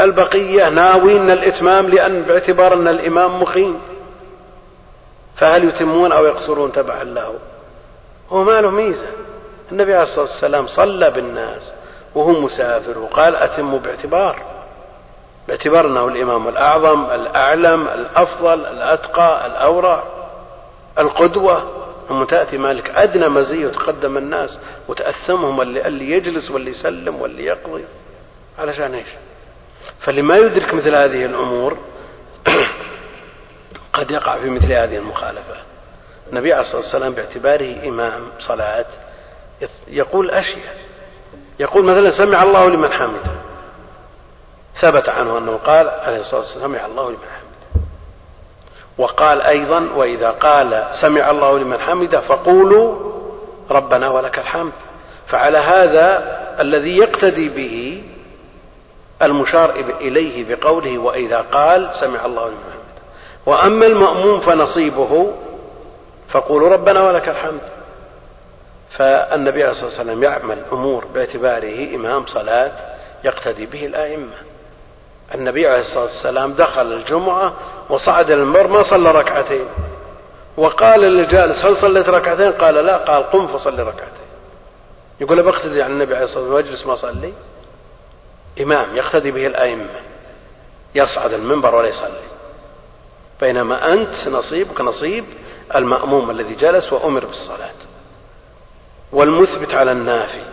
البقية 0.00 0.68
ناوين 0.68 1.30
الإتمام 1.30 1.86
لأن 1.86 2.22
باعتبار 2.22 2.72
أن 2.72 2.88
الإمام 2.88 3.42
مقيم. 3.42 3.80
فهل 5.36 5.64
يتمون 5.64 6.12
أو 6.12 6.24
يقصرون 6.24 6.72
تبعا 6.72 7.04
له 7.04 7.34
هو 8.30 8.44
ما 8.44 8.60
له 8.60 8.70
ميزة. 8.70 9.06
النبي 9.72 9.94
عليه 9.94 10.02
الصلاة 10.02 10.20
والسلام 10.32 10.66
صلى 10.66 11.10
بالناس 11.10 11.72
وهو 12.14 12.30
مسافر 12.30 12.98
وقال 12.98 13.36
أتموا 13.36 13.78
باعتبار. 13.78 14.42
باعتبار 15.48 15.86
أنه 15.86 16.08
الإمام 16.08 16.48
الأعظم 16.48 17.04
الأعلم 17.10 17.88
الأفضل 17.88 18.66
الأتقى 18.66 19.46
الأورع 19.46 20.02
القدوة. 20.98 21.83
ثم 22.08 22.24
تأتي 22.24 22.58
مالك؟ 22.58 22.90
أدنى 22.90 23.28
مزية 23.28 23.66
وتقدم 23.66 24.16
الناس 24.16 24.58
وتأثمهم 24.88 25.60
اللي, 25.60 25.86
اللي 25.86 26.10
يجلس 26.10 26.50
واللي 26.50 26.70
يسلم 26.70 27.20
واللي 27.20 27.44
يقضي. 27.44 27.84
علشان 28.58 28.94
إيش؟ 28.94 29.08
فاللي 30.00 30.22
ما 30.22 30.36
يدرك 30.36 30.74
مثل 30.74 30.94
هذه 30.94 31.24
الأمور 31.24 31.78
قد 33.92 34.10
يقع 34.10 34.38
في 34.38 34.50
مثل 34.50 34.72
هذه 34.72 34.96
المخالفة. 34.96 35.56
النبي 36.32 36.52
عليه 36.52 36.62
الصلاة 36.62 36.82
والسلام 36.82 37.12
باعتباره 37.12 37.88
إمام 37.88 38.28
صلاة 38.40 38.86
يقول 39.88 40.30
أشياء. 40.30 40.76
يقول 41.60 41.84
مثلا 41.84 42.10
سمع 42.10 42.42
الله 42.42 42.70
لمن 42.70 42.92
حمده. 42.92 43.34
ثبت 44.80 45.08
عنه 45.08 45.38
أنه 45.38 45.56
قال 45.56 45.88
عليه 45.88 46.20
الصلاة 46.20 46.40
والسلام 46.40 46.72
سمع 46.72 46.86
الله 46.86 47.08
لمن 47.08 47.18
حمده. 47.18 47.43
وقال 48.98 49.42
أيضا 49.42 49.88
وإذا 49.96 50.30
قال 50.30 50.84
سمع 51.00 51.30
الله 51.30 51.58
لمن 51.58 51.80
حمده 51.80 52.20
فقولوا 52.20 53.12
ربنا 53.70 54.10
ولك 54.10 54.38
الحمد. 54.38 54.72
فعلى 55.26 55.58
هذا 55.58 56.36
الذي 56.60 56.96
يقتدي 56.96 57.48
به 57.48 58.04
المشار 59.22 59.70
إليه 60.00 60.54
بقوله 60.54 60.98
وإذا 60.98 61.38
قال 61.52 61.90
سمع 62.00 62.26
الله 62.26 62.48
لمن 62.48 62.64
حمده. 62.72 63.02
وأما 63.46 63.86
المأموم 63.86 64.40
فنصيبه 64.40 65.32
فقولوا 66.28 66.68
ربنا 66.68 67.02
ولك 67.02 67.28
الحمد. 67.28 67.60
فالنبي 68.90 69.62
عليه 69.62 69.72
الصلاة 69.72 69.88
والسلام 69.88 70.22
يعمل 70.22 70.58
أمور 70.72 71.04
باعتباره 71.14 71.94
إمام 71.94 72.26
صلاة 72.26 72.72
يقتدي 73.24 73.66
به 73.66 73.86
الآئمة. 73.86 74.53
النبي 75.34 75.66
عليه 75.68 75.80
الصلاة 75.80 76.04
والسلام 76.04 76.52
دخل 76.52 76.92
الجمعة 76.92 77.54
وصعد 77.88 78.30
المنبر 78.30 78.66
ما 78.66 78.82
صلى 78.82 79.10
ركعتين. 79.10 79.66
وقال 80.56 81.00
للجالس 81.00 81.64
هل 81.64 81.76
صليت 81.76 82.08
ركعتين؟ 82.08 82.52
قال 82.52 82.74
لا. 82.74 82.96
قال 82.96 83.30
قم 83.30 83.46
فصلي 83.46 83.82
ركعتين. 83.82 84.24
يقول 85.20 85.42
بقتدي 85.42 85.82
عن 85.82 85.90
النبي 85.90 86.14
عليه 86.14 86.24
الصلاة 86.24 86.42
والسلام 86.42 86.54
واجلس 86.54 86.86
ما 86.86 86.94
صلي. 86.94 87.32
إمام 88.60 88.96
يقتدي 88.96 89.30
به 89.30 89.46
الأئمة. 89.46 90.00
يصعد 90.94 91.32
المنبر 91.32 91.74
ولا 91.74 91.88
يصلي. 91.88 92.24
بينما 93.40 93.92
أنت 93.92 94.28
نصيبك 94.28 94.80
نصيب 94.80 95.24
المأموم 95.74 96.30
الذي 96.30 96.54
جلس 96.54 96.92
وأمر 96.92 97.24
بالصلاة. 97.24 97.74
والمثبت 99.12 99.74
على 99.74 99.92
النافي. 99.92 100.44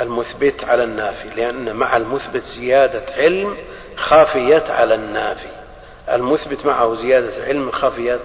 المثبت 0.00 0.64
على 0.64 0.84
النافي 0.84 1.28
لأن 1.28 1.76
مع 1.76 1.96
المثبت 1.96 2.42
زيادة 2.42 3.14
علم 3.14 3.56
خافيت 3.96 4.70
على 4.70 4.94
النافي. 4.94 5.48
المثبت 6.08 6.66
معه 6.66 6.94
زيادة 6.94 7.44
علم 7.44 7.70
خافيت 7.70 8.20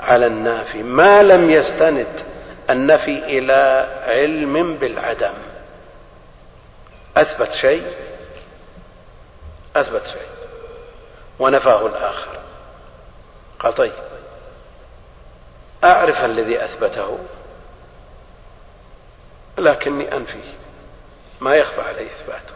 على 0.00 0.26
النافي. 0.26 0.82
ما 0.82 1.22
لم 1.22 1.50
يستند 1.50 2.24
النفي 2.70 3.18
إلى 3.18 3.88
علم 4.06 4.76
بالعدم. 4.76 5.34
أثبت 7.16 7.50
شيء؟ 7.52 7.86
أثبت 9.76 10.06
شيء. 10.06 10.28
ونفاه 11.38 11.86
الآخر. 11.86 12.38
قال 13.58 13.74
طيب 13.74 13.92
أعرف 15.84 16.24
الذي 16.24 16.64
أثبته؟ 16.64 17.18
لكني 19.58 20.16
أنفيه. 20.16 20.63
ما 21.40 21.54
يخفى 21.54 21.80
علي 21.80 22.06
إثباته. 22.12 22.54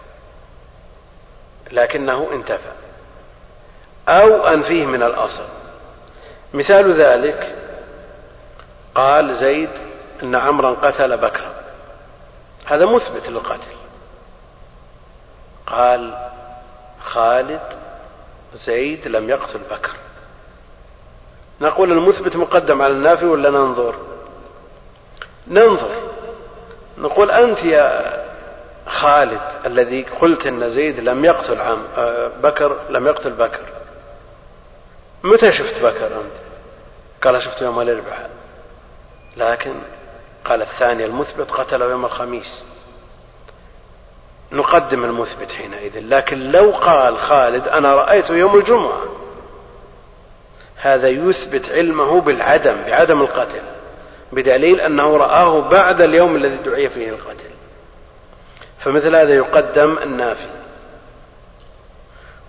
لكنه 1.72 2.32
انتفى. 2.32 2.72
أو 4.08 4.46
أنفيه 4.46 4.86
من 4.86 5.02
الأصل. 5.02 5.44
مثال 6.54 7.00
ذلك 7.00 7.56
قال 8.94 9.36
زيد 9.36 9.70
أن 10.22 10.34
عمرا 10.34 10.70
قتل 10.70 11.16
بكرا. 11.16 11.54
هذا 12.66 12.84
مثبت 12.84 13.28
للقتل. 13.28 13.76
قال 15.66 16.30
خالد 17.00 17.60
زيد 18.54 19.08
لم 19.08 19.30
يقتل 19.30 19.60
بكر. 19.70 19.96
نقول 21.60 21.92
المثبت 21.92 22.36
مقدم 22.36 22.82
على 22.82 22.92
النافي 22.92 23.24
ولا 23.24 23.50
ننظر؟ 23.50 23.94
ننظر. 25.48 25.90
نقول 26.98 27.30
أنت 27.30 27.58
يا 27.58 28.27
خالد 28.88 29.40
الذي 29.66 30.02
قلت 30.02 30.46
أن 30.46 30.70
زيد 30.70 31.00
لم 31.00 31.24
يقتل 31.24 31.60
عم 31.60 31.82
آه، 31.98 32.30
بكر 32.42 32.76
لم 32.90 33.06
يقتل 33.06 33.32
بكر. 33.32 33.60
متى 35.24 35.52
شفت 35.52 35.82
بكر 35.82 36.06
أنت؟ 36.06 36.32
قال 37.22 37.42
شفته 37.42 37.64
يوم 37.64 37.80
الأربعاء. 37.80 38.30
لكن 39.36 39.74
قال 40.44 40.62
الثاني 40.62 41.04
المثبت 41.04 41.50
قتله 41.50 41.90
يوم 41.90 42.04
الخميس. 42.04 42.62
نقدم 44.52 45.04
المثبت 45.04 45.52
حينئذ. 45.52 45.98
لكن 45.98 46.38
لو 46.38 46.70
قال 46.70 47.18
خالد 47.18 47.68
أنا 47.68 47.94
رأيته 47.94 48.34
يوم 48.34 48.58
الجمعة. 48.58 49.02
هذا 50.76 51.08
يثبت 51.08 51.68
علمه 51.70 52.20
بالعدم 52.20 52.76
بعدم 52.86 53.20
القتل. 53.20 53.62
بدليل 54.32 54.80
أنه 54.80 55.16
رآه 55.16 55.68
بعد 55.68 56.00
اليوم 56.00 56.36
الذي 56.36 56.56
دعي 56.56 56.88
فيه 56.88 57.08
القتل. 57.08 57.48
فمثل 58.80 59.16
هذا 59.16 59.34
يقدم 59.34 59.98
النافي. 59.98 60.48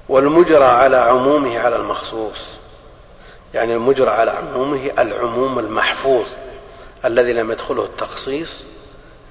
والمجرى 0.10 0.66
على 0.66 0.98
عمومه 0.98 1.60
على 1.60 1.76
المخصوص. 1.76 2.58
يعني 3.54 3.74
المجرى 3.74 4.10
على 4.10 4.32
عمومه 4.32 4.92
العموم 5.00 5.60
المحفوظ 5.60 6.26
الذي 7.06 7.34
لم 7.34 7.52
يدخله 7.52 7.84
التخصيص. 7.84 8.64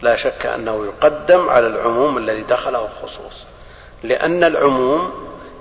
لا 0.02 0.16
شك 0.16 0.46
أنه 0.46 0.86
يقدم 0.86 1.48
على 1.48 1.66
العموم 1.66 2.18
الذي 2.18 2.42
دخله 2.42 2.84
الخصوص. 2.84 3.44
لأن 4.02 4.44
العموم 4.44 5.12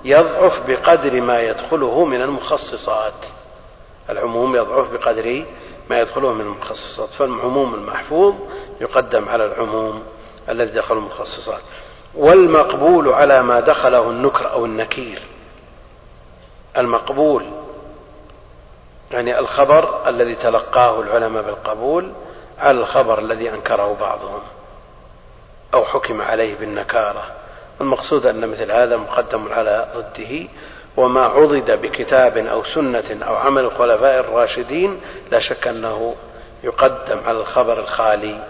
يضعف 0.04 0.66
بقدر 0.66 1.20
ما 1.20 1.40
يدخله 1.40 2.04
من 2.04 2.22
المخصصات. 2.22 3.26
العموم 4.10 4.56
يضعف 4.56 4.92
بقدر 4.92 5.44
ما 5.90 6.00
يدخله 6.00 6.32
من 6.32 6.40
المخصصات. 6.40 7.08
فالعموم 7.08 7.74
المحفوظ 7.74 8.34
يقدم 8.80 9.28
على 9.28 9.44
العموم 9.44 10.02
الذي 10.50 10.70
دخل 10.70 10.96
المخصصات. 10.96 11.60
والمقبول 12.14 13.08
على 13.08 13.42
ما 13.42 13.60
دخله 13.60 14.10
النكر 14.10 14.50
أو 14.52 14.64
النكير. 14.64 15.22
المقبول 16.76 17.44
يعني 19.10 19.38
الخبر 19.38 20.08
الذي 20.08 20.34
تلقاه 20.34 21.00
العلماء 21.00 21.42
بالقبول 21.42 22.12
على 22.58 22.78
الخبر 22.78 23.18
الذي 23.18 23.50
أنكره 23.50 23.96
بعضهم 24.00 24.40
أو 25.74 25.84
حكم 25.84 26.22
عليه 26.22 26.58
بالنكارة. 26.58 27.24
المقصود 27.80 28.26
أن 28.26 28.48
مثل 28.48 28.72
هذا 28.72 28.96
مقدم 28.96 29.52
على 29.52 29.88
ضده. 29.94 30.48
وما 30.96 31.24
عضد 31.24 31.70
بكتاب 31.70 32.38
أو 32.38 32.64
سنة 32.64 33.18
أو 33.22 33.36
عمل 33.36 33.64
الخلفاء 33.64 34.20
الراشدين 34.20 35.00
لا 35.30 35.40
شك 35.40 35.68
أنه 35.68 36.14
يقدم 36.64 37.18
على 37.26 37.38
الخبر 37.38 37.78
الخالي. 37.78 38.44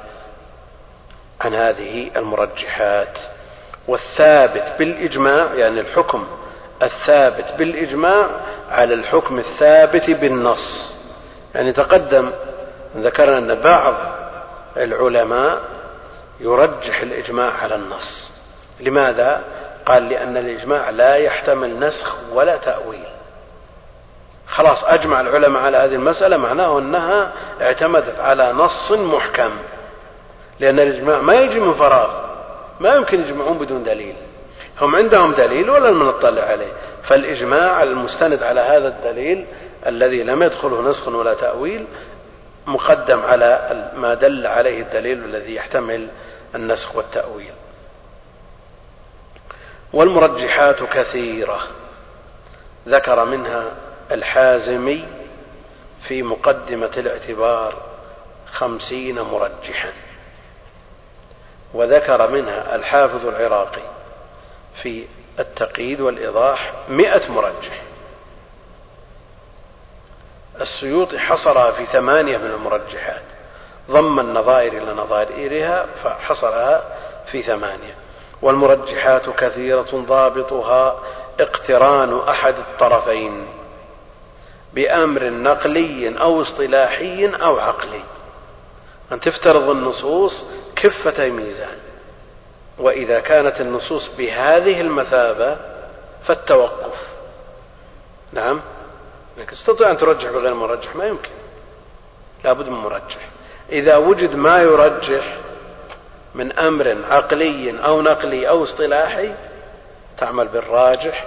عن 1.41 1.55
هذه 1.55 2.11
المرجحات. 2.17 3.19
والثابت 3.89 4.73
بالإجماع 4.79 5.55
يعني 5.55 5.81
الحكم 5.81 6.27
الثابت 6.83 7.55
بالإجماع 7.59 8.27
على 8.71 8.95
الحكم 8.95 9.39
الثابت 9.39 10.11
بالنص. 10.11 10.95
يعني 11.55 11.73
تقدم 11.73 12.31
ذكرنا 12.97 13.39
أن 13.39 13.55
بعض 13.55 13.95
العلماء 14.77 15.61
يرجح 16.41 17.01
الإجماع 17.01 17.53
على 17.63 17.75
النص. 17.75 18.31
لماذا؟ 18.81 19.41
قال 19.87 20.09
لأن 20.09 20.37
الإجماع 20.37 20.91
لا 20.91 21.15
يحتمل 21.15 21.79
نسخ 21.81 22.17
ولا 22.33 22.57
تأويل. 22.57 23.05
خلاص 24.49 24.85
أجمع 24.85 25.21
العلماء 25.21 25.63
على 25.63 25.77
هذه 25.77 25.95
المسألة 25.95 26.37
معناه 26.37 26.79
أنها 26.79 27.33
اعتمدت 27.61 28.21
على 28.21 28.53
نص 28.53 28.93
محكم. 28.93 29.51
لأن 30.61 30.81
الإجماع 30.81 31.21
ما 31.21 31.35
يجي 31.35 31.61
من 31.61 31.75
فراغ. 31.75 32.29
ما 32.81 32.95
يمكن 32.95 33.21
يجمعون 33.21 33.59
بدون 33.59 33.83
دليل. 33.83 34.15
هم 34.81 34.97
عندهم 34.97 35.33
دليل 35.33 35.71
ولا 35.71 35.91
نطلع 35.91 36.43
عليه. 36.43 36.73
فالإجماع 37.03 37.83
المستند 37.83 38.43
على 38.43 38.61
هذا 38.61 38.89
الدليل 38.89 39.47
الذي 39.87 40.23
لم 40.23 40.43
يدخله 40.43 40.91
نسخ 40.91 41.09
ولا 41.09 41.35
تأويل 41.35 41.87
مقدم 42.67 43.21
على 43.21 43.91
ما 43.97 44.15
دل 44.15 44.47
عليه 44.47 44.83
الدليل 44.83 45.25
الذي 45.25 45.55
يحتمل 45.55 46.09
النسخ 46.55 46.97
والتأويل. 46.97 47.53
والمرجحات 49.93 50.83
كثيرة. 50.83 51.61
ذكر 52.89 53.25
منها 53.25 53.65
الحازمي 54.11 55.05
في 56.09 56.23
مقدمة 56.23 56.91
الاعتبار 56.97 57.75
خمسين 58.53 59.21
مرجحا. 59.21 59.93
وذكر 61.75 62.31
منها 62.31 62.75
الحافظ 62.75 63.27
العراقي 63.27 63.83
في 64.83 65.07
التقييد 65.39 66.01
والإيضاح 66.01 66.73
مئة 66.89 67.33
مرجح. 67.33 67.83
السيوطي 70.61 71.19
حصرها 71.19 71.71
في 71.71 71.87
ثمانية 71.87 72.39
من 72.39 72.51
المرجحات. 72.51 73.23
ضم 73.91 74.21
النظائر 74.21 74.73
إلى 74.73 74.93
نظائرها 74.93 75.87
فحصرها 76.03 76.83
في 77.31 77.43
ثمانية. 77.43 77.95
والمرجحات 78.43 79.31
كثيرة 79.31 79.89
ضابطها 79.95 81.01
اقتران 81.41 82.19
أحد 82.29 82.55
الطرفين 82.55 83.47
بأمر 84.75 85.31
نقلي 85.31 86.21
أو 86.21 86.43
اصطلاحي 86.43 87.27
أو 87.27 87.59
عقلي. 87.59 88.01
أن 89.13 89.21
تفترض 89.21 89.69
النصوص 89.71 90.45
كفتي 90.77 91.31
ميزان. 91.31 91.77
وإذا 92.79 93.21
كانت 93.21 93.61
النصوص 93.61 94.11
بهذه 94.19 94.81
المثابة 94.81 95.57
فالتوقف. 96.25 97.09
نعم؟ 98.33 98.61
لكن 99.39 99.57
تستطيع 99.57 99.91
أن 99.91 99.99
ترجح 99.99 100.31
بغير 100.31 100.55
مرجح 100.55 100.97
ما 100.97 101.07
يمكن. 101.07 101.31
لابد 102.45 102.69
من 102.69 102.79
مرجح. 102.79 103.29
إذا 103.73 103.97
وجد 103.97 104.35
ما 104.35 104.63
يرجح 104.63 105.37
من 106.35 106.53
أمر 106.53 106.97
عقلي 107.11 107.85
أو 107.85 108.03
نقلي 108.03 108.49
أو 108.49 108.65
اصطلاحي 108.65 109.35
تعمل 110.19 110.49
بالراجح 110.49 111.25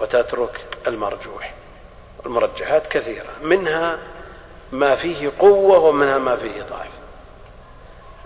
وتترك 0.00 0.60
المرجوح. 0.86 1.54
المرجحات 2.26 2.86
كثيرة. 2.86 3.30
منها 3.42 3.98
ما 4.72 4.96
فيه 4.96 5.32
قوة 5.38 5.78
ومنها 5.78 6.18
ما 6.18 6.36
فيه 6.36 6.62
ضعف. 6.62 6.95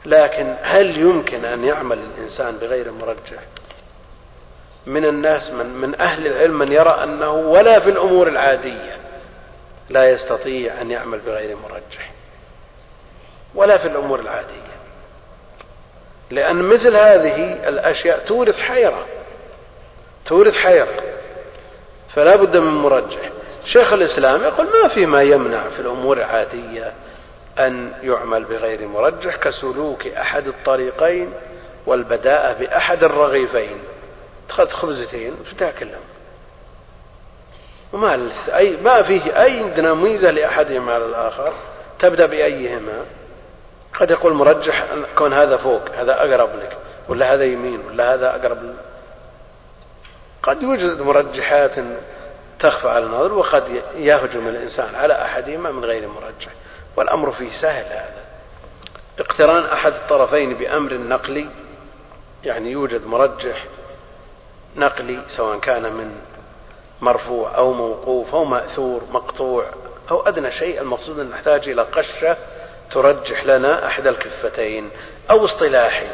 لكن 0.07 0.55
هل 0.62 0.98
يمكن 0.98 1.44
أن 1.44 1.64
يعمل 1.64 1.98
الإنسان 1.98 2.57
بغير 2.57 2.92
مرجح 2.92 3.42
من 4.86 5.05
الناس 5.05 5.51
من, 5.51 5.66
من 5.66 6.01
أهل 6.01 6.26
العلم 6.26 6.59
من 6.59 6.72
يرى 6.72 7.01
أنه 7.05 7.30
ولا 7.30 7.80
في 7.80 7.90
الأمور 7.90 8.28
العادية 8.28 8.96
لا 9.90 10.11
يستطيع 10.11 10.80
أن 10.80 10.90
يعمل 10.90 11.18
بغير 11.18 11.57
مرجح 11.57 12.11
ولا 13.55 13.78
في 13.78 13.88
الأمور 13.88 14.20
العادية. 14.20 14.70
لأن 16.30 16.57
مثل 16.57 16.96
هذه 16.96 17.68
الأشياء 17.68 18.18
تورث 18.26 18.59
حيرة 18.59 19.07
تورث 20.26 20.55
حيرة 20.55 21.03
فلا 22.14 22.36
بد 22.36 22.57
من 22.57 22.74
مرجح 22.74 23.30
شيخ 23.64 23.92
الإسلام 23.92 24.42
يقول 24.42 24.66
ما 24.66 24.88
في 24.88 25.07
ما 25.07 25.22
يمنع 25.22 25.68
في 25.68 25.80
الأمور 25.80 26.16
العادية 26.16 26.92
أن 27.59 27.92
يعمل 28.03 28.44
بغير 28.44 28.88
مرجح 28.88 29.36
كسلوك 29.36 30.07
أحد 30.07 30.46
الطريقين 30.46 31.32
والبداءة 31.86 32.59
بأحد 32.59 33.05
الرغيفين. 33.05 33.78
أخذت 34.51 34.70
خبزتين 34.70 35.34
وش 35.40 35.55
تأكلهم؟ 35.55 36.01
وما 37.92 38.30
أي 38.48 38.76
ما 38.76 39.03
فيه 39.03 39.42
أي 39.42 39.92
ميزة 39.94 40.30
لأحدهما 40.30 40.94
على 40.94 41.05
الآخر. 41.05 41.53
تبدأ 41.98 42.26
بأيهما. 42.26 43.05
قد 43.94 44.11
يقول 44.11 44.32
مرجح 44.32 44.86
كون 45.18 45.32
هذا 45.32 45.57
فوق 45.57 45.90
هذا 45.90 46.12
أقرب 46.12 46.57
لك 46.57 46.76
ولا 47.09 47.34
هذا 47.34 47.44
يمين 47.44 47.80
ولا 47.86 48.14
هذا 48.14 48.30
أقرب 48.30 48.64
لك 48.64 48.74
قد 50.42 50.62
يوجد 50.62 51.01
مرجحات 51.01 51.70
تخفى 52.61 52.88
على 52.88 53.05
النظر 53.05 53.32
وقد 53.32 53.82
يهجم 53.96 54.48
الإنسان 54.48 54.94
على 54.94 55.24
أحدهما 55.24 55.70
من 55.70 55.84
غير 55.84 56.09
مرجح. 56.09 56.53
والأمر 56.97 57.32
فيه 57.32 57.51
سهل 57.61 57.84
هذا. 57.84 58.20
اقتران 59.18 59.64
أحد 59.64 59.93
الطرفين 59.93 60.55
بأمر 60.55 60.95
نقلي 60.95 61.47
يعني 62.45 62.70
يوجد 62.70 63.07
مرجح 63.07 63.64
نقلي 64.76 65.22
سواء 65.36 65.59
كان 65.59 65.82
من 65.82 66.16
مرفوع 67.01 67.57
أو 67.57 67.72
موقوف 67.72 68.34
أو 68.34 68.45
مأثور 68.45 69.03
مقطوع 69.11 69.66
أو 70.11 70.20
أدنى 70.20 70.53
شيء 70.53 70.80
المقصود 70.80 71.18
أن 71.18 71.30
نحتاج 71.30 71.68
إلى 71.68 71.82
قشة 71.82 72.36
ترجح 72.91 73.45
لنا 73.45 73.86
أحد 73.86 74.07
الكفتين 74.07 74.91
أو 75.30 75.45
اصطلاحي 75.45 76.09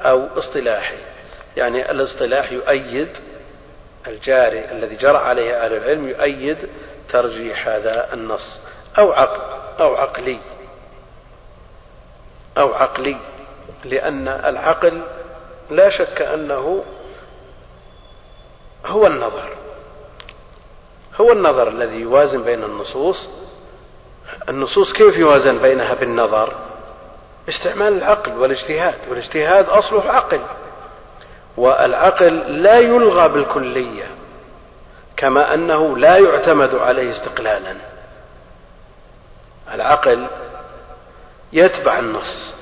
أو 0.00 0.28
اصطلاحي. 0.38 0.96
يعني 1.56 1.90
الاصطلاح 1.90 2.52
يؤيد 2.52 3.08
الجاري 4.06 4.64
الذي 4.72 4.96
جرى 4.96 5.18
عليه 5.18 5.64
أهل 5.64 5.72
العلم 5.76 6.08
يؤيد 6.08 6.58
ترجيح 7.08 7.68
هذا 7.68 8.08
النص 8.12 8.60
أو 8.98 9.12
عقل 9.12 9.61
أو 9.80 9.94
عقلي. 9.94 10.38
أو 12.58 12.74
عقلي. 12.74 13.16
لأن 13.84 14.28
العقل 14.28 15.02
لا 15.70 15.90
شك 15.90 16.22
أنه 16.22 16.84
هو 18.86 19.06
النظر. 19.06 19.48
هو 21.20 21.32
النظر 21.32 21.68
الذي 21.68 21.96
يوازن 21.96 22.42
بين 22.42 22.64
النصوص. 22.64 23.28
النصوص 24.48 24.92
كيف 24.92 25.16
يوازن 25.16 25.58
بينها 25.58 25.94
بالنظر؟ 25.94 26.52
استعمال 27.48 27.92
العقل 27.92 28.38
والاجتهاد. 28.38 28.98
والاجتهاد 29.08 29.68
أصله 29.68 30.12
عقل. 30.12 30.40
والعقل 31.56 32.62
لا 32.62 32.78
يلغى 32.78 33.28
بالكلية 33.28 34.04
كما 35.16 35.54
أنه 35.54 35.96
لا 35.96 36.16
يعتمد 36.18 36.74
عليه 36.74 37.10
استقلالا. 37.10 37.91
العقل 39.74 40.26
يتبع 41.52 41.98
النص. 41.98 42.52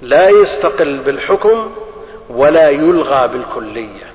لا 0.00 0.28
يستقل 0.28 0.98
بالحكم 0.98 1.74
ولا 2.30 2.70
يلغى 2.70 3.28
بالكلية. 3.28 4.12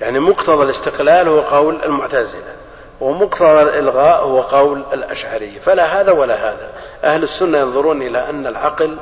يعني 0.00 0.20
مقتضى 0.20 0.62
الاستقلال 0.62 1.28
هو 1.28 1.40
قول 1.40 1.84
المعتزلة 1.84 2.56
ومقتضى 3.00 3.62
الإلغاء 3.62 4.24
هو 4.24 4.40
قول 4.40 4.84
الأشعرية. 4.92 5.60
فلا 5.60 6.00
هذا 6.00 6.12
ولا 6.12 6.34
هذا. 6.34 6.70
أهل 7.04 7.22
السنة 7.22 7.58
ينظرون 7.58 8.02
إلى 8.02 8.30
أن 8.30 8.46
العقل 8.46 8.96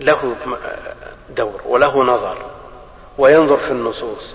له 0.00 0.36
دور 1.30 1.60
وله 1.66 2.02
نظر 2.02 2.36
وينظر 3.18 3.56
في 3.56 3.70
النصوص 3.70 4.34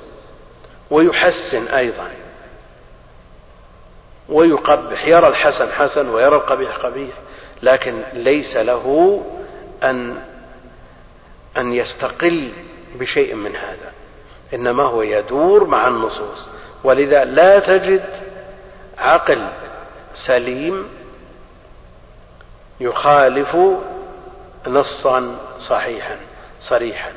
ويحسن 0.92 1.68
أيضا. 1.68 2.10
ويقبح 4.30 5.08
يرى 5.08 5.28
الحسن 5.28 5.72
حسن 5.72 6.10
ويرى 6.10 6.36
القبيح 6.36 6.76
قبيح 6.76 7.14
لكن 7.64 8.02
ليس 8.14 8.58
له 8.58 9.22
أن 9.84 10.16
أن 11.58 11.74
يستقل 11.74 12.52
بشيء 12.96 13.36
من 13.36 13.56
هذا 13.56 13.92
إنما 14.54 14.84
هو 14.84 15.02
يدور 15.02 15.64
مع 15.68 15.88
النصوص. 15.88 16.48
ولذا 16.84 17.24
لا 17.26 17.60
تجد 17.60 18.06
عقل 18.98 19.48
سليم 20.28 20.86
يخالف 22.80 23.58
نصا 24.68 25.38
صحيحا 25.68 26.16
صريحا. 26.62 27.12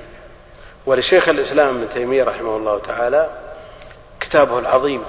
ولشيخ 0.86 1.28
الإسلام 1.28 1.68
ابن 1.68 1.88
تيمية 1.94 2.24
رحمه 2.24 2.56
الله 2.56 2.78
تعالى 2.78 3.30
كتابه 4.20 4.58
العظيم 4.58 5.02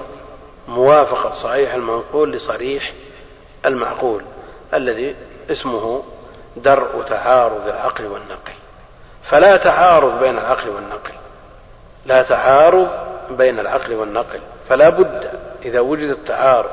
موافقة 0.68 1.42
صحيح 1.42 1.74
المنقول 1.74 2.32
لصريح 2.32 2.92
المعقول 3.66 4.22
الذي 4.74 5.16
اسمه 5.50 6.02
درء 6.56 7.02
تعارض 7.08 7.68
العقل 7.68 8.06
والنقل. 8.06 8.52
فلا 9.30 9.56
تعارض 9.56 10.20
بين 10.20 10.38
العقل 10.38 10.68
والنقل. 10.68 11.12
لا 12.06 12.22
تعارض 12.22 12.88
بين 13.30 13.60
العقل 13.60 13.94
والنقل. 13.94 14.40
فلا 14.68 14.88
بد 14.88 15.30
إذا 15.64 15.80
وجد 15.80 16.08
التعارض 16.08 16.70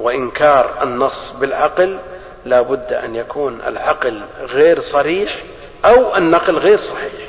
وإنكار 0.00 0.82
النص 0.82 1.32
بالعقل 1.40 1.98
لا 2.44 2.60
بد 2.62 2.92
أن 2.92 3.16
يكون 3.16 3.60
العقل 3.66 4.22
غير 4.40 4.80
صريح 4.80 5.42
أو 5.84 6.16
النقل 6.16 6.58
غير 6.58 6.78
صحيح. 6.78 7.28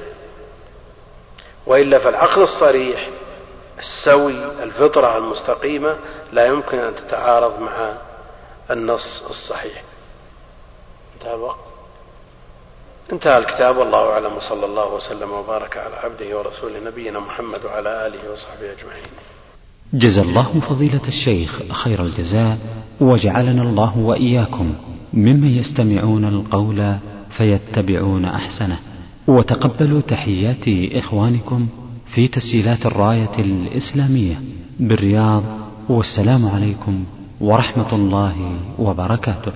وإلا 1.65 1.99
فالعقل 1.99 2.41
الصريح 2.41 3.07
السوي 3.79 4.63
الفطرة 4.63 5.17
المستقيمة 5.17 5.95
لا 6.33 6.45
يمكن 6.45 6.77
أن 6.77 6.95
تتعارض 6.95 7.59
مع 7.59 7.93
النص 8.71 9.23
الصحيح. 9.29 9.83
انتهى 11.15 11.35
الوقت. 11.35 11.59
انتهى 13.13 13.37
الكتاب. 13.37 13.77
والله 13.77 14.09
أعلم. 14.09 14.37
وصلى 14.37 14.65
الله 14.65 14.93
وسلم 14.93 15.31
وبارك 15.31 15.77
على 15.77 15.95
عبده 15.95 16.37
ورسوله 16.37 16.79
نبينا 16.79 17.19
محمد 17.19 17.65
وعلى 17.65 18.07
آله 18.07 18.31
وصحبه 18.31 18.71
أجمعين. 18.71 19.07
جزى 19.93 20.21
الله 20.21 20.59
فضيلة 20.69 21.07
الشيخ 21.07 21.61
خير 21.71 22.01
الجزاء. 22.01 22.57
وجعلنا 23.01 23.61
الله 23.61 23.97
وإياكم 23.97 24.75
ممن 25.13 25.57
يستمعون 25.57 26.25
القول 26.25 26.95
فيتبعون 27.37 28.25
أحسنه. 28.25 28.79
وتقبلوا 29.27 30.01
تحيات 30.01 30.93
إخوانكم 30.95 31.67
في 32.13 32.27
تسجيلات 32.27 32.85
الراية 32.85 33.35
الإسلامية 33.39 34.41
بالرياض 34.79 35.43
والسلام 35.89 36.45
عليكم 36.45 37.03
ورحمة 37.41 37.95
الله 37.95 38.35
وبركاته. 38.79 39.51